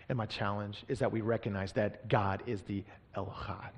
And 0.10 0.18
my 0.18 0.26
challenge 0.26 0.84
is 0.88 1.00
that 1.00 1.12
we 1.12 1.22
recognize 1.22 1.72
that 1.74 2.10
God 2.10 2.44
is 2.48 2.62
the 2.64 2.84
El 3.16 3.28
Echad. 3.28 3.72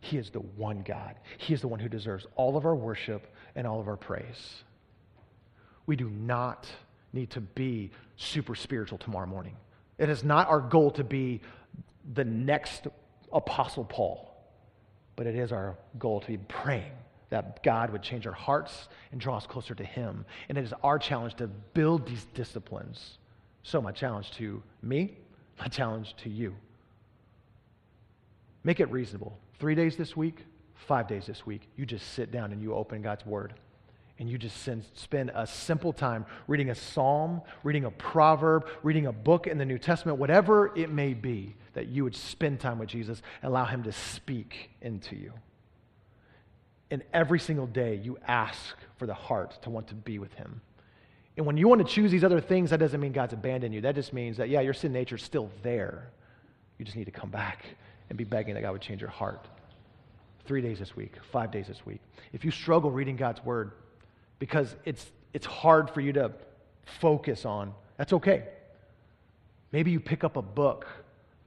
He 0.00 0.16
is 0.16 0.30
the 0.30 0.40
one 0.40 0.82
God. 0.82 1.14
He 1.38 1.54
is 1.54 1.60
the 1.60 1.68
one 1.68 1.80
who 1.80 1.88
deserves 1.88 2.26
all 2.36 2.56
of 2.56 2.66
our 2.66 2.74
worship 2.74 3.26
and 3.54 3.66
all 3.66 3.80
of 3.80 3.88
our 3.88 3.96
praise. 3.96 4.62
We 5.86 5.96
do 5.96 6.08
not 6.08 6.66
need 7.12 7.30
to 7.30 7.40
be 7.40 7.90
super 8.16 8.54
spiritual 8.54 8.98
tomorrow 8.98 9.26
morning. 9.26 9.56
It 9.98 10.08
is 10.08 10.24
not 10.24 10.48
our 10.48 10.60
goal 10.60 10.90
to 10.92 11.04
be 11.04 11.40
the 12.14 12.24
next 12.24 12.86
Apostle 13.32 13.84
Paul, 13.84 14.34
but 15.16 15.26
it 15.26 15.36
is 15.36 15.52
our 15.52 15.76
goal 15.98 16.20
to 16.20 16.26
be 16.26 16.38
praying 16.38 16.92
that 17.30 17.62
God 17.62 17.90
would 17.90 18.02
change 18.02 18.26
our 18.26 18.32
hearts 18.32 18.88
and 19.10 19.20
draw 19.20 19.36
us 19.36 19.46
closer 19.46 19.74
to 19.74 19.84
Him. 19.84 20.24
And 20.48 20.58
it 20.58 20.64
is 20.64 20.72
our 20.82 20.98
challenge 20.98 21.34
to 21.36 21.48
build 21.48 22.06
these 22.06 22.24
disciplines 22.34 23.18
so, 23.64 23.80
my 23.80 23.92
challenge 23.92 24.30
to 24.32 24.62
me, 24.82 25.16
my 25.58 25.68
challenge 25.68 26.14
to 26.18 26.28
you. 26.28 26.54
Make 28.62 28.78
it 28.78 28.90
reasonable. 28.90 29.38
Three 29.58 29.74
days 29.74 29.96
this 29.96 30.14
week, 30.14 30.44
five 30.74 31.08
days 31.08 31.26
this 31.26 31.46
week, 31.46 31.62
you 31.74 31.86
just 31.86 32.12
sit 32.12 32.30
down 32.30 32.52
and 32.52 32.62
you 32.62 32.74
open 32.74 33.00
God's 33.00 33.24
Word. 33.24 33.54
And 34.18 34.28
you 34.28 34.36
just 34.38 34.56
spend 34.94 35.32
a 35.34 35.46
simple 35.46 35.92
time 35.92 36.26
reading 36.46 36.70
a 36.70 36.74
psalm, 36.74 37.40
reading 37.64 37.86
a 37.86 37.90
proverb, 37.90 38.68
reading 38.82 39.06
a 39.06 39.12
book 39.12 39.46
in 39.46 39.56
the 39.58 39.64
New 39.64 39.78
Testament, 39.78 40.18
whatever 40.18 40.70
it 40.76 40.90
may 40.90 41.14
be, 41.14 41.56
that 41.72 41.88
you 41.88 42.04
would 42.04 42.14
spend 42.14 42.60
time 42.60 42.78
with 42.78 42.90
Jesus 42.90 43.22
allow 43.42 43.64
Him 43.64 43.82
to 43.84 43.92
speak 43.92 44.70
into 44.82 45.16
you. 45.16 45.32
And 46.90 47.02
every 47.14 47.40
single 47.40 47.66
day, 47.66 47.96
you 47.96 48.18
ask 48.28 48.76
for 48.98 49.06
the 49.06 49.14
heart 49.14 49.62
to 49.62 49.70
want 49.70 49.88
to 49.88 49.94
be 49.94 50.18
with 50.18 50.34
Him. 50.34 50.60
And 51.36 51.46
when 51.46 51.56
you 51.56 51.66
want 51.68 51.86
to 51.86 51.92
choose 51.92 52.10
these 52.10 52.24
other 52.24 52.40
things, 52.40 52.70
that 52.70 52.78
doesn't 52.78 53.00
mean 53.00 53.12
God's 53.12 53.32
abandoned 53.32 53.74
you. 53.74 53.80
That 53.80 53.94
just 53.94 54.12
means 54.12 54.36
that, 54.36 54.48
yeah, 54.48 54.60
your 54.60 54.74
sin 54.74 54.92
nature 54.92 55.16
is 55.16 55.22
still 55.22 55.50
there. 55.62 56.08
You 56.78 56.84
just 56.84 56.96
need 56.96 57.06
to 57.06 57.10
come 57.10 57.30
back 57.30 57.64
and 58.08 58.16
be 58.16 58.24
begging 58.24 58.54
that 58.54 58.60
God 58.60 58.72
would 58.72 58.80
change 58.80 59.00
your 59.00 59.10
heart. 59.10 59.46
Three 60.46 60.60
days 60.60 60.78
this 60.78 60.94
week, 60.94 61.14
five 61.32 61.50
days 61.50 61.66
this 61.66 61.84
week. 61.84 62.00
If 62.32 62.44
you 62.44 62.50
struggle 62.50 62.90
reading 62.90 63.16
God's 63.16 63.44
word 63.44 63.72
because 64.38 64.76
it's, 64.84 65.10
it's 65.32 65.46
hard 65.46 65.90
for 65.90 66.00
you 66.00 66.12
to 66.12 66.32
focus 67.00 67.44
on, 67.44 67.74
that's 67.96 68.12
okay. 68.12 68.44
Maybe 69.72 69.90
you 69.90 69.98
pick 69.98 70.22
up 70.22 70.36
a 70.36 70.42
book 70.42 70.86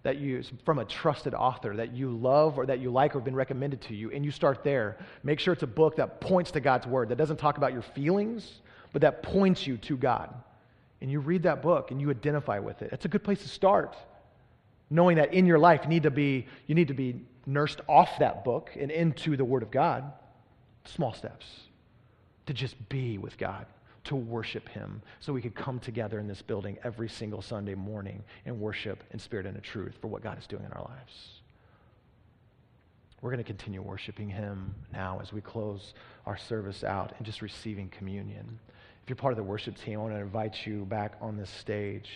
that 0.03 0.17
you 0.17 0.41
from 0.63 0.79
a 0.79 0.85
trusted 0.85 1.33
author 1.33 1.75
that 1.75 1.93
you 1.93 2.11
love 2.11 2.57
or 2.57 2.65
that 2.65 2.79
you 2.79 2.89
like 2.89 3.13
or 3.13 3.19
have 3.19 3.25
been 3.25 3.35
recommended 3.35 3.81
to 3.81 3.95
you 3.95 4.11
and 4.11 4.23
you 4.23 4.31
start 4.31 4.63
there 4.63 4.95
make 5.23 5.37
sure 5.37 5.53
it's 5.53 5.63
a 5.63 5.67
book 5.67 5.97
that 5.97 6.21
points 6.21 6.51
to 6.51 6.61
god's 6.61 6.87
word 6.87 7.09
that 7.09 7.17
doesn't 7.17 7.35
talk 7.35 7.57
about 7.57 7.73
your 7.73 7.81
feelings 7.81 8.61
but 8.97 9.01
that 9.01 9.21
points 9.21 9.67
you 9.67 9.77
to 9.77 9.95
god 9.95 10.33
and 11.01 11.11
you 11.11 11.19
read 11.19 11.43
that 11.43 11.61
book 11.61 11.91
and 11.91 12.01
you 12.01 12.09
identify 12.09 12.57
with 12.57 12.81
it 12.81 12.89
it's 12.91 13.05
a 13.05 13.07
good 13.07 13.23
place 13.23 13.43
to 13.43 13.47
start 13.47 13.95
knowing 14.89 15.17
that 15.17 15.31
in 15.35 15.45
your 15.45 15.59
life 15.59 15.81
you 15.83 15.89
need 15.89 16.01
to 16.01 16.09
be 16.09 16.47
you 16.65 16.73
need 16.73 16.87
to 16.87 16.95
be 16.95 17.21
nursed 17.45 17.79
off 17.87 18.17
that 18.17 18.43
book 18.43 18.71
and 18.79 18.89
into 18.89 19.37
the 19.37 19.45
word 19.45 19.61
of 19.61 19.69
god 19.69 20.11
small 20.85 21.13
steps 21.13 21.45
to 22.47 22.53
just 22.53 22.89
be 22.89 23.19
with 23.19 23.37
god 23.37 23.67
to 24.03 24.15
worship 24.15 24.67
Him 24.69 25.01
so 25.19 25.33
we 25.33 25.41
could 25.41 25.53
come 25.53 25.79
together 25.79 26.17
in 26.17 26.27
this 26.27 26.41
building 26.41 26.77
every 26.83 27.09
single 27.09 27.41
Sunday 27.41 27.75
morning 27.75 28.23
and 28.45 28.57
worship 28.57 29.03
in 29.11 29.19
spirit 29.19 29.45
and 29.45 29.57
in 29.57 29.61
truth 29.61 29.97
for 30.01 30.07
what 30.07 30.23
God 30.23 30.39
is 30.39 30.47
doing 30.47 30.63
in 30.63 30.71
our 30.71 30.83
lives. 30.83 31.41
We're 33.21 33.31
going 33.31 33.43
to 33.43 33.47
continue 33.47 33.81
worshiping 33.81 34.29
Him 34.29 34.75
now 34.93 35.19
as 35.21 35.33
we 35.33 35.41
close 35.41 35.93
our 36.25 36.37
service 36.37 36.83
out 36.83 37.13
and 37.17 37.25
just 37.25 37.41
receiving 37.41 37.89
communion. 37.89 38.59
If 39.07 39.11
you're 39.11 39.15
part 39.15 39.31
of 39.31 39.37
the 39.37 39.43
worship 39.43 39.77
team, 39.77 39.99
I 39.99 40.01
want 40.01 40.15
to 40.15 40.19
invite 40.19 40.67
you 40.67 40.83
back 40.83 41.13
on 41.21 41.37
this 41.37 41.49
stage. 41.49 42.09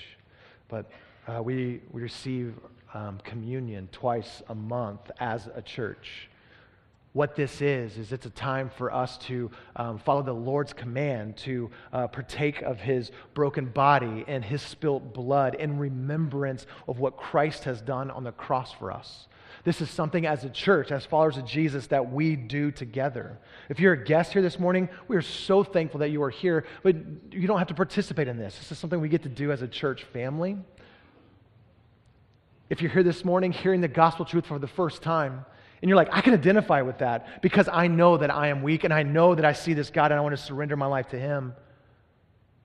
But 0.68 0.92
uh, 1.26 1.42
we, 1.42 1.80
we 1.89 2.02
receive 2.02 2.54
um, 2.94 3.18
communion 3.24 3.88
twice 3.94 4.42
a 4.50 4.56
month 4.56 5.10
as 5.18 5.48
a 5.56 5.62
church 5.62 6.28
what 7.14 7.36
this 7.36 7.62
is 7.62 7.98
is 7.98 8.12
it's 8.14 8.26
a 8.26 8.32
time 8.32 8.70
for 8.78 8.94
us 8.94 9.18
to 9.18 9.52
um, 9.76 9.98
follow 10.00 10.22
the 10.22 10.32
lord's 10.32 10.72
command 10.72 11.36
to 11.36 11.70
uh, 11.92 12.08
partake 12.08 12.62
of 12.62 12.80
his 12.80 13.12
broken 13.34 13.66
body 13.66 14.24
and 14.28 14.46
his 14.46 14.62
spilt 14.62 15.14
blood 15.14 15.56
in 15.56 15.78
remembrance 15.78 16.66
of 16.88 17.00
what 17.00 17.18
christ 17.18 17.66
has 17.66 17.82
done 17.82 18.10
on 18.12 18.24
the 18.24 18.32
cross 18.32 18.72
for 18.72 18.94
us 18.94 19.28
this 19.64 19.82
is 19.82 19.89
something 19.89 20.26
as 20.26 20.43
a 20.43 20.49
church 20.49 20.91
as 20.91 21.05
followers 21.05 21.38
of 21.38 21.45
jesus 21.45 21.88
that 21.88 22.12
we 22.12 22.36
do 22.36 22.72
together 22.72 23.38
if 23.70 23.80
you're 23.80 23.93
a 23.93 24.03
guest 24.03 24.34
here 24.34 24.41
this 24.41 24.59
morning 24.59 24.89
we 25.07 25.16
are 25.16 25.22
so 25.22 25.64
thankful 25.64 25.99
that 25.99 26.09
you 26.09 26.22
are 26.24 26.30
here 26.30 26.66
but 26.84 26.95
you 27.32 27.47
don't 27.47 27.59
have 27.59 27.68
to 27.68 27.74
participate 27.74 28.28
in 28.28 28.38
this 28.38 28.57
this 28.57 28.72
is 28.72 28.78
something 28.78 28.99
we 28.99 29.09
get 29.09 29.24
to 29.24 29.30
do 29.30 29.51
as 29.51 29.62
a 29.62 29.68
church 29.68 30.03
family 30.05 30.57
if 32.70 32.82
you're 32.82 32.91
here 32.91 33.03
this 33.03 33.26
morning 33.26 33.51
hearing 33.51 33.82
the 33.82 33.88
gospel 33.88 34.26
truth 34.26 34.45
for 34.45 34.59
the 34.59 34.68
first 34.68 35.01
time 35.01 35.45
and 35.82 35.89
you're 35.89 35.95
like, 35.95 36.09
I 36.12 36.22
can 36.22 36.34
identify 36.34 36.82
with 36.84 36.99
that 36.99 37.41
because 37.41 37.68
I 37.72 37.88
know 37.88 38.18
that 38.18 38.30
I 38.30 38.47
am 38.49 38.62
weak 38.62 38.84
and 38.84 38.93
I 38.93 39.01
know 39.03 39.34
that 39.34 39.45
I 39.45 39.53
see 39.53 39.74
this 39.74 39.89
God 39.89 40.12
and 40.12 40.20
I 40.20 40.22
want 40.22 40.36
to 40.36 40.41
surrender 40.41 40.76
my 40.76 40.86
life 40.86 41.09
to 41.09 41.20
Him. 41.20 41.55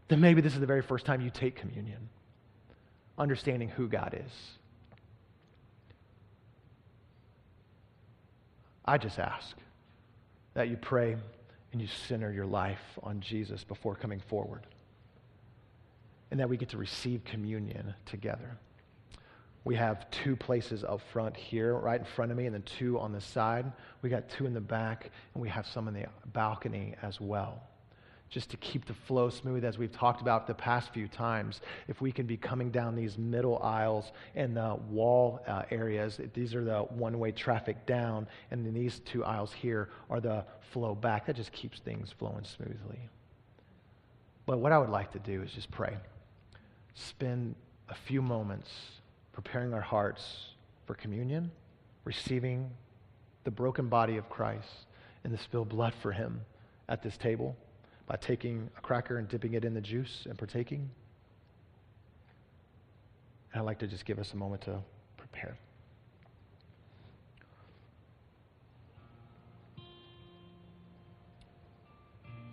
Then 0.08 0.20
maybe 0.20 0.40
this 0.42 0.52
is 0.52 0.60
the 0.60 0.66
very 0.66 0.82
first 0.82 1.06
time 1.06 1.22
you 1.22 1.30
take 1.30 1.56
communion, 1.56 2.10
understanding 3.18 3.68
who 3.68 3.88
God 3.88 4.20
is. 4.24 4.32
I 8.86 8.98
just 8.98 9.18
ask 9.18 9.56
that 10.54 10.68
you 10.68 10.76
pray 10.76 11.16
and 11.72 11.82
you 11.82 11.88
center 12.08 12.32
your 12.32 12.46
life 12.46 12.98
on 13.02 13.20
Jesus 13.20 13.64
before 13.64 13.94
coming 13.94 14.20
forward, 14.20 14.66
and 16.30 16.40
that 16.40 16.48
we 16.48 16.56
get 16.56 16.70
to 16.70 16.78
receive 16.78 17.24
communion 17.24 17.94
together. 18.06 18.56
We 19.64 19.74
have 19.74 20.08
two 20.10 20.36
places 20.36 20.84
up 20.84 21.00
front 21.12 21.36
here, 21.36 21.74
right 21.74 21.98
in 21.98 22.06
front 22.06 22.30
of 22.30 22.38
me, 22.38 22.46
and 22.46 22.54
then 22.54 22.62
two 22.62 23.00
on 23.00 23.12
the 23.12 23.20
side. 23.20 23.72
We 24.00 24.08
got 24.08 24.28
two 24.28 24.46
in 24.46 24.54
the 24.54 24.60
back, 24.60 25.10
and 25.34 25.42
we 25.42 25.48
have 25.48 25.66
some 25.66 25.88
in 25.88 25.94
the 25.94 26.06
balcony 26.26 26.94
as 27.02 27.20
well. 27.20 27.62
Just 28.28 28.50
to 28.50 28.56
keep 28.56 28.86
the 28.86 28.94
flow 28.94 29.30
smooth, 29.30 29.64
as 29.64 29.78
we've 29.78 29.92
talked 29.92 30.20
about 30.20 30.46
the 30.46 30.54
past 30.54 30.92
few 30.92 31.06
times, 31.06 31.60
if 31.86 32.00
we 32.00 32.10
can 32.10 32.26
be 32.26 32.36
coming 32.36 32.70
down 32.70 32.96
these 32.96 33.16
middle 33.16 33.58
aisles 33.62 34.10
and 34.34 34.56
the 34.56 34.76
wall 34.90 35.40
uh, 35.46 35.62
areas, 35.70 36.20
these 36.34 36.54
are 36.54 36.64
the 36.64 36.80
one 36.80 37.18
way 37.20 37.30
traffic 37.30 37.86
down, 37.86 38.26
and 38.50 38.66
then 38.66 38.74
these 38.74 38.98
two 39.00 39.24
aisles 39.24 39.52
here 39.52 39.90
are 40.10 40.20
the 40.20 40.44
flow 40.72 40.94
back. 40.94 41.26
That 41.26 41.36
just 41.36 41.52
keeps 41.52 41.78
things 41.78 42.12
flowing 42.18 42.44
smoothly. 42.44 43.08
But 44.44 44.58
what 44.58 44.72
I 44.72 44.78
would 44.78 44.90
like 44.90 45.12
to 45.12 45.20
do 45.20 45.42
is 45.42 45.52
just 45.52 45.70
pray. 45.70 45.96
Spend 46.94 47.54
a 47.88 47.94
few 47.94 48.22
moments 48.22 48.70
preparing 49.32 49.72
our 49.72 49.80
hearts 49.80 50.46
for 50.86 50.94
communion, 50.94 51.50
receiving 52.04 52.70
the 53.44 53.50
broken 53.52 53.88
body 53.88 54.16
of 54.16 54.28
Christ 54.28 54.86
and 55.22 55.32
the 55.32 55.38
spilled 55.38 55.68
blood 55.68 55.94
for 56.02 56.10
him 56.10 56.40
at 56.88 57.02
this 57.02 57.16
table 57.16 57.56
by 58.06 58.16
taking 58.16 58.70
a 58.76 58.80
cracker 58.80 59.18
and 59.18 59.28
dipping 59.28 59.54
it 59.54 59.64
in 59.64 59.74
the 59.74 59.80
juice 59.80 60.26
and 60.28 60.38
partaking. 60.38 60.88
And 63.52 63.60
I'd 63.60 63.66
like 63.66 63.78
to 63.80 63.86
just 63.86 64.04
give 64.04 64.18
us 64.18 64.32
a 64.32 64.36
moment 64.36 64.62
to 64.62 64.78
prepare. 65.16 65.58